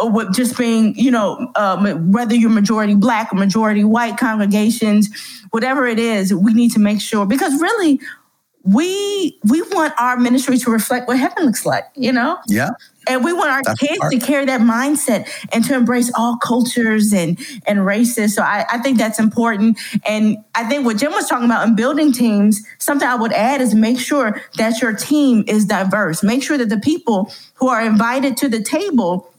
with 0.00 0.34
just 0.34 0.56
being, 0.56 0.94
you 0.96 1.10
know, 1.10 1.50
um, 1.56 2.12
whether 2.12 2.34
you're 2.34 2.50
majority 2.50 2.94
black 2.94 3.32
or 3.32 3.36
majority 3.36 3.84
white 3.84 4.16
congregations, 4.16 5.08
whatever 5.50 5.86
it 5.86 5.98
is, 5.98 6.32
we 6.32 6.54
need 6.54 6.72
to 6.72 6.80
make 6.80 7.00
sure 7.00 7.26
because 7.26 7.60
really 7.60 8.00
we 8.64 9.38
we 9.44 9.62
want 9.62 9.94
our 9.98 10.16
ministry 10.16 10.58
to 10.58 10.70
reflect 10.70 11.08
what 11.08 11.18
heaven 11.18 11.46
looks 11.46 11.64
like, 11.64 11.84
you 11.94 12.12
know? 12.12 12.38
Yeah. 12.48 12.70
And 13.08 13.24
we 13.24 13.32
want 13.32 13.50
our 13.50 13.62
That's 13.62 13.80
kids 13.80 14.00
to 14.10 14.18
carry 14.18 14.44
that 14.44 14.60
mindset 14.60 15.26
and 15.52 15.64
to 15.64 15.74
embrace 15.74 16.12
all 16.14 16.36
cultures 16.36 17.12
and 17.14 17.38
and 17.66 17.86
races. 17.86 18.34
So 18.34 18.42
I, 18.42 18.66
I 18.70 18.78
think 18.78 18.98
that's 18.98 19.18
important. 19.18 19.78
And 20.04 20.36
I 20.54 20.64
think 20.64 20.84
what 20.84 20.98
Jim 20.98 21.12
was 21.12 21.28
talking 21.28 21.46
about 21.46 21.66
in 21.66 21.76
building 21.76 22.12
teams, 22.12 22.60
something 22.78 23.08
I 23.08 23.14
would 23.14 23.32
add 23.32 23.62
is 23.62 23.74
make 23.74 23.98
sure 23.98 24.42
that 24.56 24.82
your 24.82 24.92
team 24.92 25.44
is 25.46 25.64
diverse. 25.64 26.22
Make 26.22 26.42
sure 26.42 26.58
that 26.58 26.68
the 26.68 26.80
people 26.80 27.32
who 27.54 27.68
are 27.68 27.80
invited 27.80 28.36
to 28.38 28.48
the 28.48 28.62
table 28.62 29.32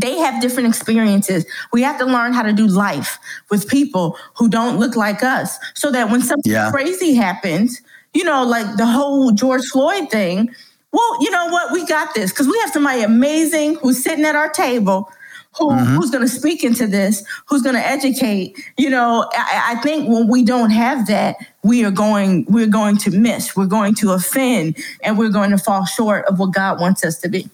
they 0.00 0.16
have 0.18 0.40
different 0.40 0.68
experiences. 0.68 1.44
We 1.72 1.82
have 1.82 1.98
to 1.98 2.06
learn 2.06 2.32
how 2.32 2.42
to 2.42 2.52
do 2.52 2.66
life 2.66 3.18
with 3.50 3.68
people 3.68 4.16
who 4.36 4.48
don't 4.48 4.78
look 4.78 4.96
like 4.96 5.22
us 5.22 5.58
so 5.74 5.90
that 5.92 6.10
when 6.10 6.22
something 6.22 6.52
yeah. 6.52 6.70
crazy 6.70 7.14
happens, 7.14 7.80
you 8.14 8.24
know, 8.24 8.44
like 8.44 8.76
the 8.76 8.86
whole 8.86 9.32
George 9.32 9.64
Floyd 9.66 10.10
thing, 10.10 10.54
well, 10.92 11.22
you 11.22 11.30
know 11.30 11.48
what? 11.48 11.72
We 11.72 11.86
got 11.86 12.14
this 12.14 12.30
because 12.30 12.48
we 12.48 12.58
have 12.60 12.70
somebody 12.70 13.02
amazing 13.02 13.76
who's 13.76 14.02
sitting 14.02 14.24
at 14.24 14.34
our 14.34 14.48
table. 14.48 15.10
Who, 15.58 15.70
mm-hmm. 15.70 15.96
Who's 15.96 16.10
going 16.10 16.22
to 16.22 16.28
speak 16.28 16.62
into 16.62 16.86
this? 16.86 17.24
Who's 17.46 17.62
going 17.62 17.74
to 17.74 17.84
educate? 17.84 18.56
You 18.78 18.88
know, 18.88 19.28
I, 19.32 19.72
I 19.72 19.80
think 19.80 20.08
when 20.08 20.28
we 20.28 20.44
don't 20.44 20.70
have 20.70 21.08
that, 21.08 21.36
we 21.64 21.84
are 21.84 21.90
going 21.90 22.46
we're 22.48 22.68
going 22.68 22.96
to 22.98 23.10
miss. 23.10 23.56
We're 23.56 23.66
going 23.66 23.94
to 23.96 24.12
offend, 24.12 24.76
and 25.02 25.18
we're 25.18 25.30
going 25.30 25.50
to 25.50 25.58
fall 25.58 25.84
short 25.86 26.24
of 26.26 26.38
what 26.38 26.52
God 26.52 26.80
wants 26.80 27.04
us 27.04 27.18
to 27.18 27.28
be. 27.28 27.48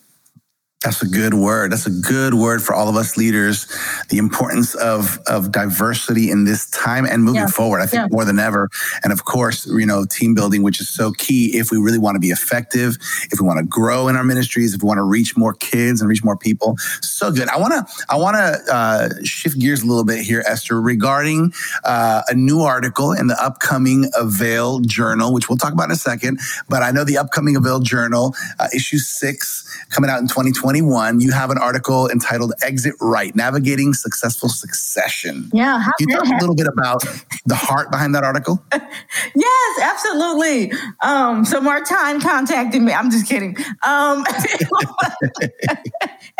That's 0.84 1.00
a 1.00 1.08
good 1.08 1.32
word. 1.32 1.72
That's 1.72 1.86
a 1.86 1.90
good 1.90 2.34
word 2.34 2.62
for 2.62 2.74
all 2.74 2.88
of 2.88 2.96
us 2.96 3.16
leaders. 3.16 3.66
The 4.10 4.18
importance 4.18 4.74
of 4.74 5.18
of 5.26 5.50
diversity 5.50 6.30
in 6.30 6.44
this 6.44 6.68
time 6.70 7.06
and 7.06 7.24
moving 7.24 7.40
yeah. 7.40 7.46
forward. 7.46 7.80
I 7.80 7.86
think 7.86 8.02
yeah. 8.02 8.08
more 8.10 8.26
than 8.26 8.38
ever. 8.38 8.68
And 9.02 9.10
of 9.10 9.24
course, 9.24 9.66
you 9.66 9.86
know, 9.86 10.04
team 10.04 10.34
building, 10.34 10.62
which 10.62 10.78
is 10.78 10.90
so 10.90 11.12
key 11.12 11.56
if 11.56 11.70
we 11.70 11.78
really 11.78 11.98
want 11.98 12.16
to 12.16 12.20
be 12.20 12.28
effective, 12.28 12.98
if 13.32 13.40
we 13.40 13.46
want 13.46 13.58
to 13.58 13.64
grow 13.64 14.06
in 14.08 14.16
our 14.16 14.22
ministries, 14.22 14.74
if 14.74 14.82
we 14.82 14.86
want 14.86 14.98
to 14.98 15.02
reach 15.02 15.34
more 15.34 15.54
kids 15.54 16.02
and 16.02 16.10
reach 16.10 16.22
more 16.22 16.36
people. 16.36 16.76
So 17.00 17.32
good. 17.32 17.48
I 17.48 17.58
want 17.58 17.72
to 17.72 18.04
I 18.10 18.16
want 18.16 18.36
to 18.36 18.74
uh, 18.74 19.08
shift 19.24 19.58
gears 19.58 19.82
a 19.82 19.86
little 19.86 20.04
bit 20.04 20.24
here, 20.26 20.44
Esther, 20.46 20.78
regarding 20.78 21.54
uh, 21.84 22.20
a 22.28 22.34
new 22.34 22.60
article 22.60 23.12
in 23.12 23.28
the 23.28 23.42
upcoming 23.42 24.10
Avail 24.14 24.80
Journal, 24.80 25.32
which 25.32 25.48
we'll 25.48 25.56
talk 25.56 25.72
about 25.72 25.86
in 25.86 25.92
a 25.92 25.96
second. 25.96 26.38
But 26.68 26.82
I 26.82 26.90
know 26.90 27.02
the 27.02 27.16
upcoming 27.16 27.56
Avail 27.56 27.80
Journal, 27.80 28.34
uh, 28.60 28.68
issue 28.74 28.98
six, 28.98 29.64
coming 29.88 30.10
out 30.10 30.20
in 30.20 30.28
2020. 30.28 30.65
21, 30.66 31.20
you 31.20 31.30
have 31.30 31.50
an 31.50 31.58
article 31.58 32.10
entitled 32.10 32.52
Exit 32.60 32.94
Right 33.00 33.36
Navigating 33.36 33.94
Successful 33.94 34.48
Succession. 34.48 35.48
Yeah. 35.52 35.80
Can 35.96 36.08
you 36.08 36.16
talk 36.16 36.26
a 36.26 36.40
little 36.40 36.56
bit 36.56 36.66
about 36.66 37.04
the 37.44 37.54
heart 37.54 37.92
behind 37.92 38.16
that 38.16 38.24
article? 38.24 38.60
yes, 38.72 39.80
absolutely. 39.80 40.72
Um, 41.04 41.44
so 41.44 41.60
Martijn 41.60 42.20
contacted 42.20 42.82
me. 42.82 42.92
I'm 42.92 43.12
just 43.12 43.28
kidding. 43.28 43.56
Um, 43.86 44.24
and 45.38 45.48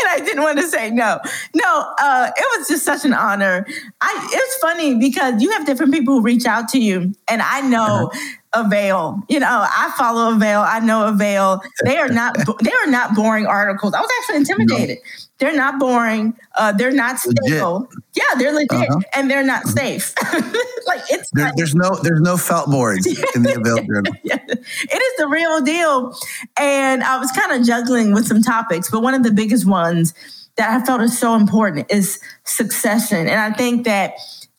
I 0.08 0.20
didn't 0.24 0.42
want 0.42 0.58
to 0.58 0.66
say 0.66 0.90
no. 0.90 1.20
No, 1.54 1.94
uh, 2.00 2.28
it 2.36 2.58
was 2.58 2.66
just 2.66 2.84
such 2.84 3.04
an 3.04 3.12
honor. 3.12 3.64
I, 4.00 4.28
it's 4.32 4.56
funny 4.56 4.96
because 4.96 5.40
you 5.40 5.52
have 5.52 5.66
different 5.66 5.94
people 5.94 6.14
who 6.14 6.22
reach 6.22 6.46
out 6.46 6.68
to 6.70 6.80
you, 6.80 7.14
and 7.30 7.42
I 7.42 7.60
know. 7.60 8.10
Uh-huh 8.12 8.20
Avail. 8.64 9.22
You 9.28 9.40
know, 9.40 9.46
I 9.48 9.92
follow 9.96 10.34
Avail. 10.34 10.60
I 10.60 10.80
know 10.80 11.08
Avail. 11.08 11.62
They 11.84 11.96
are 11.96 12.08
not 12.08 12.36
they 12.62 12.72
are 12.72 12.86
not 12.86 13.14
boring 13.14 13.46
articles. 13.46 13.94
I 13.94 14.00
was 14.00 14.10
actually 14.20 14.36
intimidated. 14.36 14.98
No. 14.98 15.26
They're 15.38 15.54
not 15.56 15.78
boring. 15.78 16.34
Uh, 16.56 16.72
they're 16.72 16.92
not 16.92 17.18
stable. 17.18 17.80
Legit. 17.80 17.98
Yeah, 18.14 18.38
they're 18.38 18.52
legit, 18.52 18.72
uh-huh. 18.72 19.00
and 19.14 19.30
they're 19.30 19.44
not 19.44 19.64
mm-hmm. 19.64 19.76
safe. 19.76 20.14
like 20.86 21.02
it's 21.10 21.30
there, 21.32 21.52
there's 21.56 21.74
no 21.74 21.96
there's 22.02 22.22
no 22.22 22.38
felt 22.38 22.70
boards 22.70 23.06
in 23.34 23.42
the 23.42 23.54
Avail 23.60 23.84
journal. 23.84 24.14
yeah. 24.24 24.38
It 24.48 25.02
is 25.02 25.16
the 25.18 25.28
real 25.28 25.60
deal. 25.60 26.16
And 26.58 27.02
I 27.02 27.18
was 27.18 27.30
kind 27.32 27.52
of 27.52 27.66
juggling 27.66 28.14
with 28.14 28.26
some 28.26 28.40
topics, 28.40 28.90
but 28.90 29.02
one 29.02 29.12
of 29.12 29.24
the 29.24 29.30
biggest 29.30 29.66
ones 29.66 30.14
that 30.56 30.70
I 30.70 30.84
felt 30.86 31.02
is 31.02 31.18
so 31.18 31.34
important 31.34 31.92
is 31.92 32.18
succession, 32.44 33.28
and 33.28 33.38
I 33.38 33.52
think 33.52 33.84
that 33.84 34.14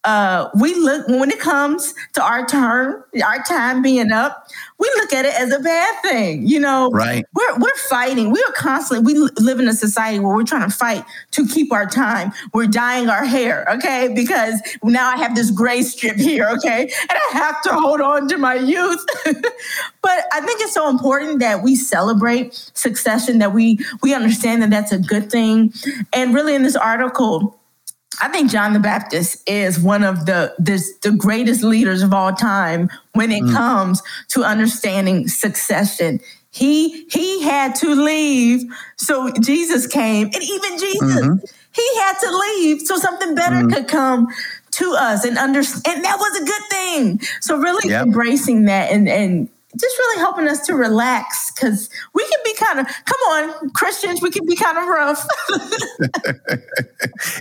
uh, 0.08 0.50
we 0.58 0.74
look 0.74 1.06
when 1.10 1.30
it 1.30 1.40
comes 1.40 1.94
to 2.14 2.24
our 2.24 2.46
turn, 2.46 3.04
our 3.26 3.44
time 3.44 3.82
being 3.82 4.14
up, 4.14 4.48
we 4.80 4.88
look 4.96 5.12
at 5.12 5.26
it 5.26 5.34
as 5.38 5.52
a 5.52 5.60
bad 5.60 6.02
thing. 6.02 6.48
You 6.48 6.62
know, 6.62 6.90
right? 6.92 7.26
We're 7.36 7.60
we're 7.60 7.76
fighting. 7.76 8.32
We 8.32 8.42
are 8.48 8.54
constantly. 8.54 9.14
We 9.14 9.30
live 9.38 9.60
in 9.60 9.68
a 9.68 9.74
society 9.74 10.20
where 10.20 10.34
we're 10.34 10.46
trying 10.46 10.68
to 10.70 10.74
fight 10.74 11.04
to 11.32 11.46
keep 11.46 11.74
our 11.74 11.86
time. 11.86 12.32
We're 12.54 12.68
dyeing 12.68 13.10
our 13.10 13.26
hair, 13.26 13.66
okay? 13.70 14.10
Because 14.16 14.62
now 14.82 15.10
I 15.10 15.18
have 15.18 15.36
this 15.36 15.52
gray 15.52 15.82
strip 15.82 16.16
here, 16.16 16.48
okay, 16.52 16.84
and 16.84 17.12
I 17.12 17.30
have 17.34 17.62
to 17.64 17.74
hold 17.74 18.00
on 18.00 18.30
to 18.30 18.38
my 18.38 18.56
youth. 18.56 19.06
but 19.26 20.26
I 20.32 20.40
think 20.40 20.62
it's 20.62 20.74
so 20.74 20.90
important 20.90 21.40
that 21.40 21.64
we 21.64 21.76
celebrate 21.76 22.54
succession. 22.74 23.40
That 23.40 23.54
we 23.54 23.80
we 24.02 24.14
understand 24.14 24.62
that 24.62 24.70
that's 24.70 24.94
a 24.94 25.00
good 25.00 25.30
thing. 25.30 25.74
And 26.14 26.34
really, 26.34 26.56
in 26.56 26.64
this 26.64 26.78
article 26.78 27.57
I 28.22 28.30
think 28.30 28.50
John 28.52 28.74
the 28.74 28.80
Baptist 28.80 29.48
is 29.48 29.80
one 29.80 30.04
of 30.04 30.26
the 30.26 30.54
the, 30.60 30.84
the 31.04 31.12
greatest 31.12 31.64
leaders 31.64 32.02
of 32.02 32.14
all 32.14 32.34
time 32.34 32.90
when 33.14 33.32
it 33.32 33.44
mm. 33.44 33.54
comes 33.54 34.02
to 34.30 34.44
understanding 34.44 35.28
succession. 35.28 36.20
He 36.52 37.06
he 37.10 37.44
had 37.44 37.76
to 37.76 37.94
leave, 37.94 38.64
so 38.96 39.32
Jesus 39.42 39.86
came, 39.86 40.28
and 40.28 40.44
even 40.44 40.80
Jesus 40.80 41.20
mm-hmm. 41.20 41.34
he 41.74 42.00
had 42.00 42.18
to 42.20 42.38
leave 42.38 42.82
so 42.82 42.98
something 42.98 43.36
better 43.36 43.58
mm. 43.58 43.74
could 43.74 43.88
come 43.88 44.28
to 44.72 44.96
us 44.98 45.26
and 45.26 45.38
under 45.38 45.60
and 45.60 45.66
that 46.04 46.18
was 46.20 46.42
a 46.42 46.46
good 46.46 46.64
thing. 46.70 47.20
So 47.42 47.58
really 47.58 47.90
yep. 47.90 48.06
embracing 48.06 48.66
that 48.66 48.92
and 48.92 49.08
and 49.08 49.50
just 49.80 49.98
really 49.98 50.20
helping 50.20 50.48
us 50.48 50.66
to 50.68 50.76
relax 50.76 51.52
because 51.52 51.90
we 52.14 52.24
can 52.24 52.40
be 52.44 52.54
kind 52.56 52.80
of 52.80 52.88
come 52.88 53.20
on 53.32 53.70
christians 53.72 54.22
we 54.22 54.30
can 54.30 54.46
be 54.46 54.56
kind 54.56 54.78
of 54.78 54.88
rough. 54.88 55.28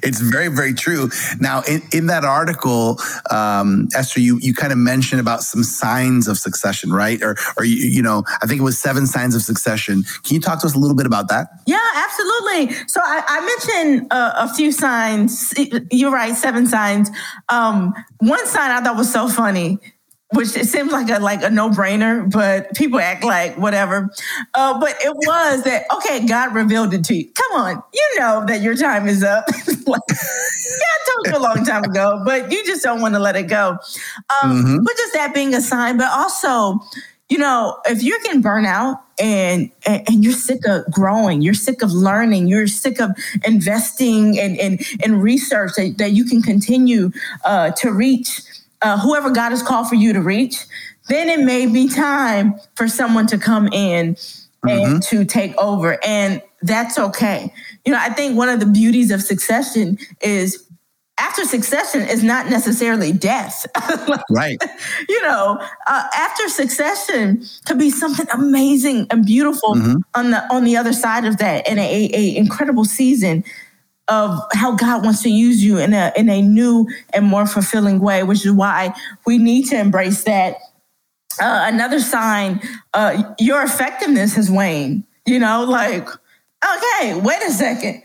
It's 0.02 0.20
very 0.20 0.48
very 0.48 0.74
true. 0.74 1.10
Now 1.40 1.62
in, 1.62 1.82
in 1.92 2.06
that 2.06 2.24
article 2.24 2.98
um, 3.30 3.88
esther 3.94 4.20
you, 4.20 4.38
you 4.40 4.54
kind 4.54 4.72
of 4.72 4.78
mentioned 4.78 5.20
about 5.20 5.42
some 5.42 5.62
signs 5.62 6.28
of 6.28 6.38
succession 6.38 6.92
right? 6.92 7.22
Or 7.22 7.36
or 7.56 7.64
you, 7.64 7.76
you 7.76 8.02
know 8.02 8.24
i 8.42 8.46
think 8.46 8.60
it 8.60 8.64
was 8.64 8.78
seven 8.78 9.06
signs 9.06 9.34
of 9.34 9.42
succession. 9.42 10.04
Can 10.24 10.34
you 10.34 10.40
talk 10.40 10.60
to 10.60 10.66
us 10.66 10.74
a 10.74 10.78
little 10.78 10.96
bit 10.96 11.06
about 11.06 11.28
that? 11.28 11.48
Yeah 11.66 11.78
absolutely. 11.94 12.74
So 12.86 13.00
i, 13.02 13.22
I 13.26 13.40
mentioned 13.40 14.12
a, 14.12 14.44
a, 14.44 14.54
few 14.54 14.72
signs. 14.72 15.52
You're 15.90 16.12
right 16.12 16.34
seven 16.34 16.66
signs. 16.66 17.10
Um, 17.48 17.94
one 18.18 18.46
sign 18.46 18.70
i 18.70 18.80
thought 18.80 18.96
was 18.96 19.12
so 19.12 19.28
funny 19.28 19.78
which 20.32 20.56
it 20.56 20.66
seems 20.66 20.90
like 20.90 21.08
a 21.08 21.20
like 21.20 21.42
a 21.42 21.50
no 21.50 21.70
brainer, 21.70 22.30
but 22.30 22.74
people 22.74 22.98
act 22.98 23.22
like 23.22 23.56
whatever. 23.56 24.10
Uh, 24.54 24.78
but 24.80 24.96
it 25.00 25.14
was 25.14 25.62
that 25.64 25.84
okay. 25.94 26.26
God 26.26 26.54
revealed 26.54 26.92
it 26.94 27.04
to 27.04 27.14
you. 27.14 27.30
Come 27.32 27.60
on, 27.60 27.82
you 27.94 28.14
know 28.18 28.44
that 28.46 28.60
your 28.60 28.74
time 28.74 29.06
is 29.06 29.22
up. 29.22 29.44
like, 29.86 30.00
God 30.08 31.00
told 31.06 31.26
you 31.26 31.36
a 31.36 31.42
long 31.42 31.64
time 31.64 31.84
ago, 31.84 32.22
but 32.24 32.50
you 32.50 32.64
just 32.66 32.82
don't 32.82 33.00
want 33.00 33.14
to 33.14 33.20
let 33.20 33.36
it 33.36 33.44
go. 33.44 33.78
Um, 34.42 34.62
mm-hmm. 34.62 34.84
But 34.84 34.96
just 34.96 35.14
that 35.14 35.32
being 35.32 35.54
a 35.54 35.60
sign, 35.60 35.96
but 35.96 36.10
also, 36.10 36.80
you 37.28 37.38
know, 37.38 37.78
if 37.86 38.02
you're 38.02 38.18
getting 38.20 38.40
burnt 38.40 38.66
out 38.66 39.04
and, 39.20 39.70
and 39.86 40.24
you're 40.24 40.32
sick 40.32 40.66
of 40.66 40.90
growing, 40.90 41.40
you're 41.40 41.54
sick 41.54 41.82
of 41.82 41.92
learning, 41.92 42.48
you're 42.48 42.66
sick 42.66 43.00
of 43.00 43.10
investing 43.44 44.34
in 44.34 44.56
in, 44.56 44.78
in 45.04 45.20
research 45.20 45.72
that, 45.76 45.98
that 45.98 46.10
you 46.12 46.24
can 46.24 46.42
continue 46.42 47.12
uh, 47.44 47.70
to 47.72 47.92
reach 47.92 48.40
uh, 48.82 48.98
whoever 48.98 49.30
God 49.30 49.50
has 49.50 49.62
called 49.62 49.88
for 49.88 49.94
you 49.94 50.12
to 50.12 50.20
reach, 50.20 50.64
then 51.08 51.28
it 51.28 51.44
may 51.44 51.66
be 51.66 51.88
time 51.88 52.54
for 52.74 52.88
someone 52.88 53.26
to 53.28 53.38
come 53.38 53.68
in 53.68 54.14
mm-hmm. 54.14 54.68
and 54.68 55.02
to 55.04 55.24
take 55.24 55.56
over. 55.56 55.98
And 56.04 56.42
that's 56.62 56.98
okay. 56.98 57.52
You 57.84 57.92
know, 57.92 57.98
I 58.00 58.10
think 58.10 58.36
one 58.36 58.48
of 58.48 58.60
the 58.60 58.66
beauties 58.66 59.10
of 59.10 59.22
succession 59.22 59.98
is 60.20 60.66
after 61.18 61.44
succession 61.44 62.02
is 62.02 62.22
not 62.22 62.50
necessarily 62.50 63.12
death. 63.12 63.66
right. 64.30 64.58
You 65.08 65.22
know, 65.22 65.58
uh, 65.86 66.04
after 66.14 66.48
succession 66.48 67.44
could 67.66 67.78
be 67.78 67.90
something 67.90 68.26
amazing 68.32 69.06
and 69.10 69.24
beautiful 69.24 69.74
mm-hmm. 69.74 69.96
on 70.14 70.30
the 70.30 70.52
on 70.52 70.64
the 70.64 70.76
other 70.76 70.92
side 70.92 71.24
of 71.24 71.38
that, 71.38 71.68
and 71.68 71.78
a, 71.78 72.10
a 72.12 72.36
incredible 72.36 72.84
season 72.84 73.44
of 74.08 74.38
how 74.52 74.74
God 74.76 75.04
wants 75.04 75.22
to 75.22 75.30
use 75.30 75.64
you 75.64 75.78
in 75.78 75.92
a 75.92 76.12
in 76.16 76.28
a 76.28 76.42
new 76.42 76.88
and 77.12 77.24
more 77.24 77.46
fulfilling 77.46 78.00
way, 78.00 78.22
which 78.22 78.44
is 78.44 78.52
why 78.52 78.94
we 79.26 79.38
need 79.38 79.64
to 79.70 79.78
embrace 79.78 80.24
that. 80.24 80.56
Uh, 81.40 81.64
another 81.68 82.00
sign, 82.00 82.60
uh, 82.94 83.34
your 83.38 83.62
effectiveness 83.62 84.34
has 84.34 84.50
waned. 84.50 85.04
You 85.26 85.38
know, 85.38 85.64
like, 85.64 86.08
okay, 86.64 87.20
wait 87.20 87.42
a 87.42 87.50
second 87.50 88.02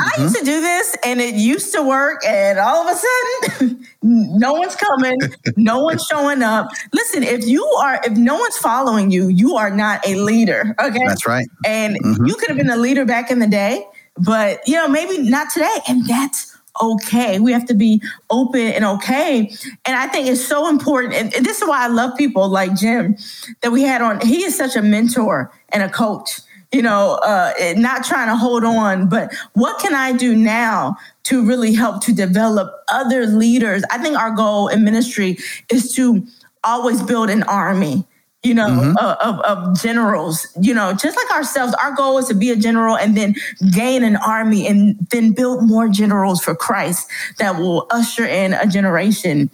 Mm-hmm. 0.00 0.20
I 0.20 0.24
used 0.24 0.36
to 0.36 0.44
do 0.44 0.60
this 0.60 0.96
and 1.04 1.20
it 1.20 1.34
used 1.34 1.74
to 1.74 1.82
work, 1.82 2.24
and 2.24 2.58
all 2.58 2.88
of 2.88 2.96
a 2.96 3.58
sudden, 3.58 3.86
no 4.02 4.52
one's 4.54 4.76
coming, 4.76 5.18
no 5.56 5.80
one's 5.80 6.04
showing 6.04 6.42
up. 6.42 6.70
Listen, 6.92 7.22
if 7.22 7.44
you 7.46 7.64
are, 7.64 8.00
if 8.04 8.16
no 8.16 8.36
one's 8.36 8.56
following 8.56 9.10
you, 9.10 9.28
you 9.28 9.56
are 9.56 9.70
not 9.70 10.06
a 10.06 10.14
leader. 10.14 10.74
Okay. 10.80 11.00
That's 11.06 11.26
right. 11.26 11.48
And 11.66 11.96
mm-hmm. 11.96 12.24
you 12.24 12.34
could 12.36 12.48
have 12.48 12.56
been 12.56 12.70
a 12.70 12.76
leader 12.76 13.04
back 13.04 13.30
in 13.30 13.40
the 13.40 13.46
day, 13.46 13.84
but 14.24 14.60
you 14.66 14.74
know, 14.74 14.88
maybe 14.88 15.18
not 15.18 15.50
today. 15.50 15.76
And 15.88 16.06
that's 16.06 16.56
okay. 16.82 17.38
We 17.38 17.52
have 17.52 17.66
to 17.66 17.74
be 17.74 18.02
open 18.30 18.60
and 18.60 18.84
okay. 18.84 19.52
And 19.84 19.96
I 19.96 20.06
think 20.06 20.28
it's 20.28 20.44
so 20.44 20.68
important. 20.68 21.14
And, 21.14 21.44
this 21.44 21.60
is 21.60 21.68
why 21.68 21.84
I 21.84 21.88
love 21.88 22.16
people 22.16 22.48
like 22.48 22.74
Jim 22.74 23.16
that 23.62 23.72
we 23.72 23.82
had 23.82 24.00
on. 24.00 24.20
He 24.20 24.44
is 24.44 24.56
such 24.56 24.76
a 24.76 24.82
mentor 24.82 25.52
and 25.70 25.82
a 25.82 25.88
coach 25.88 26.40
you 26.72 26.82
know, 26.82 27.18
uh, 27.24 27.52
not 27.76 28.04
trying 28.04 28.28
to 28.28 28.36
hold 28.36 28.62
on, 28.62 29.08
but 29.08 29.34
what 29.54 29.80
can 29.80 29.94
I 29.94 30.12
do 30.12 30.36
now 30.36 30.96
to 31.24 31.44
really 31.44 31.74
help 31.74 32.02
to 32.04 32.12
develop 32.12 32.72
other 32.88 33.26
leaders? 33.26 33.82
I 33.90 33.98
think 33.98 34.16
our 34.16 34.30
goal 34.30 34.68
in 34.68 34.84
ministry 34.84 35.38
is 35.68 35.92
to 35.96 36.24
always 36.62 37.02
build 37.02 37.30
an 37.30 37.42
army 37.44 38.06
you 38.42 38.54
know, 38.54 38.68
mm-hmm. 38.68 38.96
of, 38.96 39.40
of, 39.40 39.80
generals, 39.80 40.46
you 40.60 40.72
know, 40.72 40.94
just 40.94 41.16
like 41.16 41.30
ourselves. 41.30 41.74
Our 41.74 41.92
goal 41.94 42.16
is 42.18 42.28
to 42.28 42.34
be 42.34 42.50
a 42.50 42.56
general 42.56 42.96
and 42.96 43.14
then 43.16 43.34
gain 43.72 44.02
an 44.02 44.16
army 44.16 44.66
and 44.66 44.96
then 45.10 45.32
build 45.32 45.68
more 45.68 45.88
generals 45.88 46.42
for 46.42 46.54
Christ 46.54 47.06
that 47.38 47.56
will 47.56 47.86
usher 47.90 48.24
in 48.24 48.54
a 48.54 48.66
generation 48.66 49.50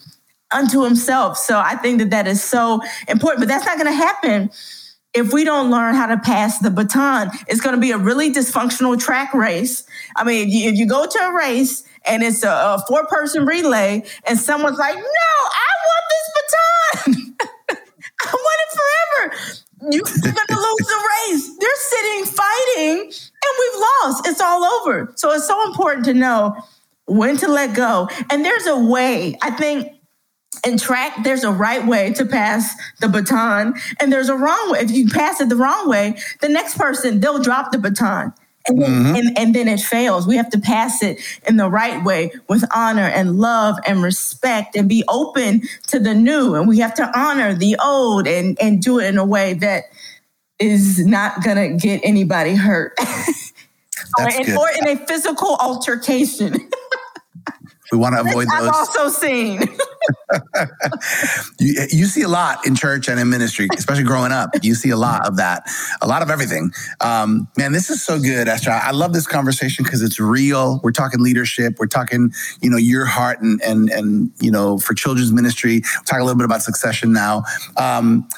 unto 0.52 0.84
himself. 0.84 1.36
So 1.36 1.58
I 1.58 1.74
think 1.74 1.98
that 1.98 2.10
that 2.10 2.28
is 2.28 2.42
so 2.42 2.80
important, 3.08 3.40
but 3.40 3.48
that's 3.48 3.66
not 3.66 3.76
going 3.76 3.92
to 3.92 3.92
happen 3.92 4.50
if 5.16 5.32
we 5.32 5.44
don't 5.44 5.70
learn 5.70 5.94
how 5.94 6.06
to 6.06 6.18
pass 6.18 6.58
the 6.58 6.70
baton, 6.70 7.30
it's 7.48 7.60
going 7.60 7.74
to 7.74 7.80
be 7.80 7.90
a 7.90 7.96
really 7.96 8.30
dysfunctional 8.30 9.00
track 9.00 9.32
race. 9.32 9.84
I 10.14 10.24
mean, 10.24 10.48
if 10.50 10.78
you 10.78 10.86
go 10.86 11.06
to 11.06 11.18
a 11.18 11.34
race 11.34 11.84
and 12.04 12.22
it's 12.22 12.44
a, 12.44 12.50
a 12.50 12.84
four 12.86 13.06
person 13.06 13.46
relay 13.46 14.04
and 14.24 14.38
someone's 14.38 14.78
like, 14.78 14.94
no, 14.94 15.02
I 15.02 15.72
want 15.88 16.04
this 16.10 16.32
baton. 16.36 17.36
I 18.20 18.32
want 18.32 18.55
You're 19.90 20.02
going 20.02 20.34
to 20.34 20.56
lose 20.56 20.86
the 20.86 21.08
race. 21.28 21.56
They're 21.58 21.70
sitting 21.76 22.24
fighting 22.24 23.00
and 23.00 23.52
we've 23.58 23.80
lost. 23.80 24.26
It's 24.26 24.40
all 24.40 24.64
over. 24.64 25.12
So 25.16 25.32
it's 25.32 25.46
so 25.46 25.66
important 25.66 26.04
to 26.06 26.14
know 26.14 26.56
when 27.06 27.36
to 27.38 27.48
let 27.48 27.74
go. 27.74 28.08
And 28.30 28.44
there's 28.44 28.66
a 28.66 28.78
way. 28.78 29.38
I 29.42 29.50
think 29.50 29.92
in 30.66 30.78
track, 30.78 31.22
there's 31.22 31.44
a 31.44 31.52
right 31.52 31.86
way 31.86 32.12
to 32.14 32.24
pass 32.24 32.74
the 33.00 33.08
baton, 33.08 33.74
and 34.00 34.12
there's 34.12 34.28
a 34.28 34.34
wrong 34.34 34.72
way. 34.72 34.80
If 34.80 34.90
you 34.90 35.08
pass 35.08 35.40
it 35.40 35.48
the 35.48 35.56
wrong 35.56 35.88
way, 35.88 36.16
the 36.40 36.48
next 36.48 36.76
person 36.76 37.20
they'll 37.20 37.42
drop 37.42 37.72
the 37.72 37.78
baton. 37.78 38.32
And 38.68 38.82
then, 38.82 38.90
mm-hmm. 38.90 39.14
and, 39.16 39.38
and 39.38 39.54
then 39.54 39.68
it 39.68 39.80
fails. 39.80 40.26
We 40.26 40.36
have 40.36 40.50
to 40.50 40.58
pass 40.58 41.02
it 41.02 41.20
in 41.46 41.56
the 41.56 41.68
right 41.68 42.02
way 42.04 42.32
with 42.48 42.64
honor 42.74 43.06
and 43.06 43.38
love 43.38 43.76
and 43.86 44.02
respect 44.02 44.76
and 44.76 44.88
be 44.88 45.04
open 45.08 45.62
to 45.88 45.98
the 45.98 46.14
new. 46.14 46.54
And 46.54 46.66
we 46.66 46.78
have 46.78 46.94
to 46.94 47.18
honor 47.18 47.54
the 47.54 47.76
old 47.82 48.26
and, 48.26 48.58
and 48.60 48.82
do 48.82 48.98
it 48.98 49.06
in 49.06 49.18
a 49.18 49.24
way 49.24 49.54
that 49.54 49.84
is 50.58 51.06
not 51.06 51.44
going 51.44 51.56
to 51.56 51.86
get 51.86 52.00
anybody 52.02 52.54
hurt. 52.54 52.98
or, 54.18 54.28
in, 54.28 54.56
or 54.56 54.68
in 54.70 54.88
a 54.88 55.06
physical 55.06 55.56
altercation. 55.60 56.68
We 57.92 57.98
want 57.98 58.16
to 58.16 58.20
avoid 58.22 58.48
those. 58.48 58.52
I've 58.52 58.68
also 58.68 59.08
seen. 59.08 59.60
you, 61.58 61.86
you 61.90 62.04
see 62.06 62.22
a 62.22 62.28
lot 62.28 62.66
in 62.66 62.74
church 62.74 63.08
and 63.08 63.18
in 63.20 63.28
ministry, 63.28 63.68
especially 63.76 64.04
growing 64.04 64.32
up. 64.32 64.50
You 64.62 64.74
see 64.74 64.90
a 64.90 64.96
lot 64.96 65.26
of 65.26 65.36
that, 65.36 65.68
a 66.00 66.06
lot 66.06 66.22
of 66.22 66.30
everything. 66.30 66.72
Um, 67.00 67.48
man, 67.56 67.72
this 67.72 67.90
is 67.90 68.02
so 68.02 68.18
good, 68.18 68.48
Esther. 68.48 68.70
I 68.70 68.90
love 68.90 69.12
this 69.12 69.26
conversation 69.26 69.84
because 69.84 70.02
it's 70.02 70.20
real. 70.20 70.80
We're 70.82 70.92
talking 70.92 71.22
leadership. 71.22 71.76
We're 71.78 71.86
talking, 71.86 72.32
you 72.60 72.70
know, 72.70 72.76
your 72.76 73.06
heart 73.06 73.40
and 73.40 73.60
and 73.62 73.90
and 73.90 74.30
you 74.40 74.50
know, 74.50 74.78
for 74.78 74.94
children's 74.94 75.32
ministry. 75.32 75.82
We'll 75.94 76.04
talk 76.04 76.20
a 76.20 76.24
little 76.24 76.38
bit 76.38 76.44
about 76.44 76.62
succession 76.62 77.12
now. 77.12 77.44
Um, 77.76 78.28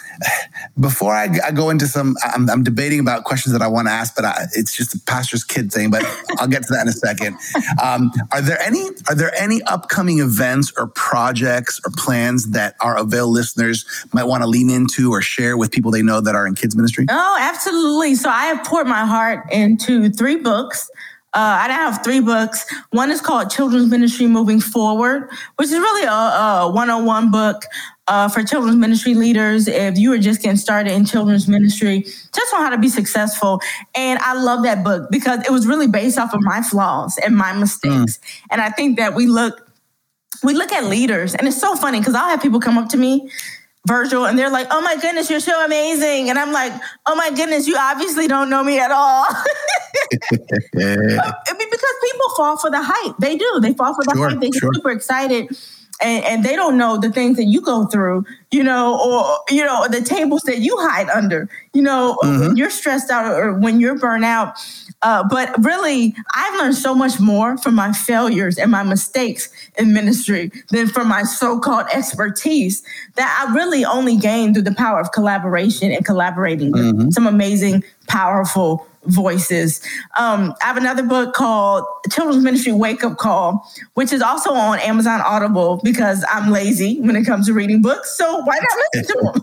before 0.80 1.14
I, 1.14 1.28
I, 1.44 1.52
go 1.52 1.70
into 1.70 1.86
some, 1.86 2.16
I'm, 2.22 2.48
I'm, 2.50 2.64
debating 2.64 2.98
about 2.98 3.24
questions 3.24 3.52
that 3.52 3.62
I 3.62 3.68
want 3.68 3.86
to 3.86 3.92
ask, 3.92 4.16
but 4.16 4.24
I, 4.24 4.46
it's 4.54 4.76
just 4.76 4.94
a 4.94 5.00
pastor's 5.00 5.44
kid 5.44 5.72
thing. 5.72 5.90
But 5.90 6.04
I'll 6.38 6.48
get 6.48 6.64
to 6.64 6.72
that 6.72 6.82
in 6.82 6.88
a 6.88 6.92
second. 6.92 7.36
Um, 7.82 8.10
are 8.32 8.40
there 8.40 8.60
any 8.60 8.88
Are 9.08 9.14
there 9.14 9.34
any 9.34 9.62
upcoming 9.62 10.18
events 10.18 10.72
or 10.76 10.88
projects 10.88 11.38
or 11.84 11.90
plans 11.96 12.50
that 12.50 12.74
our 12.80 12.96
Avail 12.98 13.28
listeners 13.28 13.84
might 14.12 14.24
want 14.24 14.42
to 14.42 14.48
lean 14.48 14.70
into 14.70 15.10
or 15.10 15.22
share 15.22 15.56
with 15.56 15.70
people 15.70 15.90
they 15.90 16.02
know 16.02 16.20
that 16.20 16.34
are 16.34 16.46
in 16.46 16.54
kids 16.54 16.76
ministry? 16.76 17.06
Oh, 17.08 17.36
absolutely. 17.40 18.14
So 18.14 18.28
I 18.28 18.46
have 18.46 18.64
poured 18.66 18.86
my 18.86 19.04
heart 19.04 19.50
into 19.52 20.10
three 20.10 20.36
books. 20.36 20.90
Uh, 21.34 21.68
I 21.68 21.72
have 21.72 22.02
three 22.02 22.20
books. 22.20 22.64
One 22.90 23.10
is 23.10 23.20
called 23.20 23.50
Children's 23.50 23.90
Ministry 23.90 24.26
Moving 24.26 24.60
Forward, 24.60 25.30
which 25.56 25.68
is 25.68 25.78
really 25.78 26.06
a, 26.06 26.10
a 26.10 26.72
one-on-one 26.72 27.30
book 27.30 27.64
uh, 28.08 28.28
for 28.28 28.42
children's 28.42 28.76
ministry 28.76 29.14
leaders. 29.14 29.68
If 29.68 29.98
you 29.98 30.12
are 30.14 30.18
just 30.18 30.40
getting 30.40 30.56
started 30.56 30.92
in 30.94 31.04
children's 31.04 31.46
ministry, 31.46 32.02
just 32.02 32.54
on 32.54 32.62
how 32.62 32.70
to 32.70 32.78
be 32.78 32.88
successful. 32.88 33.60
And 33.94 34.18
I 34.20 34.40
love 34.42 34.62
that 34.62 34.82
book 34.82 35.10
because 35.10 35.40
it 35.40 35.50
was 35.50 35.66
really 35.66 35.86
based 35.86 36.18
off 36.18 36.32
of 36.32 36.40
my 36.40 36.62
flaws 36.62 37.18
and 37.22 37.36
my 37.36 37.52
mistakes. 37.52 37.92
Mm. 37.92 38.18
And 38.50 38.60
I 38.62 38.70
think 38.70 38.96
that 38.98 39.14
we 39.14 39.26
look 39.26 39.67
we 40.42 40.54
look 40.54 40.72
at 40.72 40.84
leaders, 40.84 41.34
and 41.34 41.46
it's 41.48 41.60
so 41.60 41.76
funny 41.76 41.98
because 41.98 42.14
I'll 42.14 42.28
have 42.28 42.42
people 42.42 42.60
come 42.60 42.78
up 42.78 42.88
to 42.90 42.96
me 42.96 43.30
Virgil, 43.86 44.26
and 44.26 44.38
they're 44.38 44.50
like, 44.50 44.66
"Oh 44.70 44.80
my 44.80 44.96
goodness, 44.96 45.30
you're 45.30 45.40
so 45.40 45.64
amazing," 45.64 46.30
and 46.30 46.38
I'm 46.38 46.52
like, 46.52 46.72
"Oh 47.06 47.16
my 47.16 47.30
goodness, 47.30 47.66
you 47.66 47.76
obviously 47.78 48.28
don't 48.28 48.50
know 48.50 48.62
me 48.62 48.78
at 48.78 48.90
all." 48.90 49.26
I 50.12 50.26
mean, 50.76 51.68
because 51.70 51.94
people 52.02 52.28
fall 52.36 52.56
for 52.58 52.70
the 52.70 52.82
hype. 52.82 53.16
They 53.18 53.36
do. 53.36 53.60
They 53.60 53.72
fall 53.74 53.94
for 53.94 54.04
the 54.04 54.12
sure, 54.14 54.30
hype. 54.30 54.40
They 54.40 54.50
get 54.50 54.60
sure. 54.60 54.74
super 54.74 54.90
excited 54.90 55.56
and, 56.00 56.24
and 56.24 56.44
they 56.44 56.56
don't 56.56 56.76
know 56.76 56.96
the 56.96 57.10
things 57.10 57.36
that 57.36 57.44
you 57.44 57.60
go 57.60 57.86
through, 57.86 58.24
you 58.50 58.62
know, 58.62 58.98
or 58.98 59.38
you 59.54 59.64
know 59.64 59.86
the 59.88 60.00
tables 60.00 60.42
that 60.42 60.58
you 60.58 60.76
hide 60.80 61.08
under, 61.10 61.48
you 61.74 61.82
know, 61.82 62.18
mm-hmm. 62.22 62.40
when 62.40 62.56
you're 62.56 62.70
stressed 62.70 63.10
out 63.10 63.26
or 63.26 63.54
when 63.54 63.80
you're 63.80 63.98
burnt 63.98 64.24
out. 64.24 64.54
Uh, 65.02 65.22
but 65.28 65.54
really, 65.64 66.14
I've 66.34 66.58
learned 66.58 66.74
so 66.74 66.94
much 66.94 67.20
more 67.20 67.56
from 67.56 67.76
my 67.76 67.92
failures 67.92 68.58
and 68.58 68.70
my 68.70 68.82
mistakes 68.82 69.48
in 69.78 69.92
ministry 69.92 70.50
than 70.70 70.88
from 70.88 71.08
my 71.08 71.22
so-called 71.22 71.86
expertise 71.92 72.82
that 73.14 73.46
I 73.46 73.54
really 73.54 73.84
only 73.84 74.16
gained 74.16 74.54
through 74.54 74.64
the 74.64 74.74
power 74.74 74.98
of 74.98 75.12
collaboration 75.12 75.92
and 75.92 76.04
collaborating 76.04 76.72
mm-hmm. 76.72 76.98
with 76.98 77.12
some 77.12 77.28
amazing, 77.28 77.84
powerful 78.08 78.87
voices. 79.08 79.80
Um, 80.18 80.54
I 80.62 80.66
have 80.66 80.76
another 80.76 81.02
book 81.02 81.34
called 81.34 81.84
Children's 82.10 82.42
Ministry 82.42 82.72
Wake 82.72 83.02
Up 83.02 83.18
Call, 83.18 83.68
which 83.94 84.12
is 84.12 84.22
also 84.22 84.52
on 84.52 84.78
Amazon 84.80 85.20
Audible 85.20 85.80
because 85.82 86.24
I'm 86.30 86.50
lazy 86.50 87.00
when 87.00 87.16
it 87.16 87.24
comes 87.24 87.46
to 87.46 87.52
reading 87.52 87.82
books. 87.82 88.16
So 88.16 88.38
why 88.44 88.58
not 88.58 88.78
listen 88.94 89.16
to 89.16 89.32
them? 89.32 89.42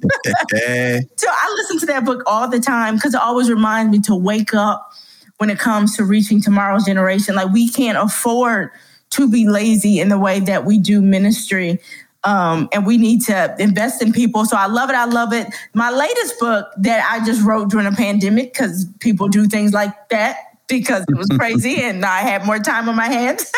so 1.18 1.28
I 1.30 1.56
listen 1.58 1.80
to 1.80 1.86
that 1.88 2.06
book 2.06 2.24
all 2.26 2.48
the 2.48 2.60
time 2.60 2.96
because 2.96 3.14
it 3.14 3.22
always 3.22 3.50
reminds 3.50 3.92
me 3.92 4.00
to 4.02 4.16
wake 4.16 4.54
up 4.54 4.92
when 5.38 5.50
it 5.50 5.60
comes 5.60 5.96
to 5.98 6.04
reaching 6.06 6.42
tomorrow's 6.42 6.86
generation. 6.86 7.36
Like 7.36 7.52
we 7.52 7.70
can't 7.70 7.98
afford 7.98 8.72
to 9.12 9.30
be 9.30 9.48
lazy 9.48 10.00
in 10.00 10.10
the 10.10 10.20
way 10.20 10.40
that 10.42 10.66
we 10.66 10.78
do 10.78 11.02
ministry. 11.02 11.80
Um, 12.26 12.68
and 12.74 12.86
we 12.86 12.98
need 12.98 13.22
to 13.24 13.56
invest 13.60 14.02
in 14.02 14.12
people. 14.12 14.46
So 14.46 14.58
I 14.58 14.66
love 14.66 14.90
it. 14.90 14.96
I 14.96 15.06
love 15.06 15.32
it. 15.32 15.48
My 15.74 15.92
latest 15.92 16.40
book 16.40 16.68
that 16.78 17.08
I 17.10 17.24
just 17.24 17.46
wrote 17.46 17.70
during 17.70 17.86
a 17.86 17.92
pandemic 17.92 18.52
because 18.54 18.88
people 19.00 19.28
do 19.28 19.46
things 19.48 19.74
like 19.74 20.10
that 20.10 20.38
because 20.68 21.06
it 21.08 21.16
was 21.16 21.28
crazy 21.38 21.76
and 21.84 22.04
I 22.04 22.20
had 22.22 22.46
more 22.46 22.60
time 22.60 22.90
on 22.90 22.96
my 22.96 23.08
hands. 23.08 23.52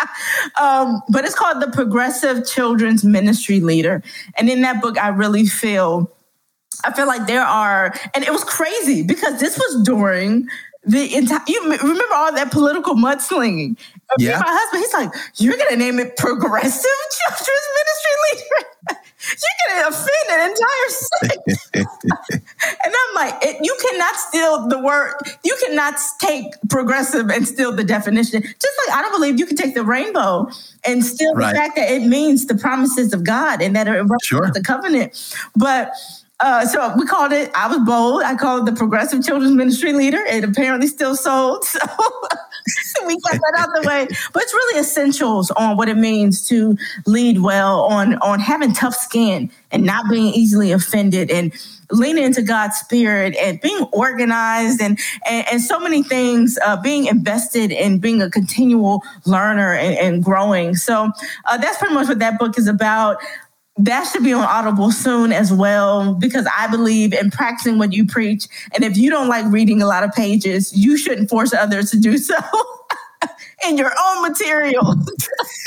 um, 0.60 1.00
but 1.10 1.24
it's 1.24 1.34
called 1.34 1.62
The 1.62 1.70
Progressive 1.70 2.46
Children's 2.46 3.04
Ministry 3.04 3.60
Leader. 3.60 4.02
And 4.36 4.50
in 4.50 4.62
that 4.62 4.82
book, 4.82 4.98
I 4.98 5.08
really 5.08 5.46
feel. 5.46 6.12
I 6.84 6.92
feel 6.92 7.08
like 7.08 7.26
there 7.26 7.42
are, 7.42 7.92
and 8.14 8.22
it 8.22 8.30
was 8.30 8.44
crazy 8.44 9.02
because 9.02 9.40
this 9.40 9.58
was 9.58 9.82
during 9.82 10.46
the 10.84 11.14
entire 11.16 11.40
you 11.48 11.60
remember 11.62 12.14
all 12.14 12.32
that 12.32 12.52
political 12.52 12.94
mudslinging 12.94 13.76
yeah. 14.18 14.38
my 14.38 14.46
husband 14.48 14.82
he's 14.82 14.94
like 14.94 15.12
you're 15.36 15.56
gonna 15.56 15.76
name 15.76 15.98
it 15.98 16.16
progressive 16.16 16.90
children's 17.10 17.68
ministry 17.78 18.14
leader 18.24 18.60
you're 19.42 19.58
gonna 19.68 19.88
offend 19.88 20.26
an 20.30 20.50
entire 20.50 20.88
sect 20.88 22.44
and 22.84 22.94
i'm 22.94 23.14
like 23.14 23.34
it, 23.42 23.56
you 23.62 23.76
cannot 23.80 24.16
steal 24.16 24.68
the 24.68 24.78
word. 24.78 25.14
You 25.44 25.56
cannot 25.66 25.94
take 26.20 26.44
progressive 26.68 27.30
and 27.30 27.46
steal 27.46 27.72
the 27.72 27.84
definition. 27.84 28.42
Just 28.42 28.78
like 28.86 28.96
I 28.96 29.02
don't 29.02 29.12
believe 29.12 29.38
you 29.38 29.46
can 29.46 29.56
take 29.56 29.74
the 29.74 29.84
rainbow 29.84 30.48
and 30.84 31.04
steal 31.04 31.34
right. 31.34 31.52
the 31.52 31.58
fact 31.58 31.76
that 31.76 31.90
it 31.90 32.06
means 32.06 32.46
the 32.46 32.56
promises 32.56 33.12
of 33.12 33.24
God 33.24 33.62
and 33.62 33.74
that 33.76 33.88
it 33.88 33.92
represents 33.92 34.26
sure. 34.26 34.50
the 34.52 34.62
covenant. 34.62 35.36
But 35.56 35.92
uh, 36.40 36.64
so 36.66 36.94
we 36.96 37.04
called 37.06 37.32
it, 37.32 37.50
I 37.54 37.68
was 37.68 37.80
bold. 37.84 38.22
I 38.22 38.36
called 38.36 38.68
it 38.68 38.72
the 38.72 38.76
Progressive 38.76 39.24
Children's 39.24 39.54
Ministry 39.54 39.92
Leader. 39.92 40.18
It 40.18 40.44
apparently 40.44 40.86
still 40.86 41.16
sold. 41.16 41.64
So 42.68 43.06
we 43.06 43.18
got 43.20 43.32
that 43.32 43.54
out 43.56 43.68
the 43.74 43.88
way. 43.88 44.06
But 44.32 44.42
it's 44.42 44.52
really 44.52 44.80
essentials 44.80 45.50
on 45.52 45.76
what 45.76 45.88
it 45.88 45.96
means 45.96 46.46
to 46.48 46.76
lead 47.06 47.40
well, 47.40 47.82
on, 47.82 48.16
on 48.16 48.40
having 48.40 48.72
tough 48.72 48.94
skin 48.94 49.50
and 49.70 49.84
not 49.84 50.04
being 50.10 50.34
easily 50.34 50.72
offended 50.72 51.30
and 51.30 51.52
leaning 51.90 52.24
into 52.24 52.42
God's 52.42 52.76
spirit 52.76 53.34
and 53.36 53.60
being 53.60 53.84
organized 53.92 54.82
and, 54.82 54.98
and, 55.28 55.46
and 55.50 55.62
so 55.62 55.78
many 55.78 56.02
things, 56.02 56.58
uh, 56.64 56.76
being 56.80 57.06
invested 57.06 57.72
in 57.72 57.98
being 57.98 58.20
a 58.20 58.30
continual 58.30 59.02
learner 59.24 59.72
and, 59.74 59.96
and 59.96 60.24
growing. 60.24 60.74
So 60.74 61.10
uh, 61.46 61.56
that's 61.56 61.78
pretty 61.78 61.94
much 61.94 62.08
what 62.08 62.18
that 62.18 62.38
book 62.38 62.58
is 62.58 62.68
about 62.68 63.18
that 63.78 64.04
should 64.04 64.24
be 64.24 64.32
on 64.32 64.44
Audible 64.44 64.90
soon 64.90 65.32
as 65.32 65.52
well, 65.52 66.14
because 66.14 66.46
I 66.56 66.68
believe 66.68 67.12
in 67.12 67.30
practicing 67.30 67.78
what 67.78 67.92
you 67.92 68.06
preach. 68.06 68.46
And 68.74 68.84
if 68.84 68.96
you 68.96 69.10
don't 69.10 69.28
like 69.28 69.44
reading 69.46 69.80
a 69.82 69.86
lot 69.86 70.02
of 70.02 70.12
pages, 70.12 70.72
you 70.76 70.96
shouldn't 70.96 71.30
force 71.30 71.52
others 71.52 71.90
to 71.92 72.00
do 72.00 72.18
so. 72.18 72.36
in 73.66 73.76
your 73.76 73.92
own 74.06 74.22
material. 74.22 74.94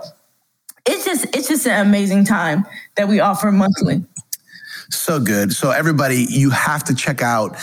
it's 0.86 1.06
just 1.06 1.26
it's 1.36 1.48
just 1.48 1.68
an 1.68 1.86
amazing 1.86 2.26
time 2.26 2.66
that 2.96 3.08
we 3.08 3.20
offer 3.20 3.52
monthly. 3.52 4.04
So 4.90 5.20
good. 5.20 5.54
So 5.54 5.70
everybody, 5.70 6.26
you 6.30 6.50
have 6.50 6.84
to 6.86 6.96
check 6.96 7.22
out 7.22 7.54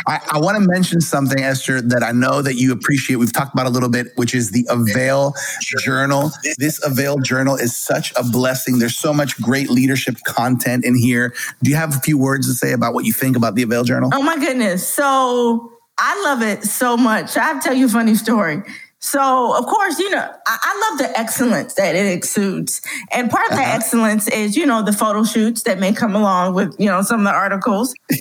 I, 0.08 0.20
I 0.32 0.40
want 0.40 0.62
to 0.62 0.68
mention 0.70 1.02
something, 1.02 1.42
Esther, 1.42 1.82
that 1.82 2.04
I 2.04 2.12
know 2.12 2.42
that 2.42 2.56
you 2.56 2.72
appreciate. 2.72 3.18
We've 3.18 3.34
talked 3.34 3.54
about 3.54 3.66
a 3.66 3.70
little 3.70 3.90
bit, 3.90 4.08
which 4.16 4.34
is 4.34 4.52
the 4.52 4.66
Avail 4.70 5.34
Journal. 5.62 6.32
This 6.58 6.84
Avail 6.86 7.20
Journal 7.20 7.56
is 7.56 7.76
such 7.76 8.14
a 8.16 8.24
blessing. 8.24 8.80
There's 8.80 8.98
so 8.98 9.14
much 9.14 9.42
great 9.42 9.70
leadership 9.70 10.18
content 10.26 10.86
in 10.86 10.96
here. 10.96 11.34
Do 11.62 11.70
you 11.70 11.76
have 11.76 11.96
a 11.96 12.00
few 12.00 12.18
words 12.18 12.48
to 12.48 12.54
say 12.54 12.74
about 12.74 12.94
what 12.94 13.06
you 13.06 13.14
think 13.14 13.36
about 13.36 13.56
the 13.56 13.64
Avail 13.64 13.84
Journal? 13.84 14.10
Oh 14.14 14.22
my 14.22 14.38
goodness. 14.38 14.88
So 14.88 15.74
I 15.98 16.22
love 16.24 16.42
it 16.42 16.64
so 16.64 16.98
much. 16.98 17.38
I 17.38 17.44
have 17.44 17.62
to 17.62 17.70
tell 17.70 17.78
you 17.78 17.88
a 17.88 17.90
funny 17.90 18.16
story. 18.16 18.64
So, 19.04 19.54
of 19.58 19.66
course, 19.66 20.00
you 20.00 20.10
know, 20.12 20.34
I, 20.48 20.58
I, 20.64 20.90
love 20.90 20.98
the 20.98 21.20
excellence 21.20 21.74
that 21.74 21.94
it 21.94 22.06
exudes. 22.06 22.82
And 23.12 23.30
part 23.30 23.48
of 23.48 23.58
uh-huh. 23.58 23.62
the 23.62 23.68
excellence 23.68 24.30
is, 24.30 24.56
you 24.56 24.66
know, 24.66 24.82
the 24.82 24.94
photo 24.94 25.26
shoots 25.26 25.64
that 25.64 25.78
may 25.78 25.92
come 25.92 26.16
along 26.16 26.54
with, 26.54 26.74
you 26.80 26.86
know, 26.86 27.02
some 27.02 27.20
of 27.20 27.26
the 27.26 27.34
articles. 27.34 27.94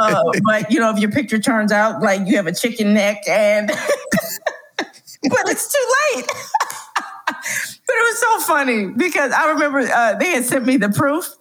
Uh, 0.00 0.22
but, 0.44 0.70
you 0.70 0.78
know, 0.78 0.90
if 0.90 0.98
your 0.98 1.10
picture 1.10 1.38
turns 1.38 1.72
out 1.72 2.00
like 2.00 2.26
you 2.26 2.36
have 2.36 2.46
a 2.46 2.54
chicken 2.54 2.94
neck 2.94 3.18
and, 3.28 3.68
but 4.78 5.48
it's 5.48 5.70
too 5.70 6.16
late. 6.16 6.26
but 7.26 7.26
it 7.26 7.84
was 7.88 8.20
so 8.20 8.40
funny 8.40 8.86
because 8.86 9.32
I 9.32 9.50
remember 9.50 9.80
uh, 9.80 10.14
they 10.14 10.30
had 10.30 10.44
sent 10.44 10.64
me 10.64 10.78
the 10.78 10.88
proof. 10.88 11.36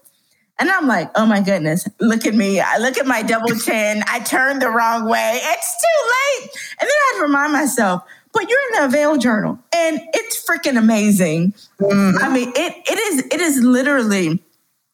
And 0.59 0.69
I'm 0.69 0.87
like, 0.87 1.09
oh 1.15 1.25
my 1.25 1.41
goodness, 1.41 1.87
look 2.01 2.25
at 2.25 2.33
me. 2.33 2.59
I 2.59 2.79
look 2.79 2.97
at 2.97 3.07
my 3.07 3.21
double 3.21 3.55
chin. 3.55 4.03
I 4.07 4.19
turned 4.19 4.61
the 4.61 4.69
wrong 4.69 5.07
way. 5.07 5.39
It's 5.41 5.75
too 5.81 6.09
late. 6.09 6.49
And 6.81 6.81
then 6.81 6.89
I 6.89 7.11
had 7.13 7.19
to 7.19 7.23
remind 7.23 7.53
myself, 7.53 8.03
but 8.33 8.49
you're 8.49 8.59
in 8.69 8.81
the 8.81 8.85
Avail 8.85 9.17
Journal, 9.17 9.59
and 9.75 9.99
it's 10.13 10.43
freaking 10.45 10.77
amazing. 10.77 11.53
Mm-hmm. 11.79 12.23
I 12.23 12.33
mean, 12.33 12.49
it 12.55 12.75
it 12.89 12.97
is 12.97 13.19
it 13.31 13.41
is 13.41 13.61
literally 13.61 14.41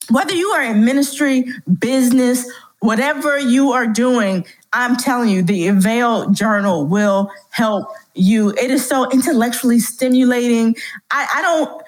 whether 0.09 0.33
you 0.33 0.49
are 0.49 0.63
in 0.63 0.85
ministry, 0.85 1.45
business, 1.79 2.49
whatever 2.79 3.37
you 3.37 3.71
are 3.71 3.87
doing. 3.87 4.45
I'm 4.73 4.95
telling 4.97 5.29
you, 5.29 5.41
the 5.41 5.67
Avail 5.67 6.31
Journal 6.31 6.85
will 6.85 7.31
help 7.49 7.89
you. 8.13 8.49
It 8.51 8.71
is 8.71 8.87
so 8.87 9.09
intellectually 9.09 9.79
stimulating. 9.79 10.75
I, 11.11 11.27
I 11.35 11.41
don't. 11.41 11.83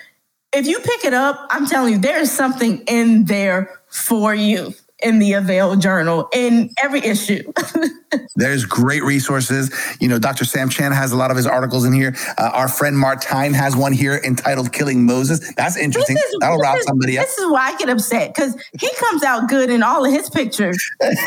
If 0.53 0.65
you 0.65 0.79
pick 0.79 1.05
it 1.05 1.13
up, 1.13 1.45
I'm 1.49 1.65
telling 1.67 1.93
you, 1.93 1.99
there 1.99 2.19
is 2.19 2.31
something 2.31 2.79
in 2.87 3.25
there 3.25 3.79
for 3.89 4.33
you 4.33 4.73
in 5.03 5.19
the 5.19 5.33
Avail 5.33 5.75
Journal 5.75 6.27
in 6.33 6.71
every 6.81 7.01
issue. 7.01 7.51
There's 8.35 8.65
great 8.65 9.03
resources. 9.03 9.71
You 9.99 10.07
know, 10.07 10.17
Dr. 10.19 10.45
Sam 10.45 10.69
Chand 10.69 10.93
has 10.93 11.11
a 11.11 11.15
lot 11.15 11.29
of 11.29 11.37
his 11.37 11.45
articles 11.45 11.85
in 11.85 11.93
here. 11.93 12.15
Uh, 12.37 12.51
our 12.53 12.67
friend 12.67 12.95
Martijn 12.95 13.53
has 13.53 13.75
one 13.75 13.93
here 13.93 14.19
entitled 14.23 14.73
Killing 14.73 15.05
Moses. 15.05 15.53
That's 15.55 15.77
interesting. 15.77 16.17
Is, 16.17 16.37
That'll 16.39 16.57
route 16.57 16.81
somebody 16.83 17.17
up. 17.17 17.25
This 17.25 17.37
is 17.37 17.51
why 17.51 17.73
I 17.73 17.77
get 17.77 17.89
upset 17.89 18.33
because 18.33 18.55
he 18.79 18.89
comes 18.95 19.23
out 19.23 19.49
good 19.49 19.69
in 19.69 19.83
all 19.83 20.05
of 20.05 20.11
his 20.11 20.29
pictures. 20.29 20.77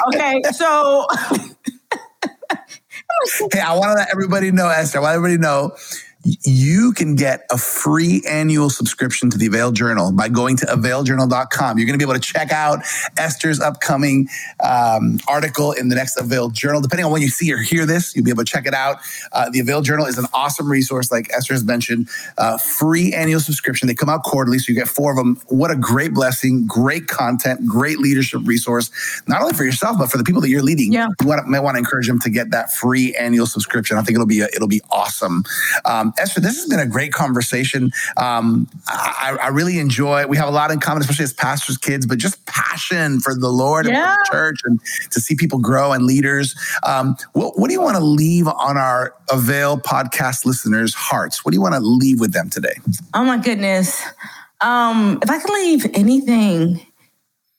Okay, 0.09 0.43
so. 0.53 1.07
hey, 3.53 3.61
I 3.61 3.75
want 3.75 3.91
to 3.91 3.95
let 3.95 4.09
everybody 4.11 4.51
know, 4.51 4.69
Esther, 4.69 4.99
I 4.99 5.03
want 5.03 5.17
everybody 5.17 5.39
know 5.39 5.77
you 6.25 6.93
can 6.93 7.17
get 7.17 7.47
a 7.51 7.57
free 7.57 8.23
annual 8.29 8.71
subscription 8.71 9.31
to 9.31 9.39
the 9.39 9.47
Avail 9.47 9.73
Journal 9.73 10.13
by 10.13 10.29
going 10.29 10.57
to 10.59 10.67
availjournal.com. 10.67 11.79
You're 11.79 11.87
going 11.87 11.99
to 11.99 12.05
be 12.05 12.09
able 12.09 12.21
to 12.21 12.27
check 12.27 12.53
out 12.53 12.81
Esther's 13.17 13.61
upcoming 13.61 14.29
um, 14.63 15.19
article 15.29 15.73
in 15.73 15.89
the 15.89 15.95
next 15.95 16.19
Avail 16.19 16.51
Journal. 16.51 16.81
Depending 16.81 17.07
on 17.07 17.13
when 17.13 17.23
you 17.23 17.29
see 17.29 17.53
or 17.53 17.59
hear 17.59 17.87
this, 17.87 18.15
you'll 18.15 18.25
be 18.25 18.31
able 18.31 18.45
to 18.45 18.51
check 18.51 18.67
it 18.67 18.75
out. 18.75 18.99
Uh, 19.33 19.49
the 19.51 19.61
Avail 19.61 19.81
Journal 19.83 20.07
is 20.07 20.19
an 20.19 20.27
awesome 20.35 20.71
resource, 20.71 21.11
like 21.11 21.31
Esther 21.33 21.55
has 21.55 21.65
mentioned. 21.65 22.09
Uh, 22.37 22.59
free 22.59 23.13
annual 23.15 23.41
subscription. 23.41 23.89
They 23.89 23.95
come 23.95 24.11
out 24.11 24.23
quarterly, 24.23 24.59
so 24.59 24.71
you 24.71 24.79
get 24.79 24.89
four 24.89 25.13
of 25.13 25.17
them. 25.17 25.41
What 25.49 25.71
a 25.71 25.77
great 25.77 26.13
blessing! 26.13 26.67
Great 26.67 27.09
content, 27.09 27.67
great 27.67 27.99
leadership 27.99 28.41
resource, 28.45 28.91
not 29.27 29.41
only 29.41 29.55
for 29.55 29.65
yourself 29.65 29.99
but 29.99 30.11
for 30.11 30.19
the 30.19 30.25
people 30.25 30.41
that 30.41 30.49
you're 30.49 30.63
leading. 30.63 30.93
Yeah. 30.93 31.09
You 31.21 31.27
want, 31.27 31.47
might 31.47 31.61
want 31.61 31.77
to 31.77 31.79
encourage 31.79 32.07
them 32.07 32.21
to 32.21 32.31
get 32.31 32.51
that 32.51 32.73
free 32.73 33.15
annual 33.17 33.47
subscription. 33.47 33.97
I 33.97 34.03
think 34.03 34.17
it'll 34.17 34.27
be 34.27 34.41
a, 34.41 34.47
it'll 34.55 34.69
be 34.69 34.83
awesome. 34.91 35.45
Um, 35.85 36.10
Esther, 36.19 36.41
this 36.41 36.57
has 36.57 36.67
been 36.69 36.81
a 36.81 36.87
great 36.87 37.13
conversation. 37.13 37.91
Um, 38.17 38.69
I, 38.89 39.39
I, 39.43 39.49
really 39.49 39.79
enjoy. 39.79 40.27
We 40.27 40.37
have 40.37 40.49
a 40.49 40.53
lot 40.53 40.71
in 40.71 40.81
common, 40.81 41.01
especially 41.03 41.25
as 41.25 41.33
pastors' 41.33 41.79
kids, 41.79 42.07
but 42.07 42.19
just 42.19 42.45
passion 42.47 43.21
for 43.21 43.35
the 43.35 43.49
Lord 43.49 43.87
yeah. 43.87 44.13
and 44.13 44.19
the 44.21 44.29
church, 44.31 44.61
and 44.65 44.81
to 45.11 45.21
see 45.21 45.35
people 45.35 45.59
grow 45.59 45.93
and 45.93 46.05
leaders. 46.05 46.55
Um, 46.83 47.17
what, 47.33 47.59
what 47.59 47.69
do 47.69 47.75
you 47.75 47.81
want 47.81 47.97
to 47.97 48.05
leave 48.05 48.47
on 48.47 48.77
our 48.77 49.15
Avail 49.31 49.79
podcast 49.79 50.45
listeners' 50.45 50.95
hearts? 50.95 51.45
What 51.45 51.53
do 51.53 51.57
you 51.57 51.63
want 51.63 51.75
to 51.75 51.81
leave 51.81 52.21
with 52.21 52.33
them 52.33 52.51
today? 52.51 52.75
Oh 53.15 53.25
my 53.25 53.39
goodness. 53.39 54.03
Um, 54.61 55.19
if 55.23 55.31
I 55.31 55.39
could 55.39 55.53
leave 55.53 55.87
anything, 55.95 56.87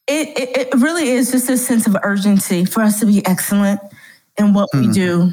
it, 0.07 0.37
it, 0.37 0.57
it 0.57 0.73
really 0.75 1.09
is 1.09 1.31
just 1.31 1.49
a 1.49 1.57
sense 1.57 1.87
of 1.87 1.95
urgency 2.03 2.65
for 2.65 2.81
us 2.81 2.99
to 2.99 3.05
be 3.05 3.25
excellent 3.25 3.79
in 4.37 4.53
what 4.53 4.69
mm. 4.73 4.81
we 4.81 4.85
hmm. 4.87 4.91
do 4.91 5.31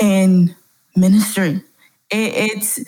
in 0.00 0.54
ministry. 0.96 1.62
It, 2.12 2.52
it's 2.52 2.80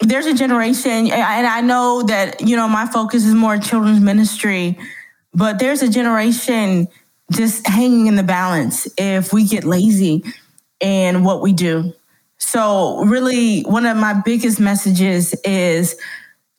there's 0.00 0.26
a 0.26 0.34
generation, 0.34 1.10
and 1.10 1.46
I 1.46 1.60
know 1.60 2.02
that 2.02 2.40
you 2.40 2.56
know 2.56 2.68
my 2.68 2.86
focus 2.86 3.24
is 3.24 3.34
more 3.34 3.58
children's 3.58 4.00
ministry, 4.00 4.78
but 5.32 5.58
there's 5.58 5.82
a 5.82 5.88
generation 5.88 6.88
just 7.32 7.66
hanging 7.66 8.06
in 8.06 8.16
the 8.16 8.22
balance 8.22 8.86
if 8.98 9.32
we 9.32 9.46
get 9.46 9.64
lazy 9.64 10.22
in 10.80 11.24
what 11.24 11.40
we 11.40 11.52
do. 11.52 11.92
So, 12.38 13.04
really, 13.04 13.62
one 13.62 13.86
of 13.86 13.96
my 13.96 14.20
biggest 14.24 14.60
messages 14.60 15.34
is 15.44 15.96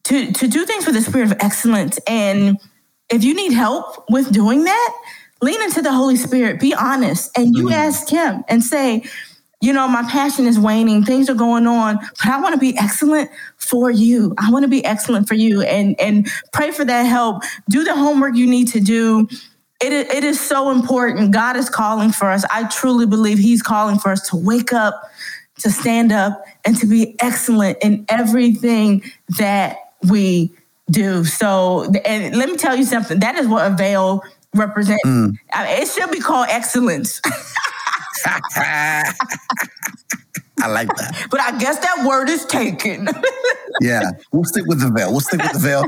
to, 0.05 0.31
to 0.31 0.47
do 0.47 0.65
things 0.65 0.85
with 0.85 0.95
a 0.95 1.01
spirit 1.01 1.31
of 1.31 1.37
excellence. 1.39 1.99
And 2.07 2.57
if 3.09 3.23
you 3.23 3.33
need 3.33 3.53
help 3.53 4.05
with 4.09 4.31
doing 4.31 4.63
that, 4.63 5.01
lean 5.41 5.61
into 5.61 5.81
the 5.81 5.91
Holy 5.91 6.15
Spirit, 6.15 6.59
be 6.59 6.73
honest, 6.73 7.31
and 7.37 7.55
you 7.55 7.67
mm. 7.67 7.73
ask 7.73 8.09
Him 8.09 8.43
and 8.47 8.63
say, 8.63 9.03
you 9.61 9.73
know, 9.73 9.87
my 9.87 10.03
passion 10.03 10.45
is 10.45 10.59
waning, 10.59 11.03
things 11.03 11.29
are 11.29 11.35
going 11.35 11.65
on, 11.65 11.97
but 11.97 12.27
I 12.27 12.39
want 12.41 12.53
to 12.53 12.59
be 12.59 12.77
excellent 12.77 13.29
for 13.57 13.89
you. 13.89 14.33
I 14.37 14.51
want 14.51 14.63
to 14.63 14.69
be 14.69 14.83
excellent 14.85 15.27
for 15.27 15.33
you 15.35 15.61
and 15.61 15.99
and 15.99 16.27
pray 16.53 16.71
for 16.71 16.85
that 16.85 17.03
help. 17.03 17.43
Do 17.69 17.83
the 17.83 17.95
homework 17.95 18.35
you 18.35 18.47
need 18.47 18.67
to 18.69 18.79
do 18.79 19.27
it, 19.81 19.93
it 19.93 20.23
is 20.23 20.39
so 20.39 20.71
important. 20.71 21.31
God 21.31 21.57
is 21.57 21.69
calling 21.69 22.11
for 22.11 22.29
us. 22.29 22.45
I 22.49 22.67
truly 22.69 23.05
believe 23.05 23.37
He's 23.37 23.61
calling 23.61 23.99
for 23.99 24.09
us 24.09 24.29
to 24.29 24.37
wake 24.37 24.73
up, 24.73 25.09
to 25.59 25.69
stand 25.69 26.11
up, 26.11 26.43
and 26.65 26.77
to 26.77 26.85
be 26.85 27.15
excellent 27.19 27.77
in 27.81 28.05
everything 28.07 29.03
that 29.37 29.77
we 30.09 30.51
do. 30.89 31.25
So, 31.25 31.91
and 32.05 32.35
let 32.37 32.49
me 32.49 32.57
tell 32.57 32.75
you 32.75 32.85
something 32.85 33.19
that 33.19 33.35
is 33.35 33.47
what 33.47 33.69
Avail 33.69 34.23
represents. 34.53 35.03
Mm. 35.05 35.35
It 35.53 35.87
should 35.89 36.11
be 36.11 36.19
called 36.19 36.47
excellence. 36.49 37.21
I 40.61 40.67
like 40.67 40.87
that. 40.87 41.27
But 41.29 41.41
I 41.41 41.57
guess 41.57 41.79
that 41.79 42.05
word 42.07 42.29
is 42.29 42.45
taken. 42.45 43.07
yeah, 43.81 44.11
we'll 44.31 44.45
stick 44.45 44.65
with 44.65 44.79
the 44.79 44.89
veil. 44.89 45.11
We'll 45.11 45.19
stick 45.19 45.41
with 45.41 45.53
the 45.53 45.59
veil. 45.59 45.83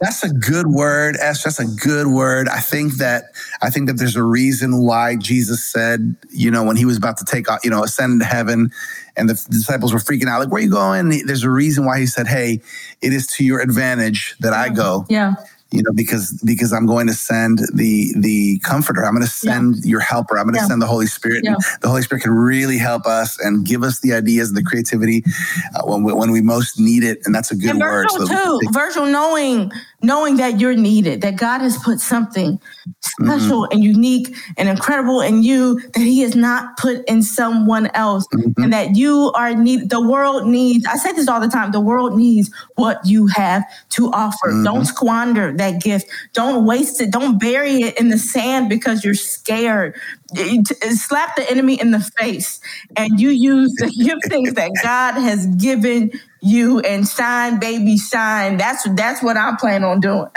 That's 0.00 0.22
a 0.22 0.32
good 0.32 0.68
word, 0.68 1.16
Esther. 1.20 1.50
That's 1.50 1.58
a 1.58 1.66
good 1.66 2.06
word. 2.06 2.48
I 2.48 2.60
think 2.60 2.94
that 2.94 3.24
I 3.62 3.70
think 3.70 3.88
that 3.88 3.94
there's 3.94 4.16
a 4.16 4.22
reason 4.22 4.84
why 4.84 5.16
Jesus 5.16 5.64
said, 5.64 6.14
you 6.30 6.50
know, 6.50 6.64
when 6.64 6.76
he 6.76 6.84
was 6.84 6.96
about 6.96 7.16
to 7.18 7.24
take, 7.24 7.50
off, 7.50 7.60
you 7.64 7.70
know, 7.70 7.82
ascend 7.82 8.20
to 8.20 8.26
heaven, 8.26 8.70
and 9.16 9.28
the 9.28 9.34
disciples 9.50 9.92
were 9.92 9.98
freaking 9.98 10.28
out, 10.28 10.40
like, 10.40 10.50
"Where 10.50 10.60
are 10.60 10.64
you 10.64 10.70
going?" 10.70 11.26
There's 11.26 11.44
a 11.44 11.50
reason 11.50 11.84
why 11.84 11.98
he 11.98 12.06
said, 12.06 12.26
"Hey, 12.28 12.60
it 13.02 13.12
is 13.12 13.26
to 13.28 13.44
your 13.44 13.60
advantage 13.60 14.36
that 14.40 14.52
I 14.52 14.68
go." 14.68 15.04
Yeah 15.08 15.34
you 15.72 15.82
know 15.82 15.92
because 15.92 16.32
because 16.44 16.72
i'm 16.72 16.86
going 16.86 17.06
to 17.06 17.14
send 17.14 17.60
the 17.74 18.12
the 18.18 18.58
comforter 18.60 19.04
i'm 19.04 19.14
going 19.14 19.24
to 19.24 19.30
send 19.30 19.76
yeah. 19.76 19.90
your 19.90 20.00
helper 20.00 20.38
i'm 20.38 20.44
going 20.44 20.54
to 20.54 20.60
yeah. 20.60 20.66
send 20.66 20.82
the 20.82 20.86
holy 20.86 21.06
spirit 21.06 21.42
yeah. 21.44 21.54
the 21.80 21.88
holy 21.88 22.02
spirit 22.02 22.22
can 22.22 22.32
really 22.32 22.78
help 22.78 23.06
us 23.06 23.38
and 23.40 23.64
give 23.66 23.82
us 23.82 24.00
the 24.00 24.12
ideas 24.12 24.48
and 24.48 24.56
the 24.56 24.62
creativity 24.62 25.22
uh, 25.74 25.82
when, 25.84 26.02
we, 26.02 26.12
when 26.12 26.30
we 26.30 26.40
most 26.40 26.78
need 26.78 27.02
it 27.02 27.20
and 27.24 27.34
that's 27.34 27.50
a 27.50 27.56
good 27.56 27.70
and 27.70 27.80
word 27.80 28.06
Virgil 28.10 28.26
so 28.26 28.60
too 28.60 28.68
Virgil 28.72 29.06
knowing 29.06 29.72
knowing 30.02 30.36
that 30.36 30.60
you're 30.60 30.74
needed, 30.74 31.20
that 31.22 31.36
God 31.36 31.60
has 31.60 31.78
put 31.78 32.00
something 32.00 32.60
special 33.00 33.62
mm-hmm. 33.62 33.72
and 33.72 33.84
unique 33.84 34.34
and 34.56 34.68
incredible 34.68 35.20
in 35.20 35.42
you 35.42 35.80
that 35.94 36.00
He 36.00 36.20
has 36.20 36.34
not 36.34 36.76
put 36.76 37.06
in 37.08 37.22
someone 37.22 37.86
else, 37.94 38.26
mm-hmm. 38.34 38.62
and 38.62 38.72
that 38.72 38.96
you 38.96 39.32
are 39.34 39.54
need. 39.54 39.90
The 39.90 40.00
world 40.00 40.46
needs. 40.46 40.86
I 40.86 40.96
say 40.96 41.12
this 41.12 41.28
all 41.28 41.40
the 41.40 41.48
time. 41.48 41.72
The 41.72 41.80
world 41.80 42.16
needs 42.16 42.50
what 42.74 43.00
you 43.04 43.26
have 43.28 43.64
to 43.90 44.10
offer. 44.12 44.48
Mm-hmm. 44.48 44.64
Don't 44.64 44.84
squander 44.84 45.52
that 45.62 45.82
gift. 45.82 46.08
Don't 46.32 46.66
waste 46.66 47.00
it. 47.00 47.10
Don't 47.10 47.38
bury 47.38 47.82
it 47.82 47.98
in 47.98 48.08
the 48.08 48.18
sand 48.18 48.68
because 48.68 49.04
you're 49.04 49.14
scared. 49.14 49.94
Uh, 50.36 50.62
slap 50.90 51.36
the 51.36 51.48
enemy 51.50 51.80
in 51.80 51.90
the 51.90 52.00
face, 52.00 52.60
and 52.96 53.20
you 53.20 53.30
use 53.30 53.72
the 53.78 53.86
giftings 54.00 54.54
that 54.54 54.70
God 54.82 55.14
has 55.20 55.46
given 55.46 56.12
you 56.42 56.80
and 56.80 57.06
shine, 57.06 57.60
baby, 57.60 57.96
shine. 57.96 58.56
That's 58.56 58.86
that's 58.94 59.22
what 59.22 59.36
I 59.36 59.54
plan 59.58 59.84
on 59.84 60.00
doing. 60.00 60.26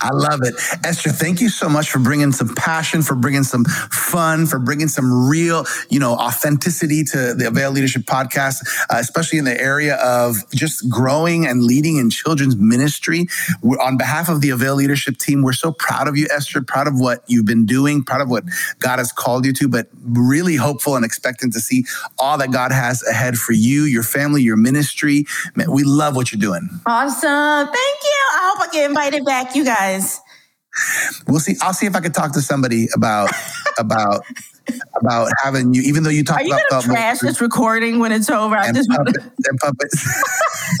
I 0.00 0.10
love 0.12 0.40
it, 0.42 0.54
Esther. 0.84 1.10
Thank 1.10 1.40
you 1.40 1.48
so 1.48 1.68
much 1.68 1.90
for 1.90 1.98
bringing 1.98 2.32
some 2.32 2.54
passion, 2.54 3.02
for 3.02 3.14
bringing 3.14 3.42
some 3.42 3.64
fun, 3.64 4.46
for 4.46 4.58
bringing 4.58 4.88
some 4.88 5.28
real, 5.28 5.66
you 5.90 5.98
know, 6.00 6.14
authenticity 6.14 7.04
to 7.04 7.34
the 7.34 7.46
Avail 7.48 7.70
Leadership 7.70 8.02
Podcast, 8.02 8.56
uh, 8.90 8.96
especially 8.98 9.38
in 9.38 9.44
the 9.44 9.60
area 9.60 9.96
of 9.96 10.36
just 10.50 10.88
growing 10.88 11.46
and 11.46 11.62
leading 11.64 11.96
in 11.96 12.10
children's 12.10 12.56
ministry. 12.56 13.26
We're, 13.62 13.78
on 13.78 13.96
behalf 13.96 14.28
of 14.28 14.40
the 14.40 14.50
Avail 14.50 14.76
Leadership 14.76 15.18
team, 15.18 15.42
we're 15.42 15.52
so 15.52 15.72
proud 15.72 16.08
of 16.08 16.16
you, 16.16 16.26
Esther. 16.30 16.62
Proud 16.62 16.88
of 16.88 16.98
what 16.98 17.22
you've 17.26 17.46
been 17.46 17.66
doing. 17.66 18.02
Proud 18.02 18.22
of 18.22 18.30
what 18.30 18.44
God 18.78 18.98
has 18.98 19.12
called 19.12 19.44
you 19.44 19.52
to, 19.54 19.68
but 19.68 19.88
really 20.02 20.56
hopeful 20.56 20.96
and 20.96 21.04
expecting 21.04 21.50
to 21.52 21.60
see 21.60 21.84
all 22.18 22.38
that 22.38 22.50
God 22.50 22.72
has 22.72 23.02
ahead 23.04 23.36
for 23.36 23.52
you, 23.52 23.84
your 23.84 24.02
family, 24.02 24.42
your 24.42 24.53
your 24.54 24.62
ministry. 24.62 25.26
Man, 25.54 25.70
we 25.70 25.82
love 25.84 26.16
what 26.16 26.32
you're 26.32 26.40
doing. 26.40 26.68
Awesome. 26.86 27.66
Thank 27.66 27.98
you. 28.02 28.24
I 28.34 28.54
hope 28.54 28.68
I 28.68 28.72
get 28.72 28.88
invited 28.88 29.24
back, 29.24 29.54
you 29.54 29.64
guys. 29.64 30.20
We'll 31.28 31.40
see. 31.40 31.54
I'll 31.60 31.72
see 31.72 31.86
if 31.86 31.94
I 31.94 32.00
can 32.00 32.12
talk 32.12 32.32
to 32.32 32.40
somebody 32.40 32.88
about 32.94 33.30
about 33.78 34.24
about 34.96 35.28
having 35.42 35.74
you, 35.74 35.82
even 35.82 36.02
though 36.02 36.10
you 36.10 36.24
talk 36.24 36.38
Are 36.38 36.44
you 36.44 36.54
about 36.54 36.70
gonna 36.70 36.94
trash 36.94 37.18
this 37.20 37.40
recording 37.40 37.98
when 37.98 38.12
it's 38.12 38.30
over. 38.30 38.56
I 38.56 38.72
just 38.72 38.88
puppet, 38.88 39.16
and 39.18 39.58
puppets. 39.60 40.24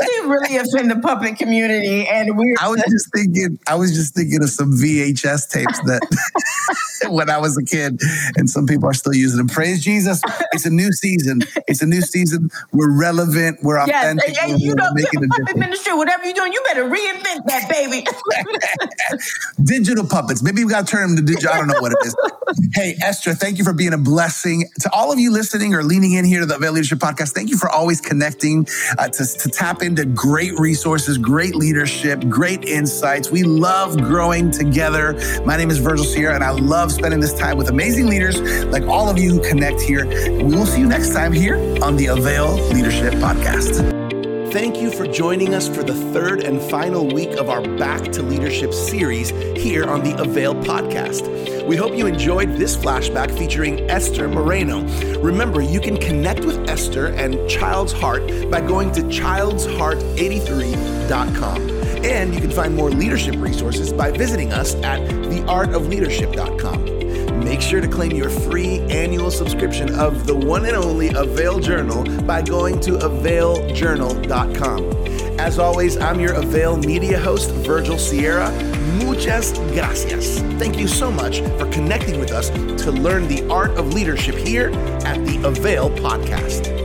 you 0.00 0.30
really 0.30 0.56
offend 0.56 0.90
the 0.90 0.98
puppet 1.00 1.36
community, 1.36 2.06
and 2.08 2.36
we. 2.36 2.54
I 2.60 2.68
was 2.68 2.82
just 2.88 3.12
thinking. 3.14 3.58
I 3.68 3.74
was 3.74 3.94
just 3.94 4.14
thinking 4.14 4.42
of 4.42 4.50
some 4.50 4.72
VHS 4.72 5.50
tapes 5.50 5.78
that 5.84 6.02
when 7.08 7.30
I 7.30 7.38
was 7.38 7.56
a 7.56 7.64
kid, 7.64 8.00
and 8.36 8.48
some 8.48 8.66
people 8.66 8.88
are 8.88 8.94
still 8.94 9.14
using 9.14 9.38
them. 9.38 9.48
Praise 9.48 9.82
Jesus! 9.82 10.20
It's 10.52 10.66
a 10.66 10.70
new 10.70 10.92
season. 10.92 11.42
It's 11.68 11.82
a 11.82 11.86
new 11.86 12.00
season. 12.00 12.50
We're 12.72 12.96
relevant. 12.98 13.58
We're 13.62 13.78
authentic. 13.80 14.28
Yes, 14.28 14.38
and, 14.42 14.52
and 14.52 14.62
you 14.62 14.74
know, 14.74 14.92
making 14.92 15.28
puppet 15.28 15.56
ministry, 15.56 15.94
whatever 15.94 16.24
you're 16.24 16.34
doing, 16.34 16.52
you 16.52 16.62
better 16.66 16.84
reinvent 16.84 17.46
that, 17.46 17.68
baby. 17.68 18.06
digital 19.64 20.06
puppets. 20.06 20.42
Maybe 20.42 20.64
we 20.64 20.70
got 20.70 20.86
to 20.86 20.90
turn 20.90 21.08
them 21.08 21.16
to 21.16 21.22
digital. 21.22 21.52
I 21.52 21.58
don't 21.58 21.68
know 21.68 21.80
what 21.80 21.92
it 21.92 21.98
is. 22.04 22.16
Hey, 22.74 22.96
Esther, 23.02 23.34
thank 23.34 23.58
you 23.58 23.64
for 23.64 23.72
being 23.72 23.92
a 23.92 23.98
blessing 23.98 24.68
to 24.80 24.90
all 24.92 25.12
of 25.12 25.18
you 25.18 25.30
listening 25.32 25.74
or 25.74 25.82
leaning 25.82 26.12
in 26.12 26.24
here 26.24 26.40
to 26.40 26.46
the 26.46 26.56
Avail 26.56 26.72
Leadership 26.72 26.98
Podcast. 26.98 27.32
Thank 27.32 27.50
you 27.50 27.56
for 27.56 27.68
always 27.68 28.00
connecting 28.00 28.66
uh, 28.98 29.08
to, 29.08 29.24
to 29.24 29.48
tap 29.48 29.82
into 29.82 30.04
great 30.04 30.52
resources, 30.58 31.18
great 31.18 31.54
leadership, 31.54 32.28
great 32.28 32.64
insights. 32.64 33.30
We 33.30 33.42
love 33.42 33.96
growing 33.98 34.50
together. 34.50 35.14
My 35.44 35.56
name 35.56 35.70
is 35.70 35.78
Virgil 35.78 36.04
Sierra, 36.04 36.34
and 36.34 36.44
I 36.44 36.50
love 36.50 36.92
spending 37.04 37.20
this 37.20 37.34
time 37.34 37.58
with 37.58 37.68
amazing 37.68 38.06
leaders 38.06 38.40
like 38.72 38.82
all 38.84 39.10
of 39.10 39.18
you 39.18 39.30
who 39.30 39.38
connect 39.46 39.78
here. 39.78 40.06
We 40.06 40.44
will 40.44 40.64
see 40.64 40.80
you 40.80 40.86
next 40.86 41.12
time 41.12 41.34
here 41.34 41.56
on 41.82 41.96
the 41.96 42.06
Avail 42.06 42.54
Leadership 42.68 43.12
Podcast. 43.14 43.92
Thank 44.50 44.78
you 44.78 44.90
for 44.90 45.06
joining 45.06 45.52
us 45.52 45.68
for 45.68 45.82
the 45.82 45.92
third 46.14 46.42
and 46.42 46.62
final 46.70 47.06
week 47.06 47.32
of 47.32 47.50
our 47.50 47.60
Back 47.76 48.10
to 48.12 48.22
Leadership 48.22 48.72
series 48.72 49.28
here 49.62 49.84
on 49.84 50.02
the 50.02 50.18
Avail 50.18 50.54
podcast. 50.54 51.66
We 51.66 51.76
hope 51.76 51.94
you 51.94 52.06
enjoyed 52.06 52.56
this 52.56 52.74
flashback 52.74 53.36
featuring 53.36 53.80
Esther 53.90 54.26
Moreno. 54.26 54.80
Remember, 55.18 55.60
you 55.60 55.80
can 55.80 55.98
connect 55.98 56.46
with 56.46 56.70
Esther 56.70 57.08
and 57.08 57.46
Child's 57.50 57.92
Heart 57.92 58.50
by 58.50 58.62
going 58.62 58.92
to 58.92 59.02
childsheart83.com. 59.02 61.83
And 62.04 62.34
you 62.34 62.40
can 62.40 62.50
find 62.50 62.74
more 62.76 62.90
leadership 62.90 63.36
resources 63.36 63.92
by 63.92 64.10
visiting 64.10 64.52
us 64.52 64.74
at 64.76 65.00
theartofleadership.com. 65.00 67.40
Make 67.40 67.60
sure 67.60 67.80
to 67.80 67.88
claim 67.88 68.12
your 68.12 68.30
free 68.30 68.78
annual 68.90 69.30
subscription 69.30 69.94
of 69.94 70.26
the 70.26 70.34
one 70.34 70.66
and 70.66 70.76
only 70.76 71.08
Avail 71.08 71.60
Journal 71.60 72.04
by 72.22 72.42
going 72.42 72.80
to 72.80 72.92
availjournal.com. 72.92 75.40
As 75.40 75.58
always, 75.58 75.96
I'm 75.96 76.20
your 76.20 76.34
Avail 76.34 76.76
media 76.76 77.18
host, 77.18 77.50
Virgil 77.50 77.98
Sierra. 77.98 78.50
Muchas 79.02 79.52
gracias. 79.72 80.38
Thank 80.58 80.78
you 80.78 80.86
so 80.86 81.10
much 81.10 81.40
for 81.40 81.66
connecting 81.70 82.20
with 82.20 82.32
us 82.32 82.50
to 82.50 82.92
learn 82.92 83.26
the 83.28 83.48
art 83.48 83.70
of 83.72 83.94
leadership 83.94 84.36
here 84.36 84.68
at 85.04 85.24
the 85.26 85.40
Avail 85.44 85.90
Podcast. 85.90 86.83